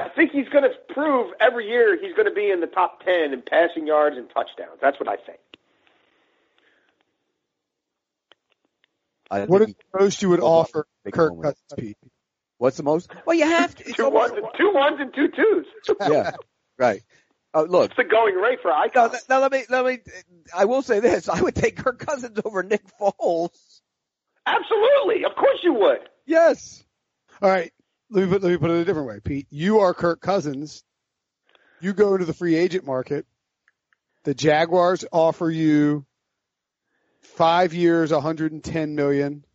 I 0.05 0.09
think 0.09 0.31
he's 0.31 0.47
going 0.49 0.63
to 0.63 0.93
prove 0.93 1.33
every 1.39 1.67
year 1.67 1.97
he's 1.99 2.13
going 2.15 2.27
to 2.27 2.33
be 2.33 2.49
in 2.49 2.59
the 2.61 2.67
top 2.67 3.03
10 3.03 3.33
in 3.33 3.41
passing 3.41 3.87
yards 3.87 4.17
and 4.17 4.27
touchdowns. 4.29 4.79
That's 4.81 4.99
what 4.99 5.07
I 5.09 5.15
think. 5.17 5.39
I 9.31 9.45
What 9.45 9.61
is 9.61 9.67
think 9.67 9.77
the 9.93 9.99
most 9.99 10.21
you 10.21 10.29
would 10.29 10.39
offer 10.39 10.87
Kirk. 11.11 11.33
Cousins? 11.41 11.63
Pete? 11.77 11.97
what's 12.57 12.77
the 12.77 12.83
most? 12.83 13.11
Well, 13.25 13.35
you 13.35 13.45
have 13.45 13.75
to. 13.75 13.83
It's 13.87 13.95
Two 13.95 14.07
and, 14.07 14.47
two 14.57 14.71
ones 14.73 14.97
and 14.99 15.13
two 15.13 15.27
twos. 15.29 15.65
yeah, 16.09 16.31
right. 16.77 17.01
Uh, 17.53 17.63
look, 17.63 17.85
It's 17.91 17.97
the 17.97 18.03
going 18.03 18.35
rate 18.35 18.59
for 18.61 18.69
now, 18.69 18.81
icons. 18.83 19.25
now 19.29 19.39
let 19.39 19.51
me 19.51 19.63
let 19.69 19.85
me. 19.85 19.99
I 20.55 20.65
will 20.65 20.81
say 20.81 20.99
this: 20.99 21.29
I 21.29 21.41
would 21.41 21.55
take 21.55 21.77
Kirk 21.77 21.99
Cousins 21.99 22.39
over 22.43 22.63
Nick 22.63 22.81
Foles. 22.99 23.81
Absolutely. 24.45 25.25
Of 25.25 25.35
course 25.35 25.59
you 25.63 25.73
would. 25.73 25.99
Yes. 26.25 26.83
All 27.41 27.49
right. 27.49 27.71
Let 28.11 28.23
me 28.25 28.29
put 28.31 28.41
let 28.43 28.51
me 28.51 28.57
put 28.57 28.71
it 28.71 28.81
a 28.81 28.85
different 28.85 29.07
way, 29.07 29.19
Pete. 29.23 29.47
You 29.49 29.79
are 29.79 29.93
Kirk 29.93 30.21
Cousins. 30.21 30.83
You 31.79 31.93
go 31.93 32.13
into 32.13 32.25
the 32.25 32.33
free 32.33 32.55
agent 32.55 32.85
market. 32.85 33.25
The 34.23 34.33
Jaguars 34.33 35.05
offer 35.11 35.49
you 35.49 36.05
five 37.21 37.73
years, 37.73 38.11
110 38.11 38.95
million. 38.95 39.45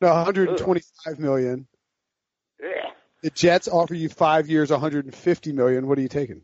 No, 0.00 0.08
125 0.08 1.18
million. 1.18 1.66
Yeah. 2.60 2.68
The 3.22 3.30
Jets 3.30 3.68
offer 3.68 3.94
you 3.94 4.08
five 4.10 4.48
years, 4.50 4.70
150 4.70 5.52
million. 5.52 5.86
What 5.86 5.96
are 5.96 6.02
you 6.02 6.08
taking? 6.08 6.42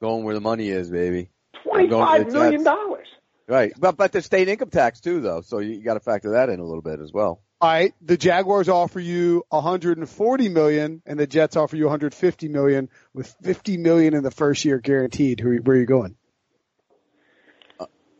Going 0.00 0.24
where 0.24 0.34
the 0.34 0.40
money 0.40 0.70
is, 0.70 0.88
baby. 0.90 1.30
I'm 1.70 1.88
going 1.88 1.88
to 1.90 2.24
Twenty-five 2.24 2.26
the 2.26 2.32
million 2.32 2.52
Jets. 2.52 2.64
dollars. 2.64 3.06
Right, 3.48 3.72
but 3.78 3.96
but 3.96 4.12
the 4.12 4.22
state 4.22 4.48
income 4.48 4.70
tax 4.70 5.00
too, 5.00 5.20
though. 5.20 5.40
So 5.42 5.58
you, 5.58 5.72
you 5.74 5.82
got 5.82 5.94
to 5.94 6.00
factor 6.00 6.30
that 6.32 6.48
in 6.48 6.60
a 6.60 6.64
little 6.64 6.82
bit 6.82 7.00
as 7.00 7.12
well. 7.12 7.42
All 7.60 7.70
right. 7.70 7.94
The 8.00 8.16
Jaguars 8.16 8.68
offer 8.68 9.00
you 9.00 9.44
140 9.50 10.48
million, 10.48 11.02
and 11.04 11.18
the 11.18 11.26
Jets 11.26 11.56
offer 11.56 11.76
you 11.76 11.84
150 11.84 12.48
million, 12.48 12.88
with 13.12 13.34
50 13.42 13.76
million 13.76 14.14
in 14.14 14.22
the 14.22 14.30
first 14.30 14.64
year 14.64 14.78
guaranteed. 14.78 15.40
Who, 15.40 15.56
where 15.58 15.76
are 15.76 15.80
you 15.80 15.86
going? 15.86 16.16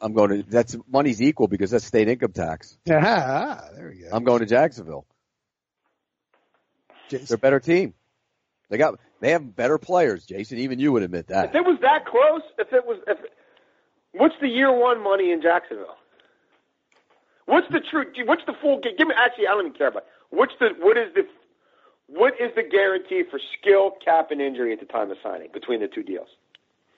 I'm 0.02 0.14
going 0.14 0.30
to. 0.30 0.42
That's 0.50 0.76
money's 0.90 1.20
equal 1.20 1.46
because 1.46 1.70
that's 1.70 1.84
state 1.84 2.08
income 2.08 2.32
tax. 2.32 2.76
Ah, 2.90 3.68
there 3.76 3.88
we 3.94 4.02
go. 4.02 4.08
I'm 4.12 4.24
going 4.24 4.40
to 4.40 4.46
Jacksonville. 4.46 5.06
Jason. 7.08 7.26
They're 7.28 7.34
a 7.36 7.38
better 7.38 7.60
team. 7.60 7.94
They 8.70 8.78
got 8.78 8.98
they 9.20 9.32
have 9.32 9.54
better 9.54 9.78
players, 9.78 10.24
Jason. 10.24 10.58
Even 10.58 10.78
you 10.78 10.92
would 10.92 11.02
admit 11.02 11.26
that. 11.28 11.50
If 11.50 11.54
it 11.56 11.64
was 11.64 11.78
that 11.82 12.06
close, 12.06 12.42
if 12.58 12.72
it 12.72 12.86
was, 12.86 12.98
if 13.06 13.18
what's 14.12 14.34
the 14.40 14.48
year 14.48 14.72
one 14.72 15.02
money 15.02 15.32
in 15.32 15.42
Jacksonville? 15.42 15.96
What's 17.50 17.66
the 17.70 17.80
true? 17.80 18.04
What's 18.26 18.44
the 18.46 18.54
full? 18.62 18.80
Give 18.80 19.08
me. 19.08 19.14
Actually, 19.16 19.48
I 19.48 19.50
don't 19.50 19.66
even 19.66 19.72
care 19.76 19.88
about. 19.88 20.04
What's 20.30 20.52
the? 20.60 20.68
What 20.78 20.96
is 20.96 21.12
the? 21.14 21.22
What 22.06 22.34
is 22.40 22.50
the 22.54 22.62
guarantee 22.62 23.24
for 23.28 23.40
skill, 23.58 23.92
cap, 24.04 24.30
and 24.30 24.40
injury 24.40 24.72
at 24.72 24.80
the 24.80 24.86
time 24.86 25.10
of 25.10 25.16
signing 25.22 25.48
between 25.52 25.80
the 25.80 25.88
two 25.88 26.02
deals? 26.02 26.28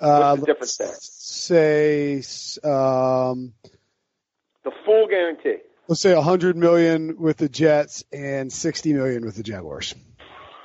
Uh, 0.00 0.36
What's 0.36 0.40
the 0.40 0.46
difference 0.46 0.76
there? 0.76 0.94
Say, 1.00 2.16
um, 2.68 3.52
The 4.64 4.72
full 4.84 5.06
guarantee. 5.08 5.56
let's 5.88 6.00
say 6.00 6.14
100 6.14 6.56
million 6.56 7.18
with 7.18 7.36
the 7.36 7.48
Jets 7.48 8.04
and 8.12 8.52
60 8.52 8.92
million 8.94 9.24
with 9.24 9.36
the 9.36 9.42
Jaguars. 9.42 9.94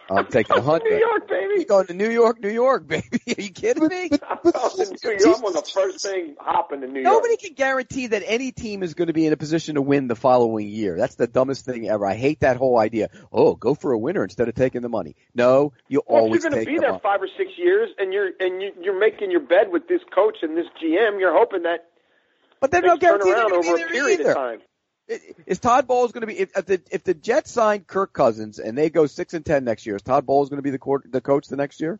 I'm 0.09 0.27
taking 0.27 0.55
a 0.55 0.59
New 0.59 0.65
hundred. 0.65 0.99
York, 0.99 1.23
You 1.29 1.49
baby. 1.55 1.65
going 1.65 1.87
to 1.87 1.93
New 1.93 2.09
York, 2.09 2.41
New 2.41 2.49
York, 2.49 2.87
baby? 2.87 3.07
Are 3.37 3.41
you 3.41 3.49
kidding 3.51 3.87
me? 3.87 4.09
I'm 4.29 4.39
going 4.43 4.53
to 4.53 5.07
New 5.07 5.17
York. 5.19 5.37
I'm 5.39 5.45
on 5.45 5.53
the 5.53 5.61
first 5.73 6.01
thing 6.01 6.35
hopping 6.39 6.81
to 6.81 6.87
New 6.87 7.01
York. 7.01 7.13
Nobody 7.13 7.37
can 7.37 7.53
guarantee 7.53 8.07
that 8.07 8.23
any 8.25 8.51
team 8.51 8.83
is 8.83 8.93
going 8.93 9.07
to 9.07 9.13
be 9.13 9.25
in 9.25 9.33
a 9.33 9.37
position 9.37 9.75
to 9.75 9.81
win 9.81 10.07
the 10.07 10.15
following 10.15 10.67
year. 10.67 10.97
That's 10.97 11.15
the 11.15 11.27
dumbest 11.27 11.65
thing 11.65 11.89
ever. 11.89 12.05
I 12.05 12.15
hate 12.15 12.39
that 12.41 12.57
whole 12.57 12.77
idea. 12.79 13.09
Oh, 13.31 13.55
go 13.55 13.75
for 13.75 13.91
a 13.91 13.97
winner 13.97 14.23
instead 14.23 14.47
of 14.47 14.55
taking 14.55 14.81
the 14.81 14.89
money. 14.89 15.15
No, 15.35 15.73
you 15.87 16.01
Well, 16.07 16.19
if 16.19 16.23
always 16.23 16.43
you're 16.43 16.51
going 16.51 16.63
to 16.63 16.69
be 16.69 16.75
the 16.75 16.81
there 16.81 16.89
money. 16.91 17.01
five 17.03 17.21
or 17.21 17.29
six 17.37 17.51
years, 17.57 17.89
and 17.97 18.13
you're 18.13 18.29
and 18.39 18.61
you, 18.61 18.71
you're 18.81 18.99
making 18.99 19.31
your 19.31 19.41
bed 19.41 19.71
with 19.71 19.87
this 19.87 20.01
coach 20.15 20.37
and 20.41 20.55
this 20.57 20.67
GM, 20.81 21.19
you're 21.19 21.37
hoping 21.37 21.63
that 21.63 21.85
But 22.61 22.71
there's 22.71 22.83
no 22.85 22.97
things 22.97 23.01
turn 23.01 23.19
guarantee 23.19 23.31
they're 23.33 23.39
around 23.41 23.49
going 23.49 23.63
to 23.63 23.67
over 23.69 23.77
be 23.77 23.83
a 23.83 23.85
there 23.85 23.89
period 23.89 24.19
either. 24.21 24.33
Of 25.09 25.19
time. 25.21 25.43
Is 25.45 25.59
Todd 25.59 25.87
Bowles 25.87 26.11
going 26.11 26.21
to 26.21 26.27
be 26.27 26.39
if, 26.39 26.57
if 26.57 26.65
the 26.65 26.81
if 26.91 27.03
the 27.03 27.13
Jets 27.13 27.51
sign 27.51 27.81
Kirk 27.81 28.13
Cousins 28.13 28.59
and 28.59 28.77
they 28.77 28.89
go 28.89 29.05
six 29.05 29.33
and 29.33 29.45
ten 29.45 29.63
next 29.63 29.85
year? 29.85 29.95
Is 29.95 30.01
Todd 30.01 30.25
Bowles 30.25 30.49
going 30.49 30.57
to 30.57 30.63
be 30.63 30.71
the 30.71 30.79
court, 30.79 31.11
the 31.11 31.21
coach 31.21 31.47
the 31.47 31.55
next 31.55 31.81
year? 31.81 31.99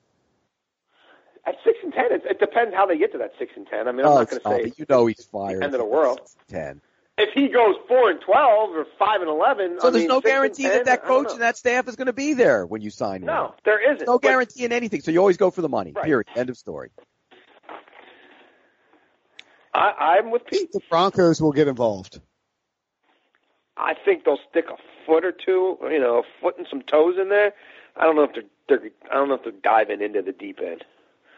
At 1.45 1.55
six 1.63 1.77
and 1.83 1.93
ten, 1.93 2.11
it, 2.11 2.23
it 2.25 2.39
depends 2.39 2.75
how 2.75 2.85
they 2.85 2.97
get 2.97 3.11
to 3.13 3.17
that 3.19 3.31
six 3.39 3.53
and 3.55 3.65
ten. 3.67 3.87
I 3.87 3.91
mean, 3.91 4.05
I'm 4.05 4.11
oh, 4.11 4.15
not 4.19 4.29
going 4.29 4.41
to 4.41 4.69
say. 4.69 4.73
You 4.77 4.85
know 4.89 5.05
he's 5.05 5.23
fired. 5.25 5.63
end 5.63 5.73
of 5.73 5.79
the 5.79 5.85
world. 5.85 6.19
Ten. 6.49 6.81
if 7.17 7.33
he 7.33 7.47
goes 7.47 7.75
four 7.87 8.11
and 8.11 8.19
twelve 8.19 8.71
or 8.71 8.85
five 8.99 9.21
and 9.21 9.29
eleven. 9.29 9.79
So 9.79 9.87
I 9.87 9.91
there's 9.91 10.03
mean, 10.03 10.09
no 10.09 10.21
guarantee 10.21 10.63
10, 10.63 10.71
that 10.73 10.85
that 10.85 11.03
coach 11.05 11.31
and 11.31 11.41
that 11.41 11.57
staff 11.57 11.87
is 11.87 11.95
going 11.95 12.07
to 12.07 12.13
be 12.13 12.33
there 12.33 12.65
when 12.65 12.81
you 12.81 12.89
sign 12.89 13.21
him. 13.21 13.27
No, 13.27 13.55
there 13.63 13.93
isn't. 13.93 14.05
no 14.05 14.19
But 14.19 14.27
guarantee 14.27 14.65
in 14.65 14.73
anything. 14.73 15.01
So 15.01 15.11
you 15.11 15.19
always 15.19 15.37
go 15.37 15.51
for 15.51 15.61
the 15.61 15.69
money. 15.69 15.93
Right. 15.95 16.05
Period. 16.05 16.27
End 16.35 16.49
of 16.49 16.57
story. 16.57 16.89
I, 19.73 20.17
I'm 20.17 20.31
with 20.31 20.45
Pete. 20.47 20.71
The 20.71 20.81
Broncos 20.89 21.41
will 21.41 21.51
get 21.51 21.67
involved. 21.67 22.19
I 23.79 23.93
think 24.05 24.23
they'll 24.25 24.39
stick 24.49 24.65
a 24.71 24.75
foot 25.05 25.23
or 25.23 25.31
two, 25.31 25.77
you 25.83 25.99
know, 25.99 26.19
a 26.19 26.23
foot 26.41 26.57
and 26.57 26.67
some 26.69 26.81
toes 26.81 27.15
in 27.21 27.29
there. 27.29 27.53
I 27.95 28.03
don't 28.03 28.15
know 28.15 28.23
if 28.23 28.33
they're, 28.33 28.43
they're 28.79 28.89
I 29.11 29.15
don't 29.15 29.29
know 29.29 29.35
if 29.35 29.43
they're 29.43 29.51
diving 29.63 30.01
into 30.01 30.21
the 30.21 30.31
deep 30.31 30.59
end. 30.63 30.83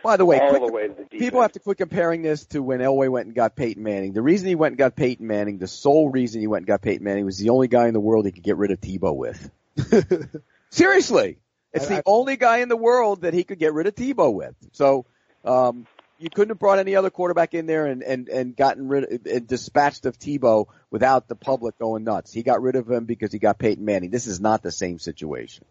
By 0.02 0.16
the 0.16 0.26
way, 0.26 0.40
all 0.40 0.50
quick- 0.52 0.66
the 0.66 0.72
way 0.72 0.88
to 0.88 0.94
the 0.94 1.04
deep 1.04 1.20
people 1.20 1.40
end. 1.40 1.44
have 1.44 1.52
to 1.54 1.60
quit 1.60 1.78
comparing 1.78 2.22
this 2.22 2.46
to 2.48 2.64
when 2.64 2.80
Elway 2.80 3.10
went 3.10 3.26
and 3.28 3.36
got 3.36 3.56
Peyton 3.58 3.84
Manning. 3.84 4.14
The 4.14 4.22
reason 4.22 4.48
he 4.48 4.56
went 4.56 4.72
and 4.74 4.78
got 4.78 4.96
Peyton 4.96 5.28
Manning, 5.28 5.58
the 5.58 5.68
sole 5.68 6.10
reason 6.10 6.40
he 6.42 6.48
went 6.48 6.62
and 6.62 6.68
got 6.68 6.82
Peyton 6.82 7.04
Manning 7.04 7.26
was 7.26 7.38
the 7.38 7.50
only 7.50 7.68
guy 7.68 7.88
in 7.88 7.94
the 7.94 8.00
world 8.00 8.26
he 8.26 8.32
could 8.32 8.44
get 8.44 8.56
rid 8.58 8.72
of 8.72 8.80
Tebow 8.80 9.14
with. 9.16 9.52
Seriously. 10.70 11.38
It's 11.74 11.86
I- 11.86 11.90
the 11.90 11.98
I- 11.98 12.04
only 12.06 12.38
guy 12.38 12.58
in 12.60 12.70
the 12.70 12.78
world 12.78 13.22
that 13.22 13.34
he 13.34 13.44
could 13.44 13.60
get 13.60 13.74
rid 13.74 13.88
of 13.88 13.96
Tebow 13.96 14.34
with. 14.34 14.56
So, 14.72 15.06
um, 15.44 15.86
you 16.20 16.30
couldn't 16.30 16.50
have 16.50 16.60
brought 16.60 16.80
any 16.80 16.96
other 16.96 17.10
quarterback 17.10 17.54
in 17.54 17.66
there 17.66 17.86
and, 17.86 18.04
and, 18.04 18.28
and 18.28 18.56
gotten 18.56 18.88
rid 18.90 19.26
and 19.26 19.48
dispatched 19.48 20.06
of 20.06 20.20
Tebow 20.20 20.68
without 20.92 21.28
the 21.28 21.36
public 21.36 21.80
going 21.80 22.04
nuts. 22.04 22.34
He 22.34 22.44
got 22.44 22.62
rid 22.62 22.76
of 22.76 22.90
him 22.90 23.06
because 23.06 23.32
he 23.32 23.40
got 23.40 23.58
Peyton 23.58 23.86
Manning. 23.86 24.12
This 24.12 24.28
is 24.28 24.42
not 24.42 24.62
the 24.62 24.72
same 24.72 25.00
situation. 25.00 25.64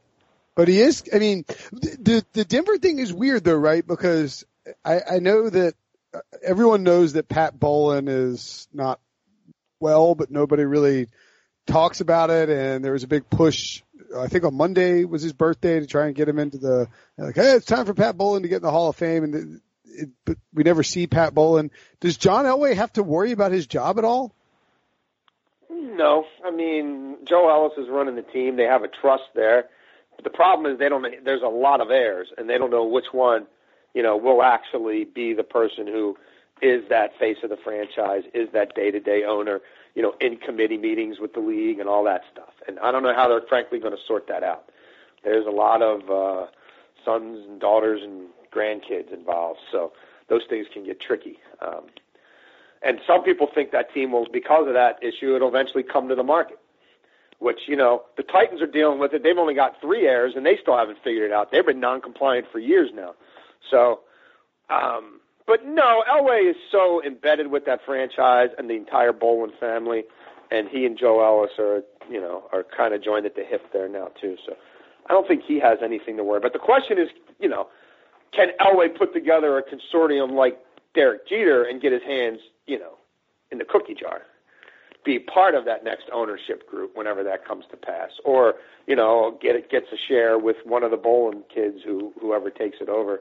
But 0.55 0.67
he 0.67 0.81
is. 0.81 1.05
I 1.15 1.19
mean, 1.19 1.45
the 1.71 2.25
the 2.33 2.45
Denver 2.45 2.79
thing 2.79 2.99
is 2.99 3.13
weird 3.13 3.45
though, 3.45 3.55
right? 3.55 3.87
Because 3.87 4.45
I, 4.85 5.01
I 5.09 5.19
know 5.21 5.49
that 5.49 5.75
uh, 6.13 6.21
everyone 6.43 6.83
knows 6.83 7.13
that 7.13 7.29
Pat 7.29 7.59
Bowlen 7.59 8.09
is 8.09 8.67
not 8.73 8.99
well, 9.79 10.15
but 10.15 10.31
nobody 10.31 10.65
really 10.65 11.09
talks 11.67 12.01
about 12.01 12.31
it. 12.31 12.49
And 12.49 12.85
there 12.85 12.93
was 12.93 13.05
a 13.05 13.09
big 13.09 13.31
push. 13.31 13.83
I 14.17 14.27
think 14.27 14.45
on 14.45 14.55
Monday 14.57 15.05
was 15.05 15.23
his 15.23 15.35
birthday 15.35 15.79
to 15.79 15.87
try 15.87 16.07
and 16.07 16.17
get 16.17 16.29
him 16.29 16.39
into 16.39 16.59
the 16.59 16.89
like, 17.19 17.37
hey, 17.37 17.53
it's 17.53 17.67
time 17.67 17.85
for 17.87 17.95
Pat 17.95 18.17
Bowlen 18.17 18.43
to 18.43 18.49
get 18.49 18.57
in 18.57 18.63
the 18.63 18.71
Hall 18.71 18.89
of 18.89 18.97
Fame. 18.97 19.25
And 19.25 19.61
it, 19.99 20.09
but 20.25 20.39
we 20.55 20.63
never 20.63 20.83
see 20.83 21.07
Pat 21.07 21.35
Bowlen. 21.35 21.71
Does 22.01 22.17
John 22.17 22.45
Elway 22.45 22.75
have 22.75 22.93
to 22.95 23.03
worry 23.03 23.33
about 23.33 23.53
his 23.53 23.67
job 23.67 23.99
at 23.99 24.05
all? 24.05 24.35
No, 25.71 26.25
I 26.45 26.51
mean 26.51 27.19
Joe 27.25 27.51
Ellis 27.51 27.77
is 27.77 27.91
running 27.91 28.17
the 28.17 28.23
team. 28.23 28.57
They 28.57 28.65
have 28.65 28.85
a 28.85 28.89
trust 28.89 29.25
there. 29.35 29.69
But 30.17 30.25
the 30.25 30.37
problem 30.37 30.73
is 30.73 30.79
they 30.79 30.89
don't. 30.89 31.25
There's 31.25 31.43
a 31.43 31.49
lot 31.49 31.81
of 31.81 31.91
heirs, 31.91 32.29
and 32.37 32.51
they 32.51 32.59
don't 32.59 32.71
know 32.71 32.85
which 32.85 33.13
one, 33.13 33.47
you 33.95 34.03
know, 34.03 34.17
will 34.17 34.43
actually 34.43 35.05
be 35.05 35.33
the 35.33 35.45
person 35.45 35.87
who 35.87 36.17
is 36.61 36.83
that 36.89 37.17
face 37.19 37.37
of 37.45 37.51
the 37.51 37.57
franchise, 37.57 38.25
is 38.35 38.49
that 38.53 38.75
day-to-day 38.75 39.23
owner, 39.25 39.61
you 39.95 40.03
know, 40.03 40.15
in 40.21 40.37
committee 40.37 40.77
meetings 40.77 41.21
with 41.21 41.33
the 41.35 41.41
league 41.41 41.79
and 41.79 41.89
all 41.89 42.03
that 42.03 42.23
stuff. 42.33 42.53
And 42.67 42.81
I 42.81 42.91
don't 42.91 43.05
know 43.05 43.15
how 43.15 43.29
they're 43.29 43.47
frankly 43.49 43.79
going 43.79 43.93
to 43.93 44.03
sort 44.09 44.27
that 44.27 44.43
out. 44.43 44.69
There's 45.23 45.47
a 45.47 45.51
lot 45.51 45.83
of 45.83 46.11
uh, 46.11 46.47
sons 47.05 47.47
and 47.49 47.61
daughters 47.61 48.01
and 48.03 48.27
grandkids 48.55 49.13
involved, 49.13 49.61
so 49.71 49.93
those 50.29 50.43
things 50.49 50.67
can 50.73 50.85
get 50.85 51.01
tricky. 51.01 51.39
Um, 51.61 51.87
and 52.83 53.01
some 53.07 53.25
people 53.25 53.49
think 53.53 53.73
that 53.73 53.93
team 53.93 54.13
will, 54.13 54.27
because 54.33 54.69
of 54.69 54.75
that 54.75 55.03
issue, 55.03 55.35
it'll 55.35 55.49
eventually 55.49 55.83
come 55.83 56.09
to 56.09 56.15
the 56.15 56.23
market. 56.23 56.59
Which 57.41 57.61
you 57.69 57.77
know 57.77 58.03
the 58.17 58.25
Titans 58.25 58.61
are 58.61 58.67
dealing 58.67 58.99
with 58.99 59.15
it. 59.15 59.23
They've 59.23 59.39
only 59.39 59.55
got 59.55 59.81
three 59.81 60.09
heirs, 60.09 60.33
and 60.35 60.45
they 60.45 60.59
still 60.61 60.77
haven't 60.77 60.99
figured 61.05 61.31
it 61.31 61.33
out. 61.33 61.53
They've 61.53 61.65
been 61.65 61.79
non-compliant 61.79 62.49
for 62.51 62.59
years 62.59 62.91
now. 62.93 63.15
So, 63.71 64.01
um, 64.71 65.21
but 65.47 65.65
no, 65.65 66.03
Elway 66.11 66.51
is 66.51 66.57
so 66.73 67.01
embedded 67.05 67.47
with 67.53 67.65
that 67.67 67.79
franchise 67.87 68.49
and 68.59 68.69
the 68.69 68.75
entire 68.75 69.13
Bowlen 69.13 69.53
family, 69.61 70.03
and 70.51 70.69
he 70.69 70.85
and 70.85 70.99
Joe 70.99 71.25
Ellis 71.25 71.53
are, 71.61 71.85
you 72.11 72.21
know, 72.21 72.43
are 72.53 72.65
kind 72.77 72.93
of 72.93 73.05
joined 73.05 73.25
at 73.25 73.37
the 73.37 73.45
hip 73.45 73.73
there 73.73 73.89
now 73.89 74.11
too. 74.21 74.37
So, 74.45 74.57
I 75.07 75.13
don't 75.13 75.29
think 75.29 75.45
he 75.47 75.61
has 75.61 75.79
anything 75.81 76.17
to 76.17 76.25
worry. 76.25 76.41
But 76.41 76.55
the 76.55 76.59
question 76.59 76.99
is, 76.99 77.09
you 77.39 77.49
know, 77.49 77.69
can 78.33 78.49
Elway 78.61 78.97
put 78.97 79.13
together 79.13 79.59
a 79.59 79.63
consortium 79.63 80.33
like 80.33 80.59
Derek 80.95 81.29
Jeter 81.29 81.65
and 81.65 81.81
get 81.81 81.93
his 81.93 82.03
hands, 82.03 82.41
you 82.67 82.79
know, 82.79 82.99
in 83.51 83.59
the 83.59 83.65
cookie 83.65 83.95
jar? 83.95 84.23
Be 85.05 85.19
part 85.19 85.55
of 85.55 85.65
that 85.65 85.85
next 85.85 86.05
ownership 86.13 86.69
group 86.69 86.97
whenever 86.97 87.23
that 87.25 87.47
comes 87.47 87.65
to 87.71 87.77
pass, 87.77 88.11
or 88.25 88.55
you 88.87 88.97
know, 88.97 89.39
get 89.41 89.55
it 89.57 89.71
gets 89.71 89.87
a 89.93 89.97
share 89.97 90.39
with 90.39 90.57
one 90.65 90.83
of 90.83 90.91
the 90.91 90.97
Bowlen 90.97 91.45
kids 91.55 91.79
who 91.85 92.13
whoever 92.21 92.51
takes 92.51 92.79
it 92.81 92.89
over, 92.89 93.21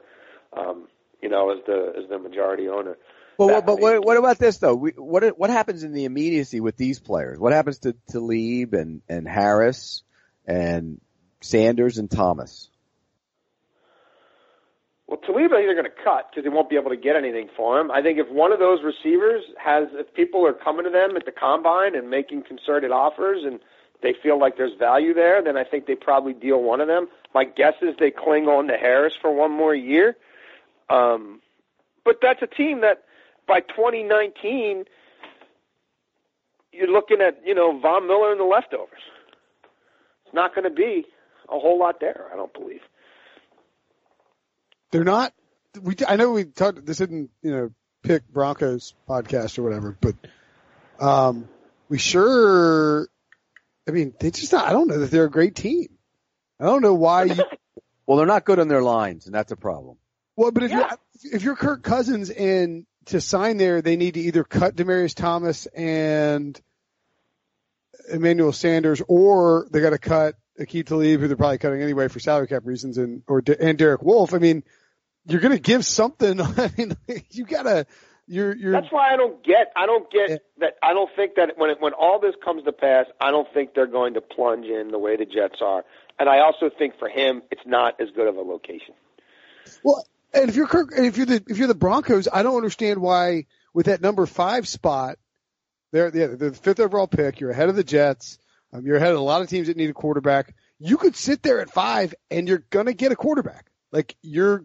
um, 0.56 0.88
you 1.22 1.28
know, 1.28 1.50
as 1.50 1.64
the 1.66 1.94
as 1.96 2.08
the 2.10 2.18
majority 2.18 2.68
owner. 2.68 2.96
Well, 3.38 3.48
That 3.48 3.66
but 3.66 3.80
what, 3.80 4.04
what 4.04 4.16
about 4.16 4.38
this 4.38 4.58
though? 4.58 4.74
We, 4.74 4.90
what 4.90 5.38
what 5.38 5.48
happens 5.48 5.84
in 5.84 5.92
the 5.92 6.04
immediacy 6.04 6.60
with 6.60 6.76
these 6.76 6.98
players? 6.98 7.38
What 7.38 7.52
happens 7.52 7.78
to 7.80 7.94
Talib 8.10 8.74
and 8.74 9.00
and 9.08 9.26
Harris 9.26 10.02
and 10.44 11.00
Sanders 11.40 11.98
and 11.98 12.10
Thomas. 12.10 12.68
Well, 15.08 15.16
Talib, 15.16 15.50
they're 15.50 15.72
going 15.72 15.84
to 15.84 16.04
cut 16.04 16.30
because 16.30 16.44
they 16.44 16.50
won't 16.50 16.68
be 16.68 16.76
able 16.76 16.90
to 16.90 16.96
get 16.96 17.16
anything 17.16 17.48
for 17.56 17.80
him. 17.80 17.90
I 17.90 18.02
think 18.02 18.18
if 18.18 18.28
one 18.28 18.52
of 18.52 18.58
those 18.58 18.80
receivers 18.82 19.42
has, 19.58 19.88
if 19.92 20.12
people 20.12 20.46
are 20.46 20.52
coming 20.52 20.84
to 20.84 20.90
them 20.90 21.16
at 21.16 21.24
the 21.24 21.32
combine 21.32 21.96
and 21.96 22.10
making 22.10 22.42
concerted 22.42 22.90
offers 22.90 23.42
and 23.42 23.58
they 24.02 24.14
feel 24.22 24.38
like 24.38 24.58
there's 24.58 24.78
value 24.78 25.14
there, 25.14 25.42
then 25.42 25.56
I 25.56 25.64
think 25.64 25.86
they 25.86 25.94
probably 25.94 26.34
deal 26.34 26.62
one 26.62 26.82
of 26.82 26.88
them. 26.88 27.08
My 27.34 27.44
guess 27.44 27.74
is 27.80 27.96
they 27.98 28.10
cling 28.10 28.48
on 28.48 28.68
to 28.68 28.76
Harris 28.76 29.14
for 29.18 29.34
one 29.34 29.50
more 29.50 29.74
year. 29.74 30.14
Um, 30.90 31.40
but 32.04 32.18
that's 32.20 32.42
a 32.42 32.46
team 32.46 32.82
that 32.82 33.04
by 33.46 33.60
2019, 33.60 34.84
you're 36.72 36.86
looking 36.86 37.22
at, 37.22 37.40
you 37.46 37.54
know, 37.54 37.80
Von 37.80 38.06
Miller 38.06 38.30
and 38.30 38.40
the 38.40 38.44
leftovers. 38.44 39.00
It's 40.26 40.34
not 40.34 40.54
going 40.54 40.64
to 40.64 40.70
be 40.70 41.06
a 41.48 41.58
whole 41.58 41.78
lot 41.78 41.98
there, 41.98 42.26
I 42.30 42.36
don't 42.36 42.52
believe. 42.52 42.82
They're 44.90 45.04
not. 45.04 45.32
We 45.80 45.94
I 46.06 46.16
know 46.16 46.32
we 46.32 46.44
talked. 46.44 46.84
This 46.84 47.00
isn't 47.00 47.30
you 47.42 47.50
know 47.50 47.70
pick 48.02 48.26
Broncos 48.28 48.94
podcast 49.08 49.58
or 49.58 49.62
whatever, 49.62 49.96
but 50.00 50.14
um, 50.98 51.48
we 51.88 51.98
sure. 51.98 53.08
I 53.86 53.90
mean, 53.90 54.14
they 54.18 54.30
just. 54.30 54.52
Not, 54.52 54.66
I 54.66 54.72
don't 54.72 54.88
know 54.88 54.98
that 54.98 55.10
they're 55.10 55.24
a 55.24 55.30
great 55.30 55.54
team. 55.54 55.88
I 56.60 56.64
don't 56.64 56.82
know 56.82 56.94
why. 56.94 57.24
You, 57.24 57.44
well, 58.06 58.18
they're 58.18 58.26
not 58.26 58.44
good 58.44 58.58
on 58.58 58.68
their 58.68 58.82
lines, 58.82 59.26
and 59.26 59.34
that's 59.34 59.52
a 59.52 59.56
problem. 59.56 59.96
Well, 60.36 60.50
but 60.50 60.62
if 60.62 60.70
yeah. 60.70 60.94
you're 61.22 61.34
if 61.34 61.42
you're 61.42 61.56
Kirk 61.56 61.82
Cousins 61.82 62.30
and 62.30 62.86
to 63.06 63.20
sign 63.20 63.56
there, 63.56 63.82
they 63.82 63.96
need 63.96 64.14
to 64.14 64.20
either 64.20 64.44
cut 64.44 64.76
Demaryius 64.76 65.14
Thomas 65.14 65.66
and 65.66 66.60
Emmanuel 68.10 68.52
Sanders, 68.52 69.02
or 69.06 69.66
they 69.70 69.80
got 69.80 69.90
to 69.90 69.98
cut 69.98 70.36
Aqib 70.58 70.86
Talib, 70.86 71.20
who 71.20 71.28
they're 71.28 71.36
probably 71.36 71.58
cutting 71.58 71.82
anyway 71.82 72.08
for 72.08 72.20
salary 72.20 72.48
cap 72.48 72.62
reasons, 72.64 72.98
and 72.98 73.22
or 73.26 73.42
and 73.60 73.78
Derek 73.78 74.02
Wolfe. 74.02 74.34
I 74.34 74.38
mean, 74.38 74.64
you're 75.26 75.40
going 75.40 75.54
to 75.54 75.60
give 75.60 75.84
something. 75.84 76.40
I 76.40 76.70
mean, 76.76 76.96
you 77.30 77.44
got 77.44 77.62
to. 77.64 77.86
You're, 78.30 78.54
you're, 78.54 78.72
That's 78.72 78.92
why 78.92 79.10
I 79.14 79.16
don't 79.16 79.42
get. 79.42 79.72
I 79.74 79.86
don't 79.86 80.10
get 80.10 80.28
yeah. 80.28 80.36
that. 80.58 80.74
I 80.82 80.92
don't 80.92 81.08
think 81.16 81.36
that 81.36 81.56
when 81.56 81.70
it, 81.70 81.80
when 81.80 81.94
all 81.94 82.20
this 82.20 82.34
comes 82.44 82.62
to 82.64 82.72
pass, 82.72 83.06
I 83.18 83.30
don't 83.30 83.48
think 83.54 83.72
they're 83.74 83.86
going 83.86 84.14
to 84.14 84.20
plunge 84.20 84.66
in 84.66 84.90
the 84.90 84.98
way 84.98 85.16
the 85.16 85.24
Jets 85.24 85.62
are. 85.62 85.82
And 86.18 86.28
I 86.28 86.40
also 86.40 86.68
think 86.76 86.98
for 86.98 87.08
him, 87.08 87.42
it's 87.50 87.62
not 87.64 87.98
as 88.00 88.08
good 88.14 88.28
of 88.28 88.36
a 88.36 88.42
location. 88.42 88.94
Well, 89.82 90.04
and 90.34 90.50
if 90.50 90.56
you're 90.56 90.66
Kirk, 90.66 90.90
if 90.94 91.16
you're 91.16 91.24
the 91.24 91.42
if 91.48 91.56
you're 91.56 91.68
the 91.68 91.74
Broncos, 91.74 92.28
I 92.30 92.42
don't 92.42 92.56
understand 92.56 93.00
why 93.00 93.46
with 93.72 93.86
that 93.86 94.02
number 94.02 94.26
five 94.26 94.68
spot, 94.68 95.16
they're 95.92 96.10
yeah, 96.14 96.26
they're 96.26 96.50
the 96.50 96.52
fifth 96.52 96.80
overall 96.80 97.06
pick. 97.06 97.40
You're 97.40 97.50
ahead 97.50 97.70
of 97.70 97.76
the 97.76 97.84
Jets. 97.84 98.38
Um, 98.72 98.84
you're 98.84 98.96
ahead 98.96 99.12
of 99.12 99.18
a 99.18 99.22
lot 99.22 99.40
of 99.40 99.48
teams 99.48 99.68
that 99.68 99.76
need 99.76 99.90
a 99.90 99.94
quarterback. 99.94 100.54
You 100.78 100.96
could 100.96 101.16
sit 101.16 101.42
there 101.42 101.60
at 101.60 101.70
five, 101.70 102.14
and 102.30 102.46
you're 102.48 102.64
gonna 102.70 102.92
get 102.92 103.12
a 103.12 103.16
quarterback. 103.16 103.70
Like 103.90 104.16
you're 104.22 104.64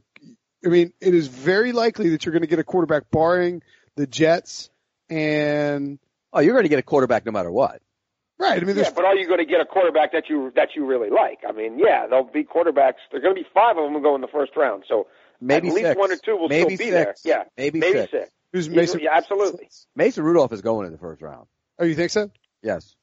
I 0.66 0.70
mean, 0.70 0.94
it 1.02 1.14
is 1.14 1.28
very 1.28 1.72
likely 1.72 2.10
that 2.10 2.26
you're 2.26 2.32
going 2.32 2.42
to 2.42 2.48
get 2.48 2.60
a 2.60 2.64
quarterback, 2.64 3.10
barring 3.12 3.62
the 3.96 4.08
Jets 4.08 4.70
and. 5.10 6.00
Oh, 6.32 6.40
you're 6.40 6.54
going 6.54 6.64
to 6.64 6.70
get 6.70 6.80
a 6.80 6.84
quarterback 6.84 7.26
no 7.26 7.32
matter 7.32 7.52
what. 7.52 7.82
Right. 8.40 8.60
I 8.60 8.66
mean, 8.66 8.76
yeah, 8.76 8.90
but 8.96 9.06
are 9.06 9.16
you 9.16 9.28
going 9.28 9.40
to 9.40 9.46
get 9.46 9.62
a 9.62 9.66
quarterback 9.66 10.14
that 10.14 10.30
you 10.30 10.52
that 10.56 10.70
you 10.76 10.86
really 10.86 11.12
like? 11.12 11.40
I 11.48 11.52
mean, 11.52 11.78
yeah, 11.78 12.08
there'll 12.08 12.24
be 12.24 12.44
quarterbacks. 12.44 12.96
There's 13.12 13.22
going 13.22 13.36
to 13.36 13.42
be 13.42 13.48
five 13.54 13.78
of 13.78 13.84
them 13.84 13.94
who 13.94 14.02
go 14.02 14.16
in 14.16 14.22
the 14.22 14.28
first 14.28 14.56
round. 14.56 14.84
So 14.88 15.08
maybe 15.40 15.68
at 15.68 15.74
least 15.76 15.88
six. 15.88 16.00
one 16.00 16.12
or 16.12 16.16
two 16.16 16.36
will 16.36 16.50
maybe 16.50 16.76
still 16.76 16.88
be 16.88 16.92
six. 16.92 17.22
there. 17.22 17.38
Yeah, 17.38 17.44
maybe, 17.56 17.80
maybe 17.80 18.00
six. 18.00 18.12
six. 18.12 18.32
Who's 18.52 18.70
Mason? 18.70 19.02
Yeah, 19.02 19.12
absolutely. 19.14 19.70
Mason 19.96 20.24
Rudolph 20.24 20.52
is 20.54 20.62
going 20.62 20.88
in 20.88 20.92
the 20.92 20.98
first 20.98 21.22
round. 21.22 21.46
Oh, 21.78 21.86
you 21.86 21.96
think 21.96 22.10
so? 22.10 22.32
Yes. 22.64 22.96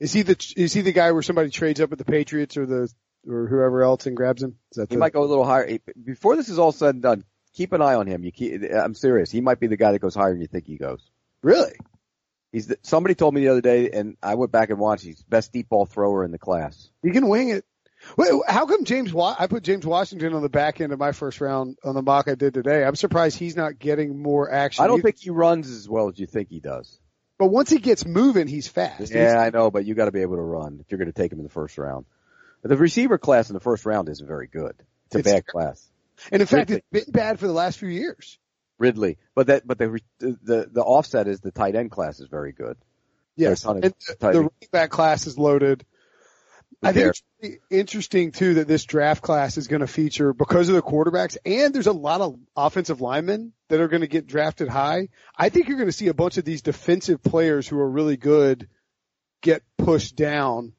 Is 0.00 0.12
he 0.12 0.22
the 0.22 0.54
is 0.56 0.72
he 0.72 0.80
the 0.80 0.92
guy 0.92 1.12
where 1.12 1.22
somebody 1.22 1.50
trades 1.50 1.80
up 1.80 1.90
with 1.90 1.98
the 1.98 2.04
Patriots 2.04 2.56
or 2.56 2.66
the 2.66 2.90
or 3.28 3.46
whoever 3.46 3.82
else 3.82 4.06
and 4.06 4.16
grabs 4.16 4.42
him? 4.42 4.56
Is 4.72 4.76
that 4.76 4.88
he 4.88 4.96
the, 4.96 4.98
might 4.98 5.12
go 5.12 5.22
a 5.22 5.26
little 5.26 5.44
higher. 5.44 5.78
Before 6.02 6.36
this 6.36 6.48
is 6.48 6.58
all 6.58 6.72
said 6.72 6.94
and 6.94 7.02
done, 7.02 7.24
keep 7.52 7.72
an 7.72 7.82
eye 7.82 7.94
on 7.94 8.06
him. 8.06 8.24
You 8.24 8.32
keep, 8.32 8.62
I'm 8.72 8.94
serious. 8.94 9.30
He 9.30 9.42
might 9.42 9.60
be 9.60 9.66
the 9.66 9.76
guy 9.76 9.92
that 9.92 10.00
goes 10.00 10.14
higher 10.14 10.32
than 10.32 10.40
you 10.40 10.46
think 10.46 10.66
he 10.66 10.78
goes. 10.78 11.02
Really? 11.42 11.74
He's 12.50 12.66
the, 12.66 12.78
somebody 12.82 13.14
told 13.14 13.34
me 13.34 13.42
the 13.42 13.48
other 13.48 13.60
day, 13.60 13.90
and 13.90 14.16
I 14.22 14.34
went 14.34 14.50
back 14.50 14.70
and 14.70 14.78
watched. 14.78 15.04
He's 15.04 15.22
best 15.22 15.52
deep 15.52 15.68
ball 15.68 15.86
thrower 15.86 16.24
in 16.24 16.32
the 16.32 16.38
class. 16.38 16.90
He 17.02 17.10
can 17.10 17.28
wing 17.28 17.50
it. 17.50 17.64
Wait, 18.16 18.30
how 18.48 18.64
come 18.64 18.84
James? 18.84 19.12
Wa- 19.12 19.36
I 19.38 19.46
put 19.46 19.62
James 19.62 19.84
Washington 19.86 20.32
on 20.32 20.42
the 20.42 20.48
back 20.48 20.80
end 20.80 20.92
of 20.92 20.98
my 20.98 21.12
first 21.12 21.40
round 21.40 21.76
on 21.84 21.94
the 21.94 22.02
mock 22.02 22.28
I 22.28 22.34
did 22.34 22.54
today. 22.54 22.82
I'm 22.82 22.96
surprised 22.96 23.38
he's 23.38 23.56
not 23.56 23.78
getting 23.78 24.20
more 24.20 24.50
action. 24.50 24.82
I 24.82 24.86
don't 24.86 25.00
either. 25.00 25.02
think 25.02 25.18
he 25.18 25.30
runs 25.30 25.70
as 25.70 25.86
well 25.86 26.08
as 26.08 26.18
you 26.18 26.26
think 26.26 26.48
he 26.48 26.60
does. 26.60 26.98
But 27.40 27.46
once 27.46 27.70
he 27.70 27.78
gets 27.78 28.04
moving, 28.04 28.46
he's 28.46 28.68
fast. 28.68 29.10
Yeah, 29.10 29.40
I 29.40 29.48
know, 29.48 29.70
but 29.70 29.86
you 29.86 29.94
got 29.94 30.04
to 30.04 30.12
be 30.12 30.20
able 30.20 30.36
to 30.36 30.42
run 30.42 30.78
if 30.80 30.92
you're 30.92 30.98
going 30.98 31.10
to 31.10 31.18
take 31.18 31.32
him 31.32 31.38
in 31.38 31.44
the 31.44 31.50
first 31.50 31.78
round. 31.78 32.04
But 32.60 32.68
the 32.68 32.76
receiver 32.76 33.16
class 33.16 33.48
in 33.48 33.54
the 33.54 33.60
first 33.60 33.86
round 33.86 34.10
isn't 34.10 34.26
very 34.26 34.46
good. 34.46 34.74
It's 35.06 35.16
a 35.16 35.18
It's- 35.20 35.34
bad 35.34 35.46
class. 35.46 35.90
And 36.30 36.42
in 36.42 36.46
fact, 36.46 36.68
Ridley. 36.68 36.84
it's 36.92 37.04
been 37.06 37.12
bad 37.12 37.38
for 37.40 37.46
the 37.46 37.54
last 37.54 37.78
few 37.78 37.88
years. 37.88 38.38
Ridley, 38.78 39.16
but 39.34 39.46
that, 39.46 39.66
but 39.66 39.78
the 39.78 40.00
the 40.18 40.68
the 40.70 40.82
offset 40.82 41.26
is 41.28 41.40
the 41.40 41.50
tight 41.50 41.74
end 41.76 41.90
class 41.90 42.20
is 42.20 42.28
very 42.28 42.52
good. 42.52 42.76
Yes, 43.36 43.62
There's 43.62 43.64
a 43.64 43.66
ton 43.66 43.76
of 43.78 43.84
and 43.84 43.94
tight 44.06 44.18
the 44.20 44.26
end. 44.26 44.34
running 44.36 44.50
back 44.70 44.90
class 44.90 45.26
is 45.26 45.38
loaded. 45.38 45.86
I 46.82 46.92
think 46.92 47.08
it's 47.08 47.22
really 47.42 47.58
interesting 47.68 48.32
too 48.32 48.54
that 48.54 48.68
this 48.68 48.84
draft 48.84 49.22
class 49.22 49.58
is 49.58 49.68
going 49.68 49.80
to 49.80 49.86
feature 49.86 50.32
because 50.32 50.68
of 50.68 50.74
the 50.74 50.82
quarterbacks, 50.82 51.36
and 51.44 51.74
there's 51.74 51.86
a 51.86 51.92
lot 51.92 52.20
of 52.20 52.38
offensive 52.56 53.00
linemen 53.00 53.52
that 53.68 53.80
are 53.80 53.88
going 53.88 54.00
to 54.00 54.06
get 54.06 54.26
drafted 54.26 54.68
high. 54.68 55.08
I 55.36 55.50
think 55.50 55.68
you're 55.68 55.76
going 55.76 55.88
to 55.88 55.92
see 55.92 56.08
a 56.08 56.14
bunch 56.14 56.38
of 56.38 56.44
these 56.44 56.62
defensive 56.62 57.22
players 57.22 57.68
who 57.68 57.78
are 57.78 57.88
really 57.88 58.16
good 58.16 58.68
get 59.42 59.62
pushed 59.76 60.16
down 60.16 60.72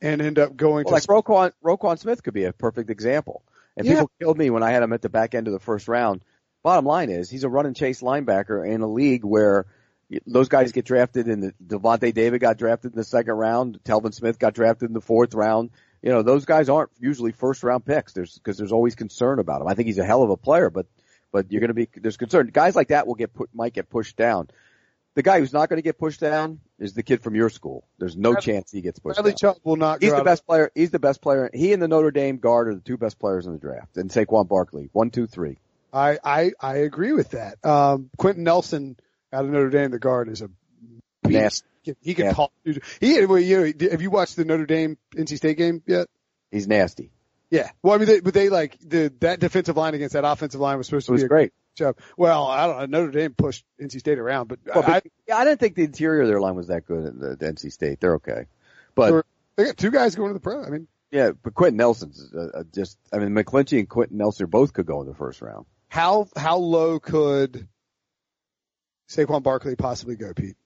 and 0.00 0.22
end 0.22 0.38
up 0.38 0.56
going 0.56 0.84
Well, 0.86 0.98
to 0.98 1.08
like 1.08 1.24
Roquan, 1.24 1.52
Roquan 1.64 1.98
Smith 1.98 2.22
could 2.22 2.34
be 2.34 2.44
a 2.44 2.52
perfect 2.52 2.90
example. 2.90 3.42
And 3.76 3.86
Yeah. 3.86 3.94
people 3.94 4.10
killed 4.18 4.38
me 4.38 4.50
when 4.50 4.62
I 4.62 4.70
had 4.70 4.82
him 4.82 4.92
at 4.92 5.02
the 5.02 5.08
back 5.08 5.34
end 5.34 5.46
of 5.46 5.52
the 5.52 5.60
first 5.60 5.88
round. 5.88 6.22
Bottom 6.62 6.86
line 6.86 7.10
is 7.10 7.30
he's 7.30 7.44
a 7.44 7.48
run 7.48 7.66
and 7.66 7.76
chase 7.76 8.00
linebacker 8.00 8.66
in 8.66 8.80
a 8.80 8.86
league 8.88 9.24
where 9.24 9.66
those 10.26 10.48
guys 10.48 10.72
get 10.72 10.84
drafted 10.84 11.26
and 11.26 11.52
Devontae 11.64 12.14
David 12.14 12.40
got 12.40 12.58
drafted 12.58 12.92
in 12.92 12.96
the 12.96 13.04
second 13.04 13.34
round. 13.34 13.80
Telvin 13.84 14.14
Smith 14.14 14.38
got 14.38 14.54
drafted 14.54 14.88
in 14.88 14.94
the 14.94 15.00
fourth 15.00 15.34
round. 15.34 15.70
You 16.02 16.10
know, 16.10 16.22
those 16.22 16.44
guys 16.44 16.68
aren't 16.68 16.90
usually 17.00 17.32
first 17.32 17.62
round 17.62 17.84
picks. 17.84 18.12
There's, 18.12 18.38
cause 18.44 18.56
there's 18.56 18.72
always 18.72 18.94
concern 18.94 19.38
about 19.38 19.62
him. 19.62 19.68
I 19.68 19.74
think 19.74 19.86
he's 19.86 19.98
a 19.98 20.04
hell 20.04 20.22
of 20.22 20.30
a 20.30 20.36
player, 20.36 20.70
but, 20.70 20.86
but 21.32 21.50
you're 21.50 21.60
going 21.60 21.68
to 21.68 21.74
be, 21.74 21.88
there's 21.96 22.16
concern. 22.16 22.50
Guys 22.52 22.76
like 22.76 22.88
that 22.88 23.06
will 23.06 23.16
get 23.16 23.34
put, 23.34 23.50
might 23.52 23.72
get 23.72 23.90
pushed 23.90 24.16
down. 24.16 24.48
The 25.14 25.22
guy 25.22 25.40
who's 25.40 25.52
not 25.52 25.68
going 25.70 25.78
to 25.78 25.82
get 25.82 25.98
pushed 25.98 26.20
down 26.20 26.60
is 26.78 26.92
the 26.92 27.02
kid 27.02 27.22
from 27.22 27.34
your 27.34 27.48
school. 27.48 27.84
There's 27.98 28.16
no 28.16 28.32
Bradley- 28.32 28.52
chance 28.52 28.70
he 28.70 28.82
gets 28.82 28.98
pushed 28.98 29.16
Bradley 29.16 29.32
down. 29.32 29.54
Chubb 29.54 29.56
will 29.64 29.76
not. 29.76 30.02
He's 30.02 30.14
the 30.14 30.22
best 30.22 30.46
player. 30.46 30.70
He's 30.74 30.90
the 30.90 30.98
best 30.98 31.22
player. 31.22 31.50
He 31.52 31.72
and 31.72 31.82
the 31.82 31.88
Notre 31.88 32.10
Dame 32.10 32.36
guard 32.36 32.68
are 32.68 32.74
the 32.74 32.80
two 32.80 32.98
best 32.98 33.18
players 33.18 33.46
in 33.46 33.52
the 33.52 33.58
draft. 33.58 33.96
And 33.96 34.10
Saquon 34.10 34.46
Barkley, 34.46 34.90
one, 34.92 35.10
two, 35.10 35.26
three. 35.26 35.58
I, 35.92 36.18
I 36.22 36.50
I 36.60 36.76
agree 36.76 37.12
with 37.12 37.30
that. 37.30 37.64
Um, 37.64 38.10
Quenton 38.18 38.44
Nelson 38.44 38.96
out 39.36 39.44
of 39.44 39.50
Notre 39.50 39.70
Dame, 39.70 39.90
the 39.90 39.98
guard, 39.98 40.28
is 40.28 40.42
a 40.42 40.48
beast. 41.22 41.64
Nasty. 41.84 41.96
He 42.00 42.14
can 42.14 42.34
talk. 42.34 42.52
He, 43.00 43.24
well, 43.26 43.38
you 43.38 43.72
know, 43.72 43.90
have 43.90 44.02
you 44.02 44.10
watched 44.10 44.34
the 44.36 44.44
Notre 44.44 44.66
Dame 44.66 44.98
NC 45.14 45.36
State 45.36 45.56
game 45.56 45.82
yet? 45.86 46.08
He's 46.50 46.66
nasty. 46.66 47.10
Yeah. 47.50 47.70
Well, 47.82 47.94
I 47.94 47.98
mean, 47.98 48.06
they, 48.08 48.20
but 48.20 48.34
they 48.34 48.48
like 48.48 48.76
the 48.80 49.12
that 49.20 49.38
defensive 49.38 49.76
line 49.76 49.94
against 49.94 50.14
that 50.14 50.24
offensive 50.24 50.60
line 50.60 50.78
was 50.78 50.86
supposed 50.88 51.04
It 51.04 51.06
to 51.08 51.12
was 51.12 51.22
be 51.22 51.26
a 51.26 51.28
great. 51.28 51.52
job. 51.76 51.96
Well, 52.16 52.46
I 52.46 52.66
don't 52.66 52.90
know. 52.90 53.00
Notre 53.00 53.12
Dame 53.12 53.34
pushed 53.34 53.64
NC 53.80 54.00
State 54.00 54.18
around, 54.18 54.48
but 54.48 54.58
Well, 54.66 54.82
I, 54.84 55.00
yeah, 55.28 55.36
I 55.36 55.44
didn't 55.44 55.60
think 55.60 55.76
the 55.76 55.84
interior 55.84 56.22
of 56.22 56.28
their 56.28 56.40
line 56.40 56.56
was 56.56 56.66
that 56.68 56.86
good 56.86 57.04
at 57.04 57.20
the, 57.20 57.30
at 57.32 57.54
NC 57.54 57.70
State. 57.70 58.00
They're 58.00 58.14
okay. 58.16 58.46
But 58.96 59.24
they 59.56 59.66
got 59.66 59.76
two 59.76 59.92
guys 59.92 60.16
going 60.16 60.30
to 60.30 60.34
the 60.34 60.40
pro. 60.40 60.64
I 60.64 60.70
mean, 60.70 60.88
yeah, 61.12 61.30
but 61.40 61.54
Quenton 61.54 61.76
Nelson's 61.76 62.32
uh, 62.34 62.48
uh, 62.52 62.62
just, 62.74 62.98
I 63.12 63.18
mean, 63.18 63.28
McGlinchey 63.30 63.78
and 63.78 63.88
Quenton 63.88 64.18
Nelson 64.18 64.46
both 64.46 64.72
could 64.72 64.86
go 64.86 65.00
in 65.02 65.06
the 65.06 65.14
first 65.14 65.40
round. 65.40 65.66
how 65.88 66.26
how 66.36 66.56
low 66.56 66.98
could 66.98 67.68
Saquon 69.08 69.42
Barkley 69.42 69.76
possibly 69.76 70.16
go, 70.16 70.32
Pete? 70.34 70.56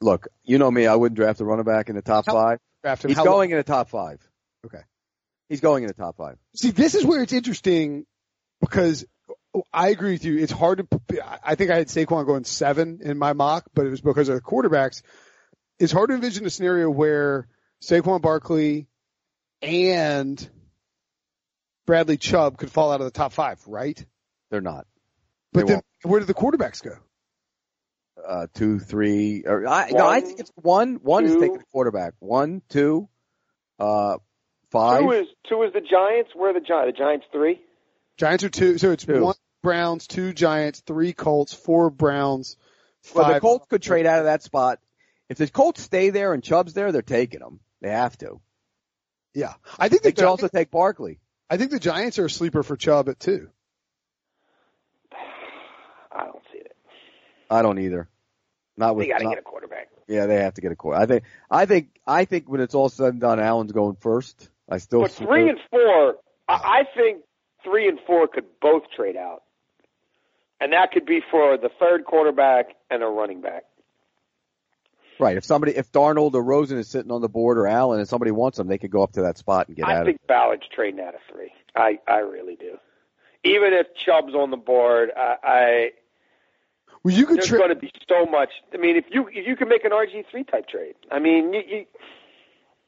Look, 0.00 0.28
you 0.42 0.58
know 0.58 0.70
me, 0.70 0.86
I 0.86 0.96
wouldn't 0.96 1.16
draft 1.16 1.40
a 1.40 1.44
running 1.44 1.64
back 1.64 1.88
in 1.88 1.96
the 1.96 2.02
top 2.02 2.26
How- 2.26 2.32
five. 2.32 2.58
Draft 2.82 3.04
him. 3.04 3.10
He's 3.10 3.16
How 3.16 3.24
going 3.24 3.50
in 3.50 3.56
the 3.56 3.62
top 3.62 3.88
five. 3.88 4.20
Okay. 4.66 4.82
He's 5.48 5.60
going 5.60 5.84
in 5.84 5.88
the 5.88 5.94
top 5.94 6.16
five. 6.16 6.36
See, 6.54 6.70
this 6.70 6.94
is 6.94 7.04
where 7.04 7.22
it's 7.22 7.32
interesting 7.32 8.04
because 8.60 9.06
I 9.72 9.88
agree 9.88 10.12
with 10.12 10.24
you. 10.24 10.38
It's 10.38 10.52
hard 10.52 10.78
to. 10.78 11.40
I 11.42 11.54
think 11.54 11.70
I 11.70 11.76
had 11.76 11.88
Saquon 11.88 12.26
going 12.26 12.44
seven 12.44 13.00
in 13.02 13.18
my 13.18 13.32
mock, 13.32 13.64
but 13.74 13.86
it 13.86 13.90
was 13.90 14.00
because 14.00 14.28
of 14.28 14.34
the 14.34 14.42
quarterbacks. 14.42 15.02
It's 15.78 15.92
hard 15.92 16.10
to 16.10 16.14
envision 16.14 16.44
a 16.44 16.50
scenario 16.50 16.90
where 16.90 17.48
Saquon 17.82 18.20
Barkley 18.20 18.86
and 19.62 20.46
Bradley 21.86 22.16
Chubb 22.16 22.58
could 22.58 22.70
fall 22.70 22.92
out 22.92 23.00
of 23.00 23.06
the 23.06 23.10
top 23.10 23.32
five, 23.32 23.60
right? 23.66 24.04
They're 24.50 24.60
not. 24.60 24.86
But 25.54 25.60
They 25.66 25.72
then 25.74 25.82
won't. 26.04 26.10
where 26.10 26.20
do 26.20 26.26
the 26.26 26.34
quarterbacks 26.34 26.82
go? 26.82 26.96
Uh, 28.26 28.46
two, 28.54 28.78
three, 28.78 29.44
or 29.46 29.66
I, 29.66 29.90
no, 29.90 30.06
I 30.06 30.20
think 30.20 30.40
it's 30.40 30.52
one. 30.56 30.96
One 30.96 31.24
is 31.24 31.32
taking 31.32 31.58
the 31.58 31.64
quarterback. 31.72 32.14
One, 32.18 32.62
two, 32.68 33.08
uh, 33.78 34.18
five. 34.70 35.02
Two 35.02 35.10
is 35.12 35.26
two 35.48 35.62
is 35.62 35.72
the 35.72 35.80
Giants. 35.80 36.30
Where 36.34 36.50
are 36.50 36.54
the 36.54 36.60
Giants? 36.60 36.96
The 36.98 37.04
Giants 37.04 37.26
three. 37.32 37.60
Giants 38.16 38.44
are 38.44 38.48
two, 38.50 38.78
so 38.78 38.92
it's 38.92 39.04
Two. 39.04 39.22
one 39.22 39.34
Browns, 39.62 40.06
two 40.06 40.32
Giants, 40.32 40.80
three 40.80 41.12
Colts, 41.12 41.52
four 41.52 41.90
Browns, 41.90 42.56
Well, 43.14 43.32
the 43.32 43.40
Colts 43.40 43.66
could 43.68 43.82
trade 43.82 44.06
out 44.06 44.18
of 44.20 44.26
that 44.26 44.42
spot. 44.42 44.78
If 45.28 45.38
the 45.38 45.48
Colts 45.48 45.82
stay 45.82 46.10
there 46.10 46.34
and 46.34 46.42
Chubb's 46.42 46.74
there, 46.74 46.92
they're 46.92 47.02
taking 47.02 47.40
them. 47.40 47.60
They 47.80 47.90
have 47.90 48.16
to. 48.18 48.40
Yeah, 49.34 49.54
I 49.78 49.88
think 49.88 50.02
they 50.02 50.10
the 50.10 50.16
could 50.16 50.24
also 50.26 50.48
take 50.48 50.70
Barkley. 50.70 51.18
I 51.50 51.56
think 51.56 51.70
the 51.70 51.80
Giants 51.80 52.18
are 52.18 52.26
a 52.26 52.30
sleeper 52.30 52.62
for 52.62 52.76
Chubb 52.76 53.08
at 53.08 53.18
two. 53.18 53.48
I 56.12 56.24
don't 56.26 56.42
see 56.52 56.58
it. 56.58 56.76
I 57.54 57.62
don't 57.62 57.78
either. 57.78 58.08
Not 58.76 58.96
with. 58.96 59.06
They 59.06 59.12
got 59.12 59.18
to 59.18 59.28
get 59.28 59.38
a 59.38 59.42
quarterback. 59.42 59.88
Yeah, 60.08 60.26
they 60.26 60.36
have 60.36 60.54
to 60.54 60.60
get 60.60 60.72
a 60.72 60.76
quarter. 60.76 61.00
I 61.00 61.06
think. 61.06 61.24
I 61.50 61.66
think. 61.66 61.88
I 62.06 62.24
think 62.24 62.48
when 62.48 62.60
it's 62.60 62.74
all 62.74 62.88
said 62.88 63.12
and 63.12 63.20
done, 63.20 63.38
Allen's 63.38 63.72
going 63.72 63.96
first. 64.00 64.48
I 64.68 64.78
still. 64.78 65.02
But 65.02 65.12
three 65.12 65.48
and 65.48 65.58
four, 65.70 66.16
I, 66.48 66.54
I 66.54 66.82
think 66.96 67.22
three 67.62 67.88
and 67.88 67.98
four 68.06 68.26
could 68.26 68.44
both 68.60 68.82
trade 68.96 69.16
out, 69.16 69.42
and 70.60 70.72
that 70.72 70.90
could 70.90 71.06
be 71.06 71.20
for 71.30 71.56
the 71.56 71.70
third 71.78 72.04
quarterback 72.04 72.74
and 72.90 73.02
a 73.02 73.06
running 73.06 73.40
back. 73.40 73.64
right. 75.20 75.36
If 75.36 75.44
somebody, 75.44 75.76
if 75.76 75.92
Darnold 75.92 76.34
or 76.34 76.42
Rosen 76.42 76.76
is 76.78 76.88
sitting 76.88 77.12
on 77.12 77.20
the 77.20 77.28
board 77.28 77.56
or 77.56 77.68
Allen, 77.68 78.00
and 78.00 78.08
somebody 78.08 78.32
wants 78.32 78.58
them, 78.58 78.66
they 78.66 78.78
could 78.78 78.90
go 78.90 79.04
up 79.04 79.12
to 79.12 79.22
that 79.22 79.38
spot 79.38 79.68
and 79.68 79.76
get 79.76 79.86
I 79.86 79.94
out 79.94 80.00
of 80.00 80.06
think 80.06 80.26
Ballard's 80.26 80.66
trading 80.74 81.00
out 81.00 81.14
of 81.14 81.20
three. 81.32 81.52
I 81.76 82.00
I 82.08 82.18
really 82.18 82.56
do. 82.56 82.78
Even 83.44 83.72
if 83.74 83.94
Chubb's 83.94 84.34
on 84.34 84.50
the 84.50 84.56
board, 84.56 85.10
I, 85.16 85.36
I 85.44 85.90
Well, 87.04 87.14
you 87.14 87.26
could 87.26 87.36
there's 87.36 87.48
trade. 87.48 87.58
going 87.58 87.68
to 87.70 87.76
be 87.76 87.90
so 88.08 88.24
much. 88.26 88.48
I 88.72 88.78
mean, 88.78 88.96
if 88.96 89.04
you 89.10 89.28
if 89.28 89.46
you 89.46 89.54
can 89.56 89.68
make 89.68 89.84
an 89.84 89.90
RG 89.92 90.24
three 90.30 90.42
type 90.44 90.66
trade, 90.68 90.94
I 91.12 91.18
mean, 91.18 91.52
you, 91.52 91.60
you, 91.68 91.84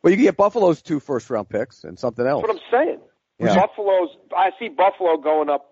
Well, 0.02 0.10
you 0.10 0.16
can 0.16 0.24
get 0.24 0.36
Buffalo's 0.36 0.80
two 0.82 1.00
first 1.00 1.28
round 1.30 1.48
picks 1.48 1.84
and 1.84 1.98
something 1.98 2.26
else. 2.26 2.42
that's 2.46 2.54
what 2.54 2.62
I'm 2.80 2.86
saying. 2.86 3.00
Yeah. 3.38 3.54
Buffalo's. 3.54 4.08
I 4.34 4.50
see 4.58 4.68
Buffalo 4.70 5.18
going 5.18 5.50
up. 5.50 5.66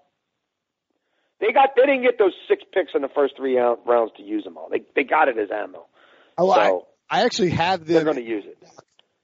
They 1.40 1.52
got. 1.52 1.70
They 1.76 1.82
didn't 1.86 2.02
get 2.02 2.18
those 2.18 2.34
six 2.48 2.62
picks 2.72 2.92
in 2.94 3.02
the 3.02 3.08
first 3.08 3.34
three 3.36 3.56
round- 3.56 3.78
rounds 3.86 4.12
to 4.18 4.22
use 4.22 4.44
them 4.44 4.56
all. 4.56 4.68
They 4.70 4.82
they 4.94 5.04
got 5.04 5.28
it 5.28 5.38
as 5.38 5.48
ammo. 5.50 5.86
Oh, 6.36 6.50
I, 6.50 6.68
so 6.68 6.86
I 7.08 7.24
actually 7.24 7.50
have 7.50 7.86
they're 7.86 8.00
the. 8.00 8.04
going 8.04 8.16
to 8.16 8.22
use 8.30 8.44
it. 8.46 8.58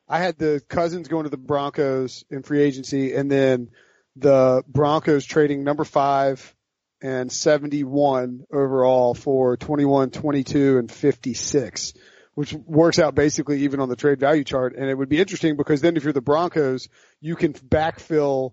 I 0.08 0.18
had 0.18 0.38
the 0.38 0.60
Cousins 0.68 1.06
going 1.08 1.24
to 1.24 1.30
the 1.30 1.36
Broncos 1.36 2.24
in 2.30 2.42
free 2.42 2.62
agency, 2.62 3.14
and 3.14 3.30
then 3.30 3.68
the 4.16 4.62
Broncos 4.66 5.24
trading 5.24 5.62
number 5.62 5.84
five 5.84 6.54
and 7.02 7.30
71 7.32 8.44
overall 8.52 9.14
for 9.14 9.56
21, 9.56 10.10
22, 10.10 10.78
and 10.78 10.90
56, 10.90 11.94
which 12.34 12.52
works 12.52 12.98
out 12.98 13.14
basically 13.14 13.62
even 13.62 13.80
on 13.80 13.88
the 13.88 13.96
trade 13.96 14.20
value 14.20 14.44
chart. 14.44 14.74
And 14.76 14.88
it 14.88 14.94
would 14.94 15.08
be 15.08 15.18
interesting 15.20 15.56
because 15.56 15.80
then 15.80 15.96
if 15.96 16.04
you're 16.04 16.12
the 16.12 16.20
Broncos, 16.20 16.88
you 17.20 17.36
can 17.36 17.52
backfill 17.52 18.52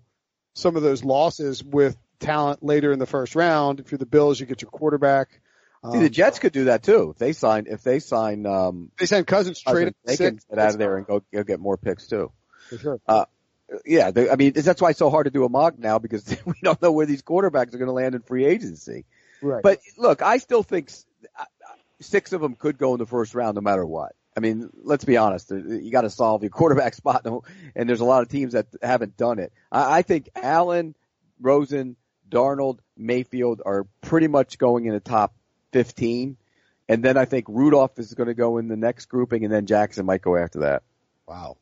some 0.54 0.76
of 0.76 0.82
those 0.82 1.04
losses 1.04 1.62
with 1.62 1.96
talent 2.20 2.62
later 2.62 2.92
in 2.92 2.98
the 2.98 3.06
first 3.06 3.34
round. 3.36 3.80
If 3.80 3.92
you're 3.92 3.98
the 3.98 4.06
Bills, 4.06 4.40
you 4.40 4.46
get 4.46 4.62
your 4.62 4.70
quarterback. 4.70 5.28
See, 5.92 5.98
the 6.00 6.06
Um, 6.06 6.10
Jets 6.10 6.40
could 6.40 6.52
do 6.52 6.64
that 6.64 6.82
too. 6.82 7.10
If 7.10 7.18
they 7.18 7.32
sign, 7.32 7.66
if 7.68 7.84
they 7.84 8.00
sign, 8.00 8.46
um, 8.46 8.90
They 8.98 9.06
sent 9.06 9.28
Cousins 9.28 9.62
Cousins, 9.64 9.92
they 10.04 10.16
can 10.16 10.40
get 10.50 10.58
out 10.58 10.70
of 10.70 10.78
there 10.78 10.96
and 10.96 11.06
go, 11.06 11.22
go 11.32 11.44
get 11.44 11.60
more 11.60 11.76
picks 11.76 12.08
too. 12.08 12.32
For 12.68 12.78
sure. 12.78 13.00
Yeah, 13.84 14.10
they, 14.10 14.30
I 14.30 14.36
mean 14.36 14.52
that's 14.54 14.80
why 14.80 14.90
it's 14.90 14.98
so 14.98 15.10
hard 15.10 15.26
to 15.26 15.30
do 15.30 15.44
a 15.44 15.48
mock 15.48 15.78
now 15.78 15.98
because 15.98 16.24
we 16.44 16.54
don't 16.62 16.80
know 16.80 16.92
where 16.92 17.06
these 17.06 17.22
quarterbacks 17.22 17.74
are 17.74 17.78
going 17.78 17.86
to 17.86 17.92
land 17.92 18.14
in 18.14 18.22
free 18.22 18.46
agency. 18.46 19.04
Right. 19.42 19.62
But 19.62 19.80
look, 19.96 20.22
I 20.22 20.38
still 20.38 20.62
think 20.62 20.90
uh, 21.38 21.44
six 22.00 22.32
of 22.32 22.40
them 22.40 22.54
could 22.54 22.78
go 22.78 22.94
in 22.94 22.98
the 22.98 23.06
first 23.06 23.34
round 23.34 23.56
no 23.56 23.60
matter 23.60 23.84
what. 23.84 24.14
I 24.36 24.40
mean, 24.40 24.70
let's 24.84 25.04
be 25.04 25.16
honest. 25.16 25.50
You 25.50 25.90
got 25.90 26.02
to 26.02 26.10
solve 26.10 26.42
your 26.42 26.50
quarterback 26.58 26.94
spot, 26.94 27.26
and 27.74 27.88
there's 27.88 28.00
a 28.00 28.04
lot 28.04 28.22
of 28.22 28.28
teams 28.28 28.52
that 28.52 28.66
haven't 28.80 29.16
done 29.16 29.38
it. 29.40 29.52
I, 29.70 29.98
I 29.98 30.02
think 30.02 30.30
Allen, 30.36 30.94
Rosen, 31.40 31.96
Darnold, 32.28 32.78
Mayfield 32.96 33.62
are 33.66 33.86
pretty 34.00 34.28
much 34.28 34.58
going 34.58 34.86
in 34.86 34.92
the 34.92 35.00
top 35.00 35.34
15, 35.72 36.36
and 36.88 37.02
then 37.02 37.16
I 37.16 37.24
think 37.24 37.46
Rudolph 37.48 37.98
is 37.98 38.14
going 38.14 38.28
to 38.28 38.34
go 38.34 38.58
in 38.58 38.68
the 38.68 38.76
next 38.76 39.06
grouping, 39.06 39.44
and 39.44 39.52
then 39.52 39.66
Jackson 39.66 40.06
might 40.06 40.22
go 40.22 40.36
after 40.36 40.60
that. 40.60 40.84
Wow. 41.26 41.56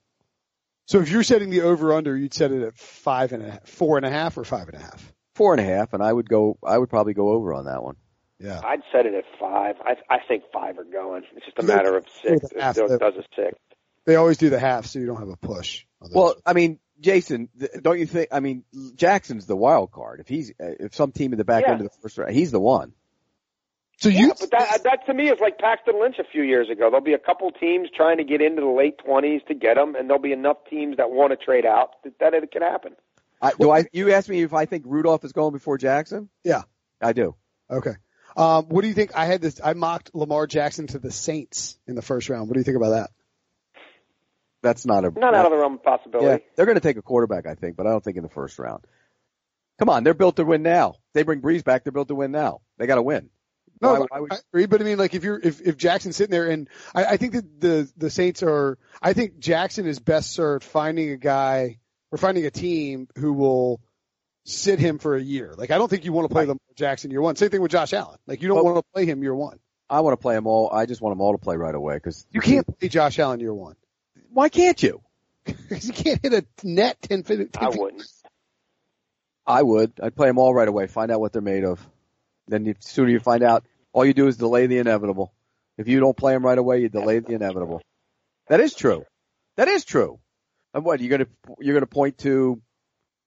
So 0.87 1.01
if 1.01 1.11
you're 1.11 1.22
setting 1.24 1.51
the 1.51 1.62
over 1.62 1.93
under, 1.95 2.16
you'd 2.16 2.32
set 2.34 2.53
it 2.53 2.62
at 2.62 2.76
five 2.78 3.32
and 3.32 3.43
a 3.45 3.51
half, 3.51 3.68
four 3.68 3.97
and 3.97 4.07
a 4.07 4.11
half, 4.11 4.39
or 4.39 4.45
five 4.45 4.68
and 4.68 4.76
a 4.76 4.80
half. 4.80 5.12
Four 5.34 5.53
and 5.53 5.61
a 5.61 5.64
half, 5.64 5.93
and 5.93 6.03
I 6.03 6.12
would 6.12 6.28
go. 6.28 6.59
I 6.64 6.78
would 6.78 6.89
probably 6.89 7.12
go 7.12 7.30
over 7.30 7.53
on 7.53 7.66
that 7.66 7.82
one. 7.82 7.97
Yeah. 8.39 8.61
I'd 8.64 8.80
set 8.93 9.05
it 9.07 9.14
at 9.14 9.24
five. 9.41 9.76
I 9.84 9.97
I 10.09 10.18
think 10.26 10.45
five 10.53 10.78
are 10.78 10.84
going. 10.84 11.24
It's 11.34 11.45
just 11.45 11.59
a 11.59 11.62
matter 11.62 11.97
of 11.97 12.05
six. 12.22 12.43
with 12.43 12.53
It 12.55 13.01
does 13.01 13.14
a 13.16 13.24
six. 13.34 13.59
They 14.07 14.14
always 14.16 14.39
do 14.39 14.49
the 14.51 14.59
half, 14.61 14.87
so 14.87 14.99
you 14.99 15.07
don't 15.07 15.18
have 15.18 15.28
a 15.28 15.37
push. 15.37 15.84
on 16.01 16.11
those. 16.11 16.14
Well, 16.16 16.34
I 16.47 16.53
mean, 16.53 16.78
Jason, 17.01 17.49
th- 17.59 17.72
don't 17.82 17.99
you 17.99 18.07
think? 18.07 18.28
I 18.30 18.41
mean, 18.41 18.64
Jackson's 18.95 19.47
the 19.47 19.57
wild 19.57 19.91
card. 19.91 20.20
If 20.20 20.28
he's 20.28 20.51
uh, 20.53 20.72
if 20.80 20.95
some 20.95 21.11
team 21.12 21.32
in 21.32 21.39
the 21.39 21.45
back 21.45 21.64
Yeah. 21.66 21.72
end 21.72 21.80
of 21.80 21.91
the 21.91 21.99
first 22.01 22.16
round, 22.16 22.32
he's 22.32 22.53
the 22.53 22.61
one. 22.61 22.93
So 23.99 24.09
Yeah, 24.09 24.20
you, 24.20 24.32
but 24.38 24.51
that 24.51 24.82
that 24.84 25.07
to 25.07 25.14
me 25.14 25.28
is 25.30 25.38
like 25.40 25.59
Paxton 25.59 25.99
Lynch 26.01 26.16
a 26.18 26.24
few 26.24 26.42
years 26.42 26.68
ago. 26.68 26.90
There'll 26.90 27.01
be 27.05 27.14
a 27.14 27.18
couple 27.18 27.51
teams 27.51 27.88
trying 27.94 28.18
to 28.18 28.24
get 28.24 28.42
into 28.42 28.61
the 28.61 28.68
late 28.68 28.99
twenties 28.99 29.40
to 29.49 29.55
get 29.55 29.78
him, 29.78 29.94
and 29.94 30.09
there'll 30.09 30.22
be 30.22 30.32
enough 30.32 30.59
teams 30.68 30.99
that 30.99 31.11
want 31.11 31.30
to 31.38 31.42
trade 31.42 31.64
out 31.64 32.03
that, 32.05 32.18
that 32.20 32.34
it 32.34 32.51
can 32.53 32.62
happen. 32.62 32.94
I, 33.40 33.53
do 33.59 33.70
I? 33.70 33.84
You 33.92 34.12
asked 34.12 34.28
me 34.28 34.42
if 34.42 34.53
I 34.55 34.66
think 34.66 34.84
Rudolph 34.86 35.24
is 35.24 35.32
going 35.32 35.53
before 35.53 35.78
Jackson. 35.78 36.28
Yeah. 36.44 36.62
I 37.01 37.12
do. 37.12 37.36
okay. 37.70 37.92
Um, 38.36 38.66
what 38.68 38.82
do 38.82 38.88
you 38.88 38.94
think? 38.94 39.16
I 39.16 39.24
had 39.24 39.40
this. 39.40 39.61
I 39.64 39.72
mocked 39.72 40.14
Lamar 40.14 40.47
Jackson 40.47 40.86
to 40.88 40.99
the 40.99 41.11
Saints 41.11 41.78
in 41.86 41.94
the 41.94 42.03
first 42.03 42.28
round. 42.28 42.49
What 42.49 42.55
do 42.55 42.61
you 42.61 42.64
think 42.64 42.76
about 42.76 42.90
that? 42.90 43.11
That's 44.62 44.84
not 44.84 45.05
a 45.05 45.11
Not 45.11 45.34
out 45.34 45.47
of 45.47 45.53
the 45.53 45.59
realm 45.59 45.74
of 45.74 45.80
Yeah, 45.84 45.97
possibility. 45.97 46.44
they're 46.55 46.66
going 46.66 46.76
to 46.76 46.80
take 46.82 46.97
a 46.97 47.03
quarterback, 47.03 47.47
I 47.47 47.55
think, 47.55 47.76
but 47.76 47.86
I 47.86 47.90
don't 47.90 48.03
think 48.03 48.16
in 48.16 48.22
the 48.22 48.28
first 48.28 48.59
round. 48.59 48.84
Come 49.78 49.88
on, 49.88 50.05
they're 50.05 50.14
built 50.14 50.36
to 50.36 50.44
win 50.44 50.62
now. 50.62 50.97
They 51.12 51.22
bring 51.22 51.40
Brees 51.40 51.62
back, 51.64 51.84
they're 51.84 51.92
built 51.92 52.09
to 52.09 52.14
win 52.14 52.30
now. 52.30 52.61
They 52.78 52.86
got 52.86 52.97
to 52.97 53.03
win. 53.03 53.30
No, 53.81 53.93
Why- 53.93 53.99
but 54.01 54.11
why 54.11 54.20
would- 54.20 54.33
I 54.33 54.37
agree. 54.53 54.66
But 54.66 54.81
I 54.81 54.85
mean, 54.85 54.99
like 54.99 55.14
if 55.14 55.22
you're 55.24 55.39
if 55.43 55.61
if 55.61 55.77
Jackson's 55.77 56.16
sitting 56.16 56.31
there, 56.31 56.49
and 56.51 56.68
I, 56.95 57.05
I 57.05 57.16
think 57.16 57.35
that 57.35 57.61
the 57.61 57.91
the 57.97 58.11
Saints 58.11 58.43
are. 58.43 58.79
I 59.03 59.12
think 59.12 59.39
Jackson 59.39 59.87
is 59.87 59.99
best 59.99 60.33
served 60.33 60.64
finding 60.64 61.11
a 61.11 61.16
guy 61.16 61.79
or 62.11 62.18
finding 62.18 62.47
a 62.47 62.51
team 62.51 63.09
who 63.18 63.33
will 63.35 63.81
sit 64.45 64.79
him 64.79 64.99
for 64.99 65.16
a 65.16 65.20
year. 65.20 65.55
Like 65.57 65.70
I 65.70 65.79
don't 65.79 65.89
think 65.89 66.05
you 66.05 66.12
want 66.12 66.29
to 66.29 66.33
play 66.33 66.43
Right. 66.43 66.49
Lamar 66.49 66.61
Jackson 66.77 67.11
year 67.11 67.20
one. 67.20 67.37
Same 67.37 67.51
thing 67.51 67.61
with 67.61 67.70
Josh 67.72 67.93
Allen. 67.93 68.18
Like 68.27 68.41
you 68.43 68.49
don't 68.49 68.59
But- 68.59 68.64
want 68.64 68.77
to 68.79 68.85
play 68.95 69.05
him 69.05 69.22
year 69.22 69.35
one. 69.35 69.59
I 69.91 70.01
want 70.01 70.14
to 70.14 70.20
play 70.20 70.35
them 70.35 70.47
all. 70.49 70.70
I 70.72 70.87
just 70.87 71.01
want 71.01 71.12
them 71.12 71.20
all 71.20 71.33
to 71.33 71.39
play 71.39 71.57
right 71.57 71.74
away 71.74 71.95
because 71.95 72.27
You 72.33 72.41
can't 72.41 72.66
play 72.66 72.89
Josh 72.89 73.18
Allen 73.20 73.39
year 73.41 73.55
one 73.55 73.77
Why 74.33 74.49
can't 74.49 74.83
you? 74.83 75.01
because 75.45 75.87
you 75.87 75.93
can't 75.93 76.20
hit 76.22 76.33
a 76.35 76.45
net 76.64 76.97
10 77.03 77.22
feet. 77.22 77.57
I 77.57 77.68
wouldn't. 77.68 78.03
I 79.47 79.62
would. 79.62 79.93
I'd 80.03 80.16
play 80.16 80.27
them 80.27 80.39
all 80.39 80.53
right 80.53 80.66
away. 80.66 80.89
Find 80.89 81.12
out 81.12 81.20
what 81.20 81.33
they're 81.33 81.41
made 81.43 81.62
of. 81.64 81.87
Then 82.49 82.64
the 82.64 82.76
sooner 82.80 83.11
you 83.11 83.20
find 83.20 83.42
out, 83.42 83.64
all 83.92 84.05
you 84.05 84.14
do 84.14 84.28
is 84.28 84.36
delay 84.36 84.66
the 84.66 84.78
inevitable. 84.78 85.32
If 85.78 85.88
you 85.88 86.01
don't 86.01 86.16
play 86.16 86.32
them 86.32 86.44
right 86.44 86.59
away, 86.59 86.80
you 86.80 86.88
delay 86.88 87.18
the 87.18 87.34
inevitable. 87.34 87.82
That 88.49 88.61
is 88.61 88.74
true. 88.74 89.05
That 89.57 89.68
is 89.68 89.84
true. 89.84 90.20
And 90.74 90.84
what 90.84 91.01
you're 91.01 91.11
gonna 91.11 91.30
you're 91.59 91.74
gonna 91.74 91.86
point 91.86 92.18
to 92.18 92.61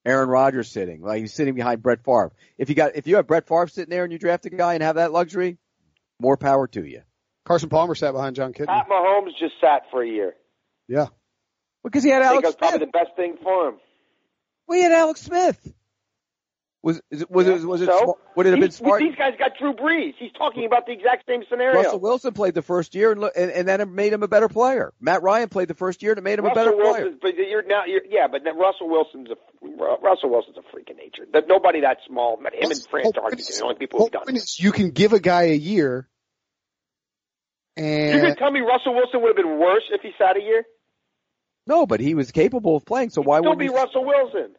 Aaron 0.06 0.30
Rodgers 0.30 0.70
sitting 0.72 1.02
like 1.02 1.22
he's 1.22 1.34
sitting 1.34 1.56
behind 1.56 1.82
Brett 1.82 2.04
Favre. 2.04 2.32
If 2.58 2.70
you 2.70 2.76
got 2.76 2.96
if 2.96 3.08
you 3.08 3.18
have 3.18 3.28
Brett 3.28 3.48
Favre 3.48 3.68
sitting 3.68 3.90
there 3.90 4.04
and 4.04 4.14
you 4.14 4.20
draft 4.20 4.46
a 4.46 4.50
guy 4.50 4.76
and 4.76 4.84
have 4.84 4.96
that 4.96 5.12
luxury, 5.12 5.58
more 6.20 6.38
power 6.38 6.68
to 6.68 6.86
you. 6.86 7.02
Carson 7.46 7.70
Palmer 7.70 7.96
sat 7.96 8.14
behind 8.14 8.36
Jon 8.36 8.54
Kitna. 8.54 8.68
Pat 8.68 8.88
Mahomes 8.90 9.32
just 9.40 9.56
sat 9.60 9.84
for 9.90 10.04
a 10.04 10.08
year. 10.08 10.36
Yeah. 10.88 11.08
Because 11.84 12.04
he 12.04 12.10
had 12.10 12.22
I 12.22 12.30
think 12.30 12.44
Alex 12.44 12.48
that's 12.48 12.56
probably 12.58 12.86
the 12.86 12.92
best 12.92 13.16
thing 13.16 13.38
for 13.42 13.70
him. 13.70 13.76
We 14.68 14.82
had 14.82 14.92
Alex 14.92 15.22
Smith. 15.22 15.74
Was 16.82 17.02
it 17.12 17.30
was 17.30 17.46
Yeah, 17.46 17.56
it 17.56 17.66
was 17.66 17.82
it 17.82 17.88
so? 17.88 18.18
would 18.38 18.46
it 18.46 18.52
have 18.52 18.60
been 18.62 18.72
smart? 18.72 19.02
These 19.02 19.16
guys 19.16 19.34
got 19.38 19.52
Drew 19.60 19.74
Brees. 19.74 20.14
He's 20.18 20.32
talking 20.32 20.66
about 20.66 20.86
the 20.86 20.94
exact 20.94 21.28
same 21.28 21.44
scenario. 21.50 21.76
Russell 21.82 22.00
Wilson 22.00 22.34
played 22.34 22.54
the 22.54 22.62
first 22.62 22.96
year 22.96 23.12
and, 23.12 23.22
and 23.36 23.52
and 23.52 23.68
then 23.68 23.82
it 23.82 23.90
made 23.90 24.14
him 24.14 24.24
a 24.24 24.30
better 24.30 24.48
player. 24.48 24.94
Matt 25.02 25.22
Ryan 25.22 25.50
played 25.50 25.68
the 25.68 25.74
first 25.74 26.02
year 26.02 26.14
and 26.14 26.20
it 26.20 26.24
made 26.24 26.40
him 26.40 26.46
a 26.46 26.54
better 26.54 26.72
Russell 26.72 26.94
player. 26.94 27.12
But 27.22 27.36
you're 27.36 27.64
now, 27.64 27.84
you're, 27.86 28.06
yeah, 28.10 28.28
but 28.32 28.46
then 28.46 28.58
Russell 28.58 28.88
Wilson's 28.88 29.28
a 29.30 29.36
Russell 30.02 30.30
Wilson's 30.30 30.56
a 30.56 30.62
freak 30.72 30.90
of 30.90 30.96
nature. 30.96 31.26
That 31.34 31.50
nobody 31.50 31.82
that 31.82 31.98
small, 32.08 32.40
but 32.42 32.54
him 32.54 32.72
and 32.72 32.88
Fran 32.90 33.12
Tarkenton, 33.12 33.58
the 33.58 33.64
only 33.64 33.76
people 33.76 34.00
who've 34.00 34.12
done 34.12 34.24
it. 34.34 34.60
you 34.60 34.72
can 34.72 34.92
give 34.92 35.12
a 35.12 35.20
guy 35.20 35.44
a 35.44 35.56
year, 35.56 36.08
You 37.76 37.84
and 37.84 38.22
can 38.22 38.36
tell 38.38 38.52
me 38.52 38.62
Russell 38.62 38.96
Wilson 38.96 39.22
would 39.22 39.28
have 39.28 39.36
been 39.36 39.60
worse 39.60 39.84
if 39.92 40.02
he 40.02 40.12
sat 40.18 40.38
a 40.38 40.42
year. 40.42 40.64
No, 41.68 41.86
but 41.86 42.00
he 42.00 42.16
was 42.16 42.32
capable 42.32 42.78
of 42.78 42.86
playing. 42.86 43.10
So 43.10 43.22
why 43.22 43.42
wouldn't 43.42 43.60
be? 43.60 43.68
Russell 43.68 44.06
Wilson. 44.06 44.56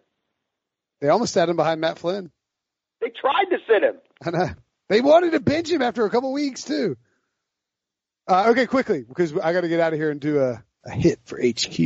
They 1.00 1.08
almost 1.08 1.32
sat 1.32 1.48
him 1.48 1.56
behind 1.56 1.80
Matt 1.80 1.98
Flynn. 1.98 2.30
They 3.00 3.10
tried 3.20 3.44
to 3.50 3.58
sit 3.66 3.82
him. 3.82 3.96
And 4.24 4.36
uh, 4.36 4.54
they 4.88 5.00
wanted 5.00 5.32
to 5.32 5.40
bench 5.40 5.70
him 5.70 5.82
after 5.82 6.04
a 6.04 6.10
couple 6.10 6.32
weeks 6.32 6.64
too. 6.64 6.96
Uh, 8.28 8.50
okay, 8.50 8.66
quickly 8.66 9.02
because 9.02 9.36
I 9.36 9.52
got 9.52 9.62
to 9.62 9.68
get 9.68 9.80
out 9.80 9.92
of 9.92 9.98
here 9.98 10.10
and 10.10 10.20
do 10.20 10.40
a, 10.40 10.62
a 10.84 10.90
hit 10.90 11.20
for 11.24 11.38
HQ, 11.38 11.78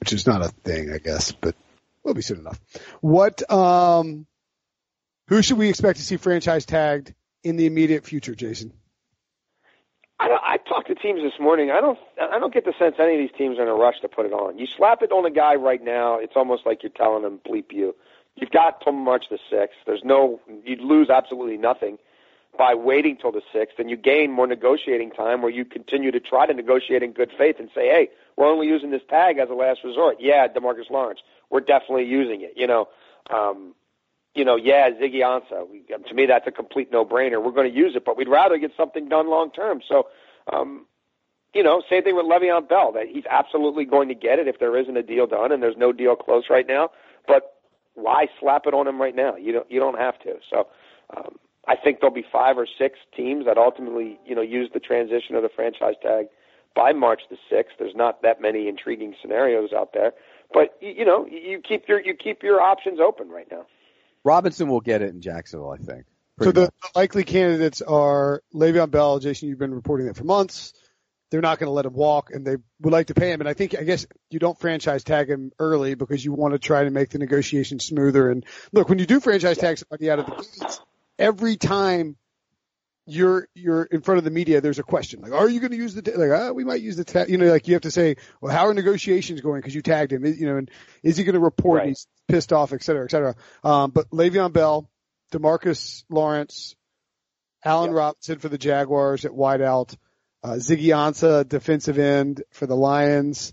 which 0.00 0.12
is 0.12 0.26
not 0.26 0.42
a 0.42 0.48
thing, 0.48 0.92
I 0.92 0.98
guess, 0.98 1.32
but 1.32 1.54
will 2.02 2.14
be 2.14 2.22
soon 2.22 2.38
enough. 2.38 2.58
What? 3.00 3.48
Um, 3.50 4.26
who 5.28 5.42
should 5.42 5.58
we 5.58 5.68
expect 5.68 5.98
to 5.98 6.04
see 6.04 6.16
franchise 6.16 6.64
tagged 6.64 7.12
in 7.42 7.56
the 7.56 7.66
immediate 7.66 8.04
future, 8.04 8.34
Jason? 8.34 8.72
I, 10.18 10.28
don't, 10.28 10.40
I 10.42 10.56
talked 10.56 10.88
to 10.88 10.94
teams 10.94 11.20
this 11.22 11.38
morning. 11.38 11.70
I 11.70 11.80
don't. 11.80 11.98
I 12.18 12.38
don't 12.38 12.54
get 12.54 12.64
the 12.64 12.72
sense 12.78 12.96
any 12.98 13.14
of 13.14 13.18
these 13.18 13.36
teams 13.36 13.58
are 13.58 13.62
in 13.62 13.68
a 13.68 13.74
rush 13.74 14.00
to 14.00 14.08
put 14.08 14.24
it 14.24 14.32
on. 14.32 14.58
You 14.58 14.66
slap 14.66 15.02
it 15.02 15.12
on 15.12 15.26
a 15.26 15.30
guy 15.30 15.56
right 15.56 15.82
now, 15.82 16.18
it's 16.18 16.32
almost 16.36 16.64
like 16.64 16.82
you're 16.82 16.90
telling 16.90 17.22
them 17.22 17.40
bleep 17.46 17.72
you. 17.72 17.94
You've 18.36 18.50
got 18.50 18.82
till 18.82 18.92
March 18.92 19.24
the 19.30 19.38
sixth. 19.50 19.78
There's 19.86 20.04
no. 20.04 20.40
You'd 20.64 20.80
lose 20.80 21.10
absolutely 21.10 21.56
nothing 21.56 21.98
by 22.58 22.74
waiting 22.74 23.16
till 23.16 23.32
the 23.32 23.42
sixth, 23.52 23.78
and 23.78 23.90
you 23.90 23.96
gain 23.96 24.30
more 24.30 24.46
negotiating 24.46 25.10
time 25.10 25.42
where 25.42 25.50
you 25.50 25.64
continue 25.64 26.10
to 26.10 26.20
try 26.20 26.46
to 26.46 26.54
negotiate 26.54 27.02
in 27.02 27.12
good 27.12 27.30
faith 27.36 27.56
and 27.58 27.68
say, 27.74 27.86
hey, 27.88 28.08
we're 28.36 28.46
only 28.46 28.66
using 28.66 28.90
this 28.90 29.02
tag 29.08 29.38
as 29.38 29.50
a 29.50 29.54
last 29.54 29.80
resort. 29.84 30.16
Yeah, 30.20 30.48
DeMarcus 30.48 30.90
Lawrence, 30.90 31.20
we're 31.50 31.60
definitely 31.60 32.04
using 32.04 32.42
it. 32.42 32.52
You 32.56 32.66
know, 32.66 32.88
um, 33.30 33.74
you 34.34 34.44
know, 34.44 34.56
yeah, 34.56 34.90
Ziggy 34.90 35.16
Ansah. 35.20 35.66
To 36.08 36.14
me, 36.14 36.26
that's 36.26 36.46
a 36.46 36.50
complete 36.50 36.92
no-brainer. 36.92 37.42
We're 37.42 37.52
going 37.52 37.70
to 37.70 37.76
use 37.76 37.96
it, 37.96 38.04
but 38.04 38.16
we'd 38.16 38.28
rather 38.28 38.58
get 38.58 38.72
something 38.76 39.08
done 39.08 39.28
long 39.28 39.50
term. 39.50 39.80
So, 39.86 40.08
um, 40.52 40.86
you 41.54 41.62
know, 41.62 41.82
same 41.88 42.04
thing 42.04 42.16
with 42.16 42.26
Le'Veon 42.26 42.68
Bell. 42.68 42.92
That 42.92 43.06
he's 43.06 43.24
absolutely 43.30 43.86
going 43.86 44.08
to 44.08 44.14
get 44.14 44.38
it 44.38 44.46
if 44.46 44.58
there 44.58 44.76
isn't 44.76 44.96
a 44.96 45.02
deal 45.02 45.26
done, 45.26 45.52
and 45.52 45.62
there's 45.62 45.76
no 45.76 45.92
deal 45.92 46.16
close 46.16 46.44
right 46.50 46.66
now. 46.66 46.90
But 47.26 47.55
why 47.96 48.28
slap 48.38 48.66
it 48.66 48.74
on 48.74 48.86
him 48.86 49.00
right 49.00 49.14
now? 49.14 49.36
You 49.36 49.52
don't. 49.52 49.70
You 49.70 49.80
don't 49.80 49.98
have 49.98 50.18
to. 50.20 50.36
So. 50.50 50.68
Um, 51.16 51.36
I 51.68 51.74
think 51.74 51.98
there'll 52.00 52.14
be 52.14 52.24
five 52.30 52.58
or 52.58 52.66
six 52.78 52.98
teams 53.16 53.46
that 53.46 53.58
ultimately, 53.58 54.20
you 54.24 54.36
know, 54.36 54.42
use 54.42 54.70
the 54.72 54.78
transition 54.78 55.34
of 55.34 55.42
the 55.42 55.48
franchise 55.48 55.94
tag 56.00 56.26
by 56.76 56.92
March 56.92 57.22
the 57.28 57.36
sixth. 57.50 57.74
There's 57.78 57.96
not 57.96 58.22
that 58.22 58.40
many 58.40 58.68
intriguing 58.68 59.16
scenarios 59.20 59.72
out 59.72 59.92
there, 59.92 60.12
but 60.52 60.76
you, 60.80 60.94
you 60.98 61.04
know, 61.04 61.26
you 61.26 61.60
keep 61.66 61.88
your 61.88 62.00
you 62.00 62.14
keep 62.14 62.44
your 62.44 62.60
options 62.60 63.00
open 63.00 63.30
right 63.30 63.48
now. 63.50 63.66
Robinson 64.22 64.68
will 64.68 64.80
get 64.80 65.02
it 65.02 65.10
in 65.10 65.20
Jacksonville, 65.20 65.70
I 65.70 65.78
think. 65.78 66.04
So 66.42 66.52
the, 66.52 66.66
the, 66.66 66.70
likely 66.94 67.24
candidates 67.24 67.80
are 67.80 68.42
Le'Veon 68.54 68.90
Bell. 68.90 69.18
Jason, 69.18 69.48
you've 69.48 69.58
been 69.58 69.74
reporting 69.74 70.06
that 70.06 70.16
for 70.16 70.24
months. 70.24 70.74
They're 71.30 71.40
not 71.40 71.58
going 71.58 71.66
to 71.66 71.72
let 71.72 71.86
him 71.86 71.94
walk, 71.94 72.30
and 72.32 72.46
they 72.46 72.56
would 72.80 72.92
like 72.92 73.08
to 73.08 73.14
pay 73.14 73.32
him. 73.32 73.40
And 73.40 73.48
I 73.48 73.54
think, 73.54 73.76
I 73.76 73.82
guess, 73.82 74.06
you 74.30 74.38
don't 74.38 74.58
franchise 74.58 75.02
tag 75.02 75.28
him 75.28 75.50
early 75.58 75.94
because 75.94 76.24
you 76.24 76.32
want 76.32 76.54
to 76.54 76.58
try 76.58 76.84
to 76.84 76.90
make 76.90 77.10
the 77.10 77.18
negotiation 77.18 77.80
smoother. 77.80 78.30
And 78.30 78.44
look, 78.72 78.88
when 78.88 78.98
you 78.98 79.06
do 79.06 79.18
franchise 79.18 79.58
tag 79.58 79.78
somebody 79.78 80.08
out 80.10 80.20
of 80.20 80.26
the 80.26 80.32
gates, 80.32 80.80
every 81.18 81.56
time 81.56 82.16
you're 83.08 83.48
you're 83.54 83.84
in 83.84 84.02
front 84.02 84.18
of 84.18 84.24
the 84.24 84.30
media, 84.30 84.60
there's 84.60 84.78
a 84.78 84.84
question 84.84 85.20
like, 85.20 85.32
"Are 85.32 85.48
you 85.48 85.60
going 85.60 85.72
to 85.72 85.76
use 85.76 85.94
the 85.94 86.02
ta-? 86.02 86.12
like? 86.16 86.30
Oh, 86.30 86.52
we 86.52 86.64
might 86.64 86.80
use 86.80 86.96
the 86.96 87.04
tag." 87.04 87.28
You 87.28 87.38
know, 87.38 87.46
like 87.46 87.66
you 87.66 87.74
have 87.74 87.82
to 87.82 87.90
say, 87.90 88.16
"Well, 88.40 88.52
how 88.52 88.66
are 88.66 88.74
negotiations 88.74 89.40
going?" 89.40 89.60
Because 89.60 89.74
you 89.74 89.82
tagged 89.82 90.12
him. 90.12 90.24
You 90.24 90.46
know, 90.46 90.56
and 90.58 90.70
is 91.02 91.16
he 91.16 91.24
going 91.24 91.34
to 91.34 91.40
report? 91.40 91.78
Right. 91.78 91.88
He's 91.88 92.06
pissed 92.28 92.52
off, 92.52 92.72
et 92.72 92.82
cetera, 92.82 93.04
et 93.04 93.10
cetera. 93.10 93.34
Um, 93.62 93.90
but 93.90 94.10
Le'Veon 94.10 94.52
Bell, 94.52 94.88
DeMarcus 95.32 96.04
Lawrence, 96.08 96.74
Allen 97.64 97.90
Yep. 97.90 97.96
Robinson 97.96 98.38
for 98.38 98.48
the 98.48 98.58
Jaguars 98.58 99.24
at 99.24 99.30
wideout, 99.32 99.96
uh, 100.46 100.56
Ziggy 100.56 100.94
Ansah 100.94 101.48
defensive 101.48 101.98
end 101.98 102.42
for 102.50 102.66
the 102.66 102.76
Lions. 102.76 103.52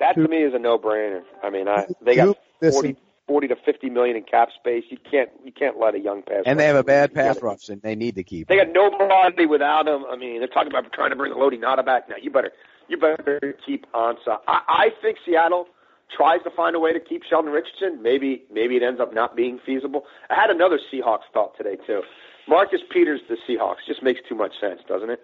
That 0.00 0.14
to 0.14 0.28
me 0.28 0.38
is 0.38 0.54
a 0.54 0.58
no-brainer. 0.58 1.22
I 1.42 1.50
mean, 1.50 1.66
I 1.68 1.86
they 2.02 2.16
got 2.16 2.36
listen, 2.60 2.82
40, 2.82 2.96
40 3.26 3.48
to 3.48 3.56
50 3.64 3.90
million 3.90 4.16
in 4.16 4.24
cap 4.24 4.48
space. 4.58 4.84
You 4.90 4.98
can't 5.10 5.30
you 5.44 5.52
can't 5.52 5.78
let 5.78 5.94
a 5.94 5.98
young 5.98 6.22
pass. 6.22 6.42
And 6.46 6.58
they 6.58 6.66
have 6.66 6.76
a 6.76 6.84
bad 6.84 7.14
pass 7.14 7.34
gotta- 7.34 7.46
rush, 7.46 7.68
and 7.68 7.80
they 7.82 7.94
need 7.94 8.16
to 8.16 8.22
keep. 8.22 8.48
They 8.48 8.58
him. 8.58 8.72
got 8.72 8.98
nobody 8.98 9.46
without 9.46 9.86
him. 9.86 10.04
I 10.10 10.16
mean, 10.16 10.38
they're 10.40 10.48
talking 10.48 10.70
about 10.70 10.90
trying 10.92 11.10
to 11.10 11.16
bring 11.16 11.32
Lodi 11.34 11.58
Nada 11.58 11.82
back. 11.82 12.08
Now 12.08 12.16
you 12.20 12.30
better 12.30 12.52
you 12.88 12.98
better 12.98 13.54
keep 13.64 13.90
Ansah. 13.92 14.38
I, 14.46 14.60
I 14.68 14.88
think 15.02 15.18
Seattle 15.24 15.66
tries 16.14 16.42
to 16.42 16.50
find 16.50 16.74
a 16.76 16.80
way 16.80 16.92
to 16.92 17.00
keep 17.00 17.22
Sheldon 17.24 17.52
Richardson. 17.52 18.02
Maybe 18.02 18.44
maybe 18.52 18.76
it 18.76 18.82
ends 18.82 19.00
up 19.00 19.14
not 19.14 19.36
being 19.36 19.58
feasible. 19.64 20.04
I 20.28 20.34
had 20.34 20.50
another 20.50 20.78
Seahawks 20.92 21.28
thought 21.32 21.56
today 21.56 21.76
too. 21.86 22.02
Marcus 22.48 22.80
Peters, 22.90 23.20
the 23.28 23.36
Seahawks, 23.48 23.86
just 23.86 24.02
makes 24.02 24.20
too 24.28 24.34
much 24.34 24.52
sense, 24.60 24.80
doesn't 24.88 25.10
it? 25.10 25.20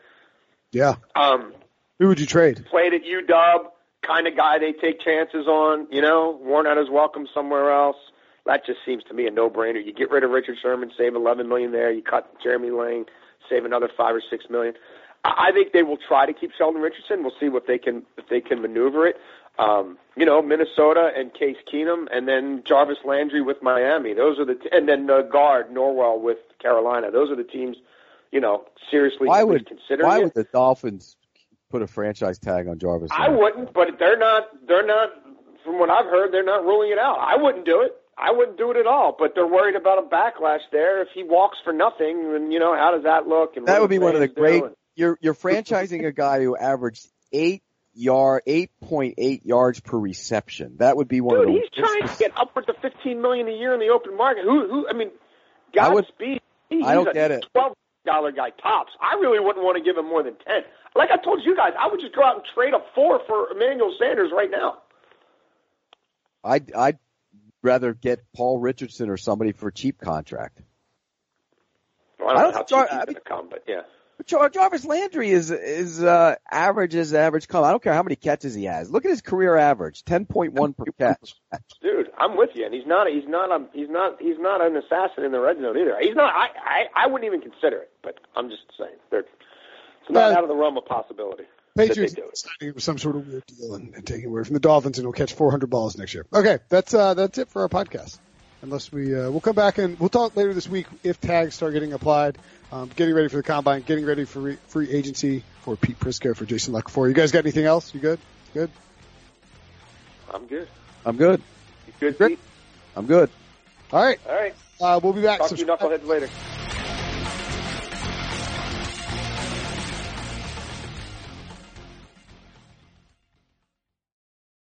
Yeah. 0.72 0.96
Um, 1.14 1.52
Who 1.98 2.08
would 2.08 2.20
you 2.20 2.26
trade? 2.26 2.64
played 2.66 2.92
at 2.94 3.02
UW, 3.04 3.66
kind 4.02 4.26
of 4.26 4.36
guy 4.36 4.58
they 4.58 4.72
take 4.72 5.00
chances 5.00 5.46
on. 5.46 5.86
You 5.90 6.02
know, 6.02 6.38
worn 6.42 6.66
out 6.66 6.76
his 6.76 6.90
welcome 6.90 7.26
somewhere 7.32 7.72
else. 7.72 7.96
That 8.44 8.64
just 8.64 8.78
seems 8.86 9.02
to 9.04 9.14
me 9.14 9.26
a 9.26 9.30
no-brainer. 9.30 9.84
You 9.84 9.92
get 9.92 10.10
rid 10.10 10.22
of 10.22 10.30
Richard 10.30 10.56
Sherman, 10.62 10.92
save 10.96 11.16
11 11.16 11.48
million 11.48 11.72
there. 11.72 11.90
You 11.90 12.02
cut 12.02 12.32
Jeremy 12.42 12.70
Lane, 12.70 13.06
save 13.50 13.64
another 13.64 13.90
five 13.96 14.14
or 14.14 14.22
six 14.30 14.44
million. 14.48 14.74
I 15.24 15.48
I 15.48 15.52
think 15.52 15.72
they 15.72 15.82
will 15.82 15.96
try 15.96 16.26
to 16.26 16.32
keep 16.32 16.52
Sheldon 16.56 16.80
Richardson. 16.80 17.22
We'll 17.22 17.32
see 17.40 17.48
what 17.48 17.66
they 17.66 17.78
can 17.78 18.02
if 18.16 18.28
they 18.28 18.40
can 18.40 18.62
maneuver 18.62 19.06
it. 19.06 19.16
Um, 19.58 19.96
you 20.16 20.26
know, 20.26 20.42
Minnesota 20.42 21.10
and 21.16 21.32
Case 21.32 21.56
Keenum, 21.72 22.06
and 22.12 22.28
then 22.28 22.62
Jarvis 22.66 22.98
Landry 23.06 23.40
with 23.40 23.62
Miami. 23.62 24.12
Those 24.12 24.38
are 24.38 24.44
the 24.44 24.54
t- 24.54 24.68
and 24.70 24.86
then 24.88 25.06
the 25.06 25.22
guard 25.22 25.70
Norwell 25.70 26.20
with 26.20 26.38
Carolina. 26.60 27.10
Those 27.10 27.30
are 27.30 27.36
the 27.36 27.42
teams. 27.44 27.78
You 28.36 28.42
know, 28.42 28.64
seriously 28.90 29.28
Why 29.28 29.42
would 29.42 29.62
least 29.62 29.68
consider 29.68 30.04
why 30.04 30.18
it. 30.18 30.24
would 30.24 30.34
the 30.34 30.44
Dolphins 30.44 31.16
put 31.70 31.80
a 31.80 31.86
franchise 31.86 32.38
tag 32.38 32.68
on 32.68 32.78
Jarvis? 32.78 33.10
I 33.10 33.30
wouldn't, 33.30 33.72
but 33.72 33.88
they're 33.98 34.18
not. 34.18 34.42
They're 34.68 34.84
not. 34.86 35.08
From 35.64 35.78
what 35.78 35.88
I've 35.88 36.04
heard, 36.04 36.32
they're 36.34 36.44
not 36.44 36.62
ruling 36.64 36.90
it 36.92 36.98
out. 36.98 37.16
I 37.18 37.42
wouldn't 37.42 37.64
do 37.64 37.80
it. 37.80 37.92
I 38.18 38.32
wouldn't 38.32 38.58
do 38.58 38.70
it 38.72 38.76
at 38.76 38.86
all. 38.86 39.16
But 39.18 39.32
they're 39.34 39.46
worried 39.46 39.74
about 39.74 40.00
a 40.00 40.02
backlash 40.02 40.60
there 40.70 41.00
if 41.00 41.08
he 41.14 41.22
walks 41.24 41.56
for 41.64 41.72
nothing. 41.72 42.34
And 42.36 42.52
you 42.52 42.58
know, 42.58 42.76
how 42.76 42.90
does 42.90 43.04
that 43.04 43.26
look? 43.26 43.56
And 43.56 43.66
That 43.68 43.80
would 43.80 43.88
be 43.88 43.98
one 43.98 44.14
of 44.14 44.20
the 44.20 44.28
great. 44.28 44.62
And- 44.62 44.74
You're 44.96 45.16
you're 45.22 45.34
franchising 45.34 46.06
a 46.06 46.12
guy 46.12 46.40
who 46.42 46.58
averaged 46.58 47.06
eight 47.32 47.62
yard, 47.94 48.42
eight 48.46 48.70
point 48.82 49.14
eight 49.16 49.46
yards 49.46 49.80
per 49.80 49.98
reception. 49.98 50.76
That 50.80 50.98
would 50.98 51.08
be 51.08 51.22
one 51.22 51.36
Dude, 51.36 51.48
of 51.48 51.54
the. 51.54 51.60
he's 51.60 51.70
trying 51.84 52.06
to 52.06 52.18
get 52.18 52.32
upwards 52.38 52.68
of 52.68 52.76
fifteen 52.82 53.22
million 53.22 53.48
a 53.48 53.52
year 53.52 53.72
in 53.72 53.80
the 53.80 53.88
open 53.88 54.14
market. 54.14 54.44
Who? 54.44 54.68
Who? 54.68 54.88
I 54.90 54.92
mean, 54.92 55.10
I 55.80 55.88
would- 55.88 56.04
Godspeed. 56.04 56.40
I 56.84 56.94
don't 56.94 57.08
a 57.08 57.12
get 57.14 57.30
it. 57.30 57.46
Twelve 57.52 57.74
dollar 58.06 58.32
guy 58.32 58.50
tops. 58.62 58.92
I 59.02 59.18
really 59.20 59.40
wouldn't 59.40 59.64
want 59.64 59.76
to 59.76 59.84
give 59.84 59.98
him 59.98 60.08
more 60.08 60.22
than 60.22 60.34
ten. 60.46 60.62
Like 60.94 61.10
I 61.12 61.22
told 61.22 61.40
you 61.44 61.54
guys, 61.54 61.72
I 61.78 61.90
would 61.90 62.00
just 62.00 62.14
go 62.14 62.22
out 62.24 62.36
and 62.36 62.44
trade 62.54 62.72
a 62.72 62.80
four 62.94 63.20
for 63.26 63.50
Emmanuel 63.50 63.94
Sanders 63.98 64.30
right 64.34 64.50
now. 64.50 64.78
I'd 66.42 66.72
I'd 66.72 66.98
rather 67.62 67.92
get 67.92 68.20
Paul 68.34 68.58
Richardson 68.58 69.10
or 69.10 69.16
somebody 69.16 69.52
for 69.52 69.68
a 69.68 69.72
cheap 69.72 70.00
contract. 70.00 70.62
Well, 72.18 72.30
I 72.30 72.32
I 72.32 72.42
don't, 72.42 72.42
don't 72.42 72.52
know 72.52 72.52
how 72.52 72.58
think 72.58 72.68
Jar- 72.68 72.86
cheap 72.86 72.92
he's 72.92 73.00
I 73.00 73.04
going 73.04 73.14
to 73.14 73.20
come, 73.20 73.48
but 73.50 73.64
yeah. 73.68 73.82
But 74.16 74.26
Jar- 74.26 74.48
Jarvis 74.48 74.84
Landry 74.84 75.30
is 75.30 75.50
is 75.50 76.02
uh, 76.02 76.36
average 76.50 76.94
as 76.94 77.12
average 77.12 77.48
come. 77.48 77.64
I 77.64 77.70
don't 77.70 77.82
care 77.82 77.92
how 77.92 78.02
many 78.02 78.16
catches 78.16 78.54
he 78.54 78.64
has. 78.64 78.90
Look 78.90 79.04
at 79.04 79.10
his 79.10 79.20
career 79.20 79.56
average, 79.56 80.04
ten 80.04 80.24
point 80.24 80.54
one 80.54 80.72
per 80.72 80.84
catch. 80.98 81.34
Dude, 81.82 82.10
I'm 82.18 82.36
with 82.36 82.50
you, 82.54 82.64
and 82.64 82.72
he's 82.74 82.86
not. 82.86 83.08
He's 83.08 83.28
not. 83.28 83.50
A, 83.50 83.66
he's 83.74 83.90
not. 83.90 84.20
He's 84.20 84.38
not 84.38 84.64
an 84.64 84.76
assassin 84.76 85.24
in 85.24 85.32
the 85.32 85.40
red 85.40 85.58
zone 85.60 85.76
either. 85.76 85.96
He's 86.00 86.14
not. 86.16 86.32
I. 86.34 86.48
I, 86.64 87.04
I 87.04 87.06
wouldn't 87.08 87.26
even 87.26 87.42
consider 87.42 87.76
it. 87.78 87.90
But 88.02 88.18
I'm 88.34 88.48
just 88.48 88.62
saying, 88.78 88.94
they're, 89.10 89.20
it's 89.20 90.10
not 90.10 90.30
Yeah. 90.30 90.38
out 90.38 90.42
of 90.44 90.48
the 90.48 90.54
realm 90.56 90.76
of 90.78 90.86
possibility. 90.86 91.44
Patriots 91.76 92.14
they 92.14 92.22
it. 92.22 92.38
signing 92.38 92.68
him 92.70 92.74
with 92.76 92.84
some 92.84 92.96
sort 92.96 93.16
of 93.16 93.28
weird 93.28 93.44
deal 93.46 93.74
and, 93.74 93.94
and 93.94 94.06
taking 94.06 94.26
away 94.30 94.44
from 94.44 94.54
the 94.54 94.60
Dolphins, 94.60 94.96
and 94.98 95.04
he'll 95.04 95.12
catch 95.12 95.34
400 95.34 95.68
balls 95.68 95.98
next 95.98 96.14
year. 96.14 96.24
Okay, 96.32 96.58
that's 96.70 96.94
uh, 96.94 97.12
that's 97.12 97.36
it 97.36 97.50
for 97.50 97.60
our 97.62 97.68
podcast. 97.68 98.18
Unless 98.62 98.90
we 98.90 99.14
uh, 99.14 99.30
we'll 99.30 99.42
come 99.42 99.54
back 99.54 99.76
and 99.76 100.00
we'll 100.00 100.08
talk 100.08 100.34
later 100.36 100.54
this 100.54 100.66
week 100.66 100.86
if 101.02 101.20
tags 101.20 101.54
start 101.54 101.74
getting 101.74 101.92
applied, 101.92 102.38
um, 102.72 102.90
getting 102.96 103.14
ready 103.14 103.28
for 103.28 103.36
the 103.36 103.42
combine, 103.42 103.82
getting 103.82 104.04
ready 104.04 104.24
for 104.24 104.40
re- 104.40 104.58
free 104.68 104.90
agency 104.90 105.42
for 105.62 105.76
Pete 105.76 105.98
Prisco 105.98 106.36
for 106.36 106.44
Jason 106.44 106.72
Luck. 106.72 106.88
For 106.88 107.08
You 107.08 107.14
guys 107.14 107.32
got 107.32 107.40
anything 107.40 107.64
else? 107.64 107.94
You 107.94 108.00
good? 108.00 108.18
Good. 108.54 108.70
I'm 110.32 110.46
good. 110.46 110.68
I'm 111.04 111.16
good. 111.16 111.40
You 111.86 111.92
good, 112.00 112.18
Great. 112.18 112.28
Pete? 112.30 112.38
I'm 112.96 113.06
good. 113.06 113.30
All 113.92 114.02
right. 114.02 114.18
All 114.28 114.34
right. 114.34 114.54
Uh, 114.80 115.00
we'll 115.02 115.12
be 115.12 115.22
back. 115.22 115.38
Talk 115.38 115.50
to 115.50 115.56
you 115.56 115.66
knuckleheads 115.66 116.06
later. 116.06 116.28